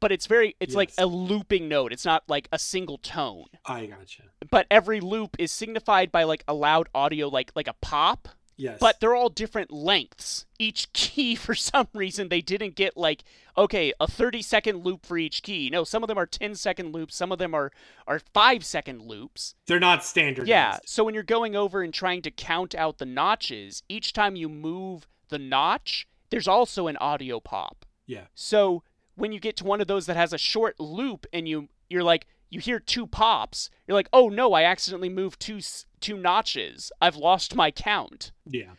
[0.00, 1.92] but it's very it's like a looping note.
[1.92, 3.46] It's not like a single tone.
[3.66, 4.24] I gotcha.
[4.50, 8.28] But every loop is signified by like a loud audio like like a pop.
[8.56, 8.76] Yes.
[8.78, 10.44] But they're all different lengths.
[10.58, 13.24] Each key, for some reason, they didn't get like,
[13.56, 15.70] okay, a 30 second loop for each key.
[15.70, 17.72] No, some of them are 10 second loops, some of them are,
[18.06, 19.54] are 5 second loops.
[19.66, 20.46] they're not standard.
[20.46, 24.36] Yeah, so when you're going over and trying to count out the notches, each time
[24.36, 27.86] you move the notch, there's also an audio pop.
[28.06, 28.26] Yeah.
[28.34, 28.82] So
[29.20, 32.02] when you get to one of those that has a short loop and you you're
[32.02, 35.60] like you hear two pops, you're like, "Oh no, I accidentally moved two
[36.00, 36.90] two notches.
[37.00, 38.72] I've lost my count." Yeah.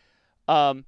[0.48, 0.84] Um,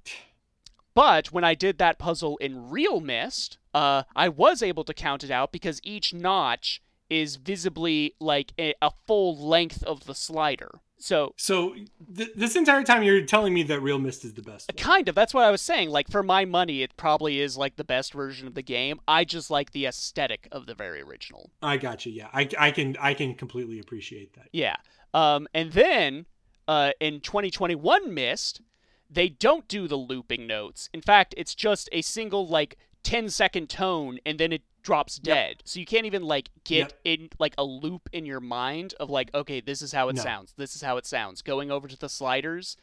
[0.93, 5.23] but when I did that puzzle in Real Myst, uh, I was able to count
[5.23, 10.79] it out because each notch is visibly like a, a full length of the slider.
[10.97, 11.75] So So
[12.15, 14.69] th- this entire time you're telling me that Real Myst is the best.
[14.71, 14.77] one.
[14.77, 15.89] kind of that's what I was saying.
[15.89, 18.99] Like for my money, it probably is like the best version of the game.
[19.07, 21.51] I just like the aesthetic of the very original.
[21.61, 22.11] I got you.
[22.11, 22.29] Yeah.
[22.33, 24.47] I, I can I can completely appreciate that.
[24.53, 24.77] Yeah.
[25.13, 26.25] Um, and then
[26.67, 28.61] uh, in 2021 Myst,
[29.09, 30.89] they don't do the looping notes.
[30.93, 35.35] In fact, it's just a single like 10 second tone and then it drops Yep.
[35.35, 35.61] dead.
[35.65, 36.99] So you can't even like get Yep.
[37.03, 40.21] in like a loop in your mind of like, okay, this is how it No.
[40.23, 40.53] sounds.
[40.57, 41.41] This is how it sounds.
[41.41, 42.77] Going over to the sliders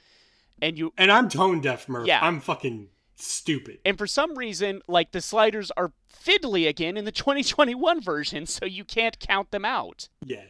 [0.61, 2.07] and you And I'm tone deaf, Murph.
[2.07, 2.19] Yeah.
[2.21, 3.79] I'm fucking stupid.
[3.85, 8.65] and for some reason like the sliders are fiddly again in the 2021 version, so
[8.67, 10.09] you can't count them out.
[10.27, 10.45] Yeah.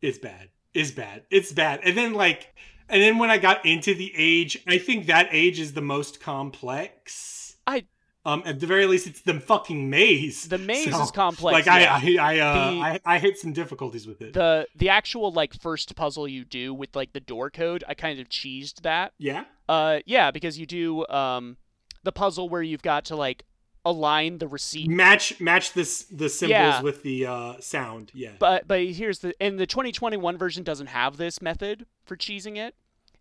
[0.00, 0.48] It's bad.
[0.72, 1.24] It's bad.
[1.30, 1.80] It's bad.
[1.84, 2.54] And then like
[2.88, 6.20] and then when I got into the age, I think that age is the most
[6.20, 7.56] complex.
[7.66, 7.84] I
[8.26, 10.44] Um, at the very least, it's the fucking maze.
[10.48, 11.52] The maze So, is complex.
[11.52, 12.00] Like yeah.
[12.02, 14.32] I, I, I, uh, The- I, I hit some difficulties with it.
[14.32, 18.18] the the actual like first puzzle you do with like the door code, I kind
[18.20, 19.12] of cheesed that.
[19.18, 19.44] yeah.
[19.68, 21.56] Uh, yeah, because you do um
[22.02, 23.44] the puzzle where you've got to like
[23.86, 24.88] align the receipt.
[24.88, 26.80] Match match this the symbols Yeah.
[26.82, 28.10] with the uh, sound.
[28.14, 28.32] Yeah.
[28.38, 32.74] But but here's the and the 2021 version doesn't have this method for cheesing it.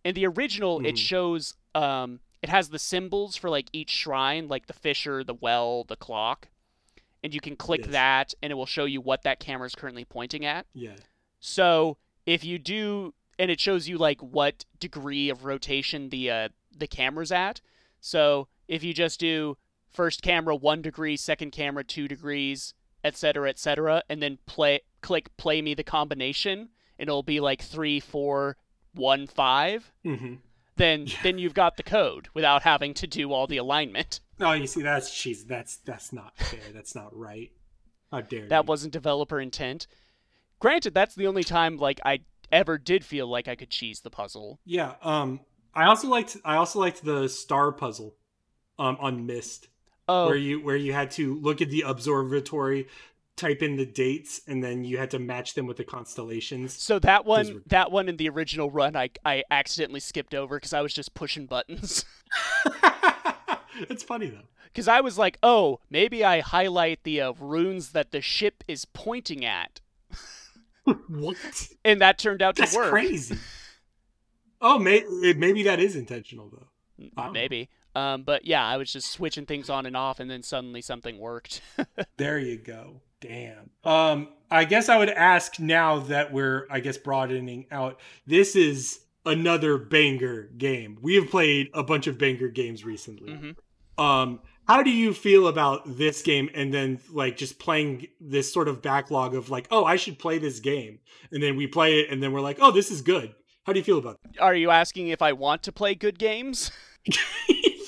[0.05, 0.97] In the original, it Mhm.
[0.97, 5.83] shows um it has the symbols for like each shrine, like the fisher, the well,
[5.85, 6.49] the clock,
[7.23, 7.91] and you can click Yes.
[7.91, 10.65] that, and it will show you what that camera is currently pointing at.
[10.73, 10.97] yeah.
[11.39, 16.49] So if you do, and it shows you like what degree of rotation the uh,
[16.77, 17.61] the camera's at.
[17.99, 19.57] So if you just do
[19.89, 25.61] first camera one degree, second camera two degrees, etc., etc., and then play click play
[25.61, 28.55] me the combination, and it'll be like three, four,
[28.93, 29.91] one, five.
[30.03, 30.35] hmm
[30.75, 34.19] Then then you've got the code without having to do all the alignment.
[34.39, 35.45] Oh, you see, that's cheese.
[35.45, 36.59] That's that's not fair.
[36.73, 37.51] That's not right.
[38.11, 38.67] How dare That you?
[38.67, 39.87] wasn't developer intent.
[40.59, 42.21] Granted, that's the only time like I
[42.51, 44.59] ever did feel like I could cheese the puzzle.
[44.65, 44.93] Yeah.
[45.01, 45.41] Um.
[45.75, 46.37] I also liked.
[46.45, 48.15] I also liked the star puzzle,
[48.77, 49.67] um, on Myst,
[50.07, 52.87] Oh, where you where you had to look at the observatory,
[53.35, 56.73] type in the dates, and then you had to match them with the constellations.
[56.73, 60.73] So that one, that one in the original run, I I accidentally skipped over because
[60.73, 62.05] I was just pushing buttons.
[63.89, 64.47] it's funny though.
[64.65, 68.85] Because I was like, oh, maybe I highlight the uh, runes that the ship is
[68.85, 69.81] pointing at,
[71.07, 71.37] What?
[71.85, 72.71] and that turned out to work.
[72.71, 73.37] That's crazy.
[74.59, 75.03] Oh, may-
[75.37, 77.31] maybe that is intentional though.
[77.31, 77.69] Maybe.
[77.95, 81.19] Um, but yeah, I was just switching things on and off, and then suddenly something
[81.19, 81.61] worked.
[82.17, 83.01] There you go.
[83.23, 83.69] Damn.
[83.83, 87.99] Um, I guess I would ask now that we're, I guess, broadening out.
[88.27, 90.97] This is another banger game.
[91.01, 93.31] We have played a bunch of banger games recently.
[93.31, 93.55] Mhm.
[93.97, 98.67] Um, how do you feel about this game and then like just playing this sort
[98.67, 100.99] of backlog of like, oh, I should play this game,
[101.31, 103.33] and then we play it, and then we're like, oh, this is good.
[103.65, 104.41] How do you feel about that?
[104.41, 106.69] Are you asking if I want to play good games?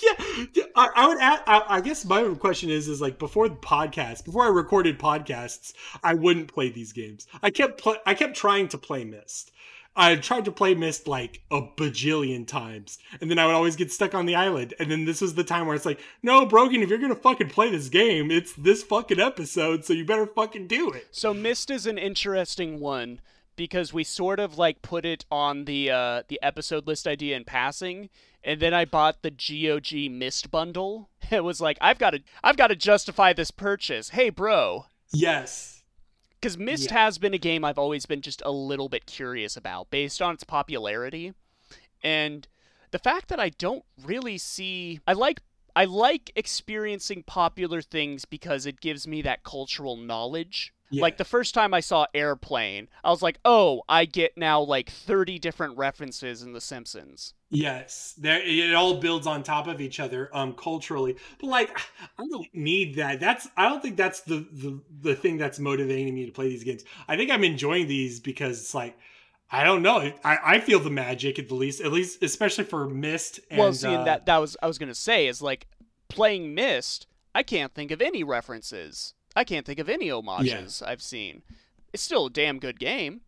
[0.05, 1.19] yeah, I, I would.
[1.19, 4.99] Add, I, I guess my question is, is like before the podcast, before I recorded
[4.99, 5.73] podcasts,
[6.03, 7.27] I wouldn't play these games.
[7.41, 9.51] I kept, I kept trying to play Myst.
[9.97, 13.93] I tried to play Myst like a bajillion times, and then I would always get
[13.93, 14.73] stuck on the island.
[14.77, 17.49] And then this was the time where it's like, no, Brogan, if you're gonna fucking
[17.49, 21.07] play this game, it's this fucking episode, so you better fucking do it.
[21.11, 23.21] So Myst is an interesting one
[23.55, 27.43] because we sort of like put it on the uh, the episode list idea in
[27.45, 28.09] passing,
[28.43, 31.09] and then I bought the GOG Myst bundle.
[31.31, 34.09] It was like I've got to I've got to justify this purchase.
[34.09, 35.83] Hey, bro, Yes.
[36.39, 36.99] because Myst Yeah.
[37.05, 40.35] has been a game I've always been just a little bit curious about based on
[40.35, 41.33] its popularity,
[42.03, 42.47] and
[42.91, 45.41] the fact that I don't really see I like.
[45.77, 50.73] I like experiencing popular things because it gives me that cultural knowledge.
[50.91, 51.01] Yeah.
[51.01, 54.89] Like the first time I saw Airplane, I was like, "Oh, I get now like
[54.89, 59.99] 30 different references in The Simpsons." Yes, there it all builds on top of each
[59.99, 61.17] other um culturally.
[61.39, 61.79] But like
[62.19, 63.19] I don't need that.
[63.19, 66.63] That's I don't think that's the the the thing that's motivating me to play these
[66.63, 66.83] games.
[67.07, 68.95] I think I'm enjoying these because it's like
[69.49, 70.11] I don't know.
[70.23, 73.39] I, I feel the magic at the least, at least especially for Myst.
[73.49, 75.67] And, well, see, uh, that that was I was gonna say is like
[76.09, 77.07] playing Myst.
[77.33, 79.14] I can't think of any references.
[79.35, 81.41] I can't think of any homages I've seen.
[81.93, 83.21] It's still a damn good game.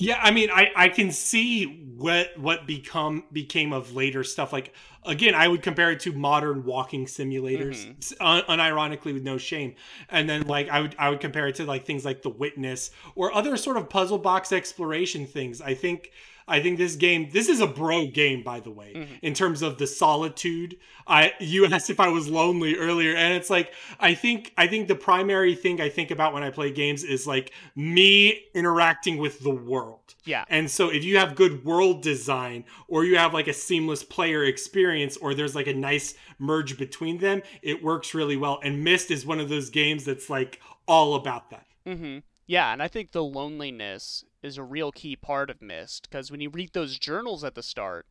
[0.00, 1.64] Yeah, I mean, I I can see
[1.96, 4.52] what what become became of later stuff.
[4.52, 4.72] Like
[5.04, 8.22] again, I would compare it to modern walking simulators, Mm-hmm.
[8.24, 9.74] un- unironically with no shame.
[10.08, 12.92] And then like I would I would compare it to like things like The Witness
[13.16, 15.60] or other sort of puzzle box exploration things.
[15.60, 16.12] I think
[16.48, 19.14] I think this game this is a bro game by the way Mm-hmm.
[19.22, 20.76] in terms of the solitude.
[21.06, 24.88] I you asked if I was lonely earlier and it's like I think I think
[24.88, 29.40] the primary thing I think about when I play games is like me interacting with
[29.40, 30.14] the world.
[30.24, 30.44] Yeah.
[30.48, 34.44] And so if you have good world design or you have like a seamless player
[34.44, 38.58] experience or there's like a nice merge between them, it works really well.
[38.62, 41.66] And Myst is one of those games that's like all about that.
[41.86, 42.18] Mm-hmm.
[42.48, 46.40] Yeah, and I think the loneliness is a real key part of Myst because when
[46.40, 48.06] you read those journals at the start,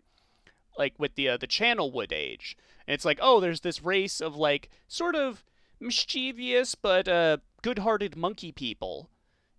[0.78, 2.56] like with the uh, the Channelwood Age,
[2.88, 5.44] and it's like, oh, there's this race of like sort of
[5.80, 9.10] mischievous but uh, good-hearted monkey people,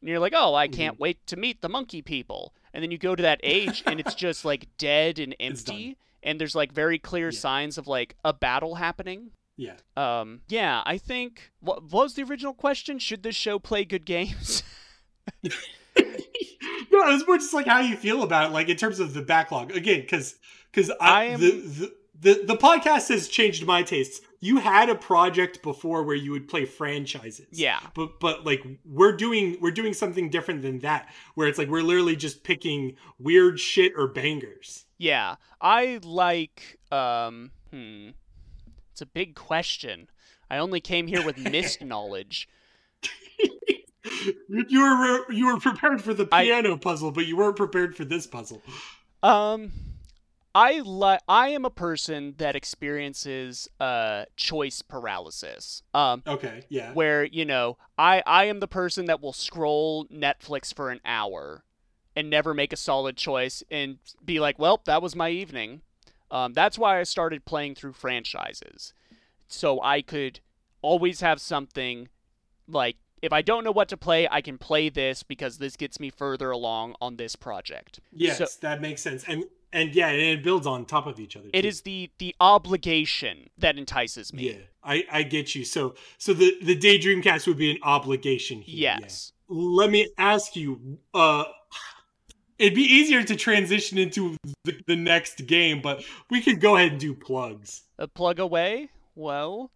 [0.00, 2.98] and you're like, oh, I can't wait to meet the monkey people, and then you
[2.98, 7.00] go to that age and it's just like dead and empty, and there's like very
[7.00, 7.38] clear Yeah.
[7.40, 9.32] signs of like a battle happening.
[9.58, 9.74] Yeah.
[9.96, 11.50] Um, yeah, I think.
[11.60, 12.98] What, what was the original question?
[12.98, 14.62] Should this show play good games?
[15.44, 15.52] no,
[15.96, 19.72] it's more just like how you feel about it, like in terms of the backlog.
[19.72, 20.36] Again, because
[20.72, 24.20] because I I, am- the, the the the podcast has changed my tastes.
[24.40, 27.46] you had a project before where you would play franchises.
[27.52, 27.80] Yeah.
[27.94, 31.82] But but like we're doing we're doing something different than that where it's like we're
[31.82, 34.84] literally just picking weird shit or bangers.
[34.98, 35.36] Yeah.
[35.60, 38.10] I like um hmm.
[38.98, 40.08] It's a big question.
[40.50, 42.48] I only came here with Myst knowledge.
[44.48, 48.04] you were you were prepared for the piano I, puzzle, but you weren't prepared for
[48.04, 48.60] this puzzle.
[49.22, 49.70] Um
[50.52, 55.84] I li- I am a person that experiences uh choice paralysis.
[55.94, 56.92] Um Okay, yeah.
[56.92, 61.62] Where, you know, I I am the person that will scroll Netflix for an hour
[62.16, 65.82] and never make a solid choice and be like, "Well, that was my evening."
[66.30, 68.92] Um, that's why I started playing through franchises.
[69.46, 70.40] So I could
[70.82, 72.08] always have something
[72.66, 75.98] like if I don't know what to play, I can play this because this gets
[75.98, 78.00] me further along on this project.
[78.12, 79.24] Yes, so, that makes sense.
[79.26, 81.48] And and yeah, and it builds on top of each other.
[81.52, 84.50] It is the the obligation that entices me.
[84.50, 85.64] Yeah, I I get you.
[85.64, 88.96] So so the the daydream cast would be an obligation here.
[89.00, 89.32] Yes.
[89.48, 89.56] Yeah.
[89.56, 90.98] Let me ask you.
[91.14, 91.44] Uh,
[92.58, 96.92] it'd be easier to transition into the, the next game, but we could go ahead
[96.92, 97.82] and do plugs.
[97.98, 98.90] A plug away.
[99.14, 99.70] Well,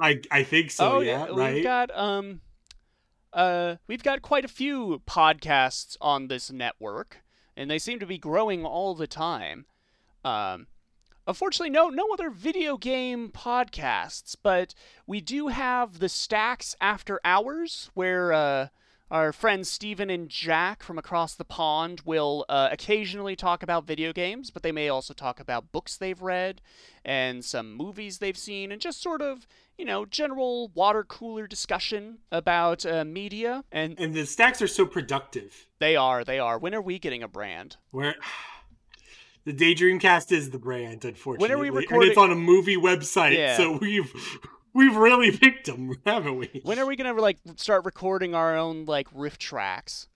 [0.00, 0.96] I I think so.
[0.96, 1.54] Oh yeah, yeah, right.
[1.54, 2.40] We've got um,
[3.32, 7.22] uh, we've got quite a few podcasts on this network
[7.56, 9.66] and they seem to be growing all the time.
[10.24, 10.66] Um,
[11.26, 14.74] unfortunately, no no other video game podcasts, but
[15.06, 18.68] we do have the Stacks After Hours, where uh,
[19.12, 24.12] our friends Steven and Jack from across the pond will uh, occasionally talk about video
[24.12, 26.60] games, but they may also talk about books they've read
[27.04, 29.46] and some movies they've seen, and just sort of
[29.78, 33.64] you know, general water cooler discussion about uh, media.
[33.72, 35.66] And and the stacks are so productive.
[35.78, 36.24] They are.
[36.24, 36.58] They are.
[36.58, 37.76] When are we getting a brand?
[37.90, 38.14] Where
[39.44, 41.48] the Daydream Cast is the brand, unfortunately.
[41.48, 42.02] When are we recording?
[42.02, 43.56] And it's on a movie website, yeah.
[43.56, 44.12] so we've
[44.74, 46.60] we've really picked them, haven't we?
[46.64, 50.08] When are we gonna like start recording our own like riff tracks?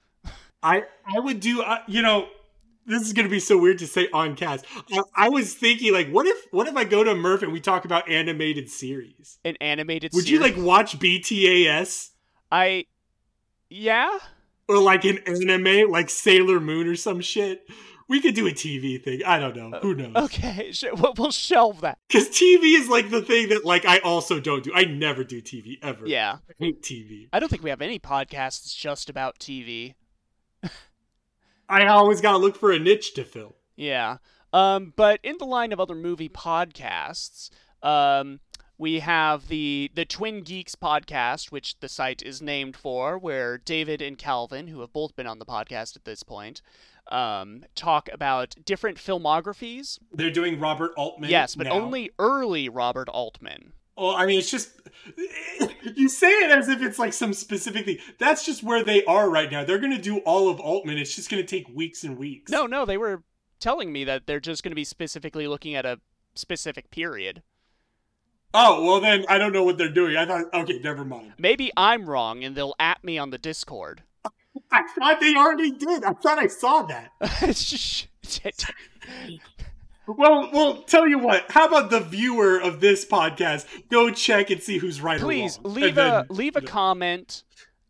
[0.62, 2.28] I I would do uh, you know
[2.87, 4.65] this is gonna be so weird to say on cast.
[4.93, 7.61] I, I, was thinking like, what if what if I go to Murph and we
[7.61, 9.39] talk about animated series?
[9.45, 10.12] An animated.
[10.12, 10.24] Series.
[10.24, 10.57] Would series?
[10.57, 12.11] you like watch BTAS?
[12.51, 12.87] I,
[13.69, 14.19] yeah.
[14.69, 17.69] Or like an anime, like Sailor Moon or some shit.
[18.09, 19.23] We could do a TV thing.
[19.27, 19.78] I don't know.
[19.81, 20.15] Who knows?
[20.16, 20.73] Okay,
[21.16, 21.99] we'll shelve that.
[22.09, 24.73] Because TV is like the thing that like I also don't do.
[24.74, 26.07] I never do TV ever.
[26.07, 27.28] Yeah, I hate TV.
[27.33, 29.95] I don't think we have any podcasts just about TV.
[31.69, 33.57] I always gotta look for a niche to fill.
[33.74, 34.19] Yeah.
[34.53, 37.51] Um, but in the line of other movie podcasts,
[37.83, 38.41] um,
[38.78, 44.01] we have the the Twin Geeks podcast, which the site is named for, where David
[44.01, 46.62] and Calvin, who have both been on the podcast at this point,
[47.09, 49.99] um, talk about different filmographies.
[50.12, 51.31] They're doing Robert Altman.
[51.31, 51.73] Yes, but now.
[51.73, 53.73] only early Robert Altman.
[53.97, 54.73] Well, I mean, it's just
[55.97, 57.99] you say it as if it's like some specific thing.
[58.19, 59.65] That's just where they are right now.
[59.65, 60.99] They're going to do all of Altman.
[60.99, 62.51] It's just going to take weeks and weeks.
[62.51, 63.23] No, no, they were
[63.59, 66.01] telling me that they're just going to be specifically looking at a
[66.35, 67.43] specific period.
[68.53, 70.16] Oh, well then I don't know what they're doing.
[70.16, 71.35] I thought okay, never mind.
[71.39, 74.03] Maybe I'm wrong and they'll at me on the Discord.
[74.70, 76.05] I thought they already did.
[76.05, 77.12] I thought I saw that.
[80.09, 81.51] Well, well, tell you what.
[81.51, 85.62] How about the viewer of this podcast go check and see who's right Please or
[85.62, 85.74] wrong.
[85.74, 87.43] leave a leave a comment,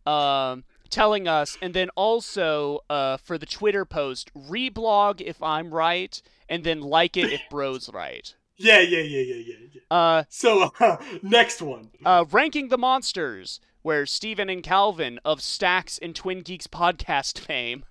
[0.06, 6.20] um, telling us, and then also uh, for the Twitter post, reblog if I'm right,
[6.48, 8.34] and then like it if bro's right.
[8.56, 9.54] Yeah, yeah, yeah, yeah, yeah.
[9.72, 9.80] yeah.
[9.90, 11.90] Uh, so uh, next one.
[12.04, 17.84] Uh, ranking the monsters, where Stephen and Calvin of Stacks and Twin Geeks podcast fame,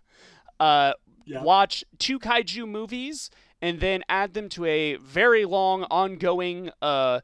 [0.59, 0.91] uh,
[1.23, 1.41] yeah.
[1.41, 3.29] watch two kaiju movies
[3.61, 7.21] and then add them to a very long ongoing uh,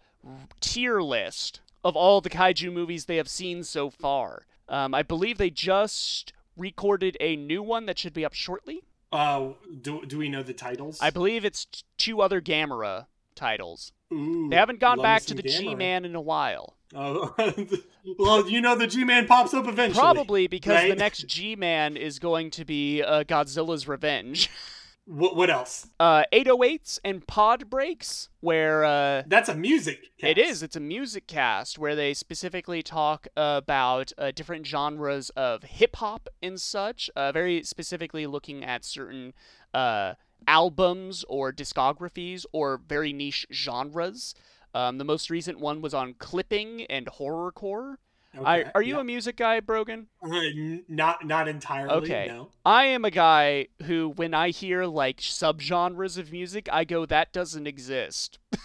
[0.61, 4.45] tier list of all the kaiju movies they have seen so far.
[4.69, 8.83] Um, I believe they just recorded a new one that should be up shortly.
[9.11, 9.49] Uh,
[9.81, 10.97] do, do we know the titles?
[11.01, 13.91] I believe it's t- two other Gamera titles.
[14.13, 16.77] Ooh, they haven't gone back to the G Man in a while.
[16.93, 17.33] Oh,
[18.19, 19.99] well, you know the G Man pops up eventually.
[19.99, 20.89] Probably because right?
[20.89, 24.49] the next G Man is going to be uh, Godzilla's Revenge.
[25.05, 25.87] What, what else?
[25.99, 30.03] Uh, 808s and pod breaks, where uh, that's a music.
[30.19, 30.31] Cast.
[30.31, 30.61] It is.
[30.61, 36.29] It's a music cast where they specifically talk about uh, different genres of hip hop
[36.41, 37.09] and such.
[37.15, 39.33] Uh, very specifically looking at certain
[39.73, 40.13] uh,
[40.47, 44.35] albums or discographies or very niche genres.
[44.73, 47.95] Um, the most recent one was on clipping and horrorcore.
[48.33, 50.07] Okay, I, are you a music guy, Brogan?
[50.23, 50.39] Uh,
[50.87, 51.93] not not entirely.
[51.95, 52.27] Okay.
[52.29, 52.49] No.
[52.65, 57.33] I am a guy who, when I hear like subgenres of music, I go, "That
[57.33, 58.39] doesn't exist."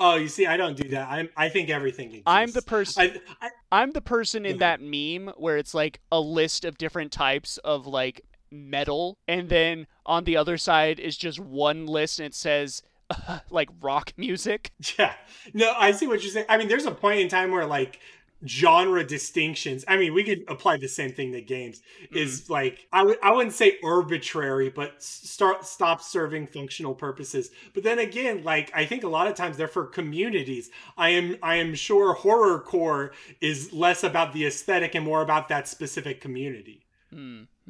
[0.00, 1.08] Oh, you see, I don't do that.
[1.08, 1.28] I'm.
[1.36, 2.06] I think everything.
[2.08, 2.24] Exists.
[2.26, 3.20] I'm the person.
[3.40, 7.12] I, I, I'm the person in that meme where it's like a list of different
[7.12, 12.26] types of like metal, and then on the other side is just one list and
[12.26, 12.82] it says
[13.28, 14.70] uh, like rock music.
[14.98, 15.14] yeah.
[15.54, 16.46] No, I see what you're saying.
[16.48, 18.00] I mean, there's a point in time where like
[18.44, 21.80] genre distinctions i mean we could apply the same thing to games
[22.10, 27.84] is like I would I wouldn't say arbitrary but start stop serving functional purposes but
[27.84, 31.54] then again like i think a lot of times they're for communities i am i
[31.54, 36.84] am sure horror core is less about the aesthetic and more about that specific community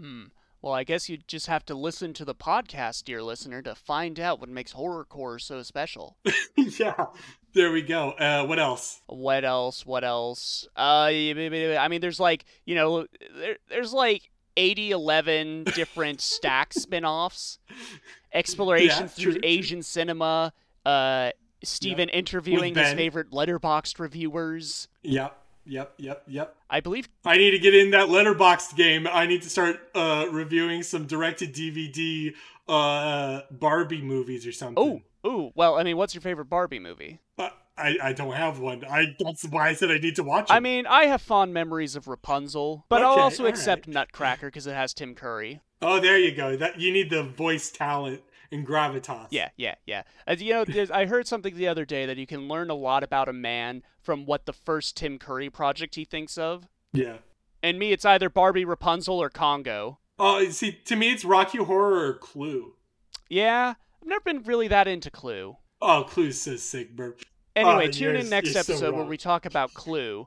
[0.00, 0.24] Hmm.
[0.62, 4.20] Well, I guess you just have to listen to the podcast, dear listener, to find
[4.20, 6.16] out what makes horrorcore so special.
[6.56, 7.06] yeah
[7.54, 9.84] there we go uh what else what else?
[9.84, 10.66] What else?
[10.76, 13.06] Uh, I mean, there's like you know,
[13.36, 17.58] there, there's like 80, 11 different stack spin-offs,
[18.32, 19.40] exploration Yeah, through true.
[19.42, 20.52] Asian cinema.
[20.86, 21.30] Uh,
[21.64, 24.88] Steven interviewing his favorite Letterboxd reviewers.
[25.02, 27.08] yep yep yep yep I believe.
[27.24, 29.06] I need to get in that Letterboxd game.
[29.06, 32.34] I need to start uh, reviewing some directed DVD
[32.68, 35.02] uh, Barbie movies or something.
[35.24, 35.52] Oh, ooh.
[35.54, 37.20] Well, I mean, what's your favorite Barbie movie?
[37.36, 38.84] But I, I don't have one.
[38.84, 40.52] I that's why I said I need to watch it.
[40.52, 44.74] I mean, I have fond memories of Rapunzel, but I'll also accept Nutcracker because it
[44.74, 45.60] has Tim Curry.
[45.80, 46.56] oh, there you go.
[46.56, 48.22] That you need the voice talent
[48.52, 49.28] and gravitas.
[49.30, 50.02] Yeah, yeah, yeah.
[50.26, 52.74] As you know, there's, I heard something the other day that you can learn a
[52.74, 56.68] lot about a man from what the first Tim Curry project he thinks of.
[56.92, 57.16] yeah.
[57.64, 60.00] And me, it's either Barbie, Rapunzel, or Congo.
[60.18, 62.74] Oh, see, to me, it's Rocky Horror or Clue.
[63.30, 65.56] Yeah, I've never been really that into Clue.
[65.80, 66.90] Oh, Clue's so sick.
[67.54, 70.26] Anyway, Oh, tune in next you're so episode where we talk about Clue.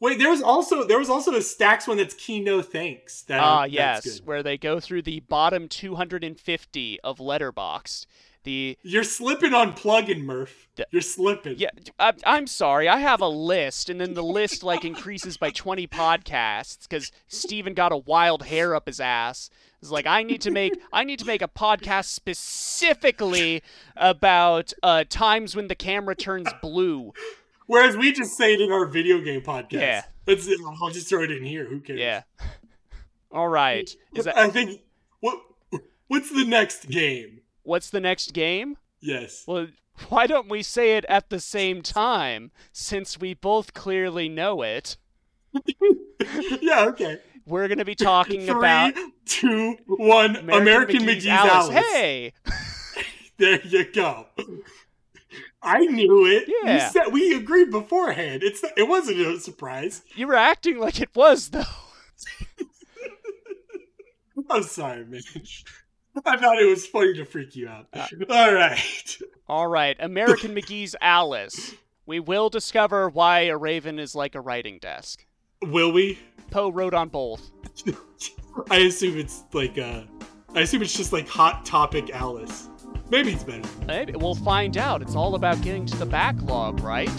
[0.00, 3.22] Wait, there was also there was also a Stacks one that's Kino Thanks.
[3.22, 3.72] That Ah, that's
[4.06, 8.06] yes, where they go through the bottom 250 of Letterboxd.
[8.42, 10.68] The You're slipping on plug-in, Murph.
[10.76, 11.54] The- You're slipping.
[11.56, 12.86] Yeah, I, I'm sorry.
[12.88, 17.72] I have a list, and then the list like increases by 20 podcasts because Steven
[17.72, 19.48] got a wild hair up his ass.
[19.80, 23.62] It's like I need to make I need to make a podcast specifically
[23.96, 27.12] about uh, times when the camera turns blue.
[27.66, 29.72] Whereas we just say it in our video game podcast.
[29.72, 30.02] Yeah.
[30.26, 30.48] It's,
[30.82, 31.66] I'll just throw it in here.
[31.66, 32.00] Who cares?
[32.00, 32.22] Yeah.
[33.30, 33.90] All right.
[34.14, 34.80] Is that I think
[35.20, 35.40] what
[36.08, 37.40] what's the next game?
[37.64, 38.76] what's the next game?
[39.00, 39.44] Yes.
[39.46, 39.68] Well,
[40.08, 44.96] why don't we say it at the same time since we both clearly know it?
[46.60, 46.86] yeah.
[46.86, 47.18] Okay.
[47.46, 48.94] We're going to be talking Three, about
[49.26, 50.36] two, one.
[50.36, 51.74] American, McGee's, Alice.
[51.74, 52.32] Hey.
[53.36, 54.26] There you go.
[55.64, 56.44] I knew it.
[56.46, 56.74] Yeah.
[56.74, 58.42] You said we agreed beforehand.
[58.42, 60.02] It's it wasn't a surprise.
[60.14, 61.64] You were acting like it was, though.
[64.50, 65.22] I'm sorry, man.
[66.24, 67.86] I thought it was funny to freak you out.
[67.92, 69.18] Uh, All right.
[69.48, 71.74] All right, American McGee's Alice.
[72.06, 75.24] We will discover why a raven is like a writing desk.
[75.62, 76.18] Will we?
[76.50, 77.50] Poe wrote on both.
[78.70, 80.02] I assume it's like uh
[80.54, 82.68] I assume it's just like hot topic Alice.
[83.10, 83.68] Maybe it's better.
[83.86, 85.02] Maybe we'll find out.
[85.02, 87.10] It's all about getting to the backlog, right?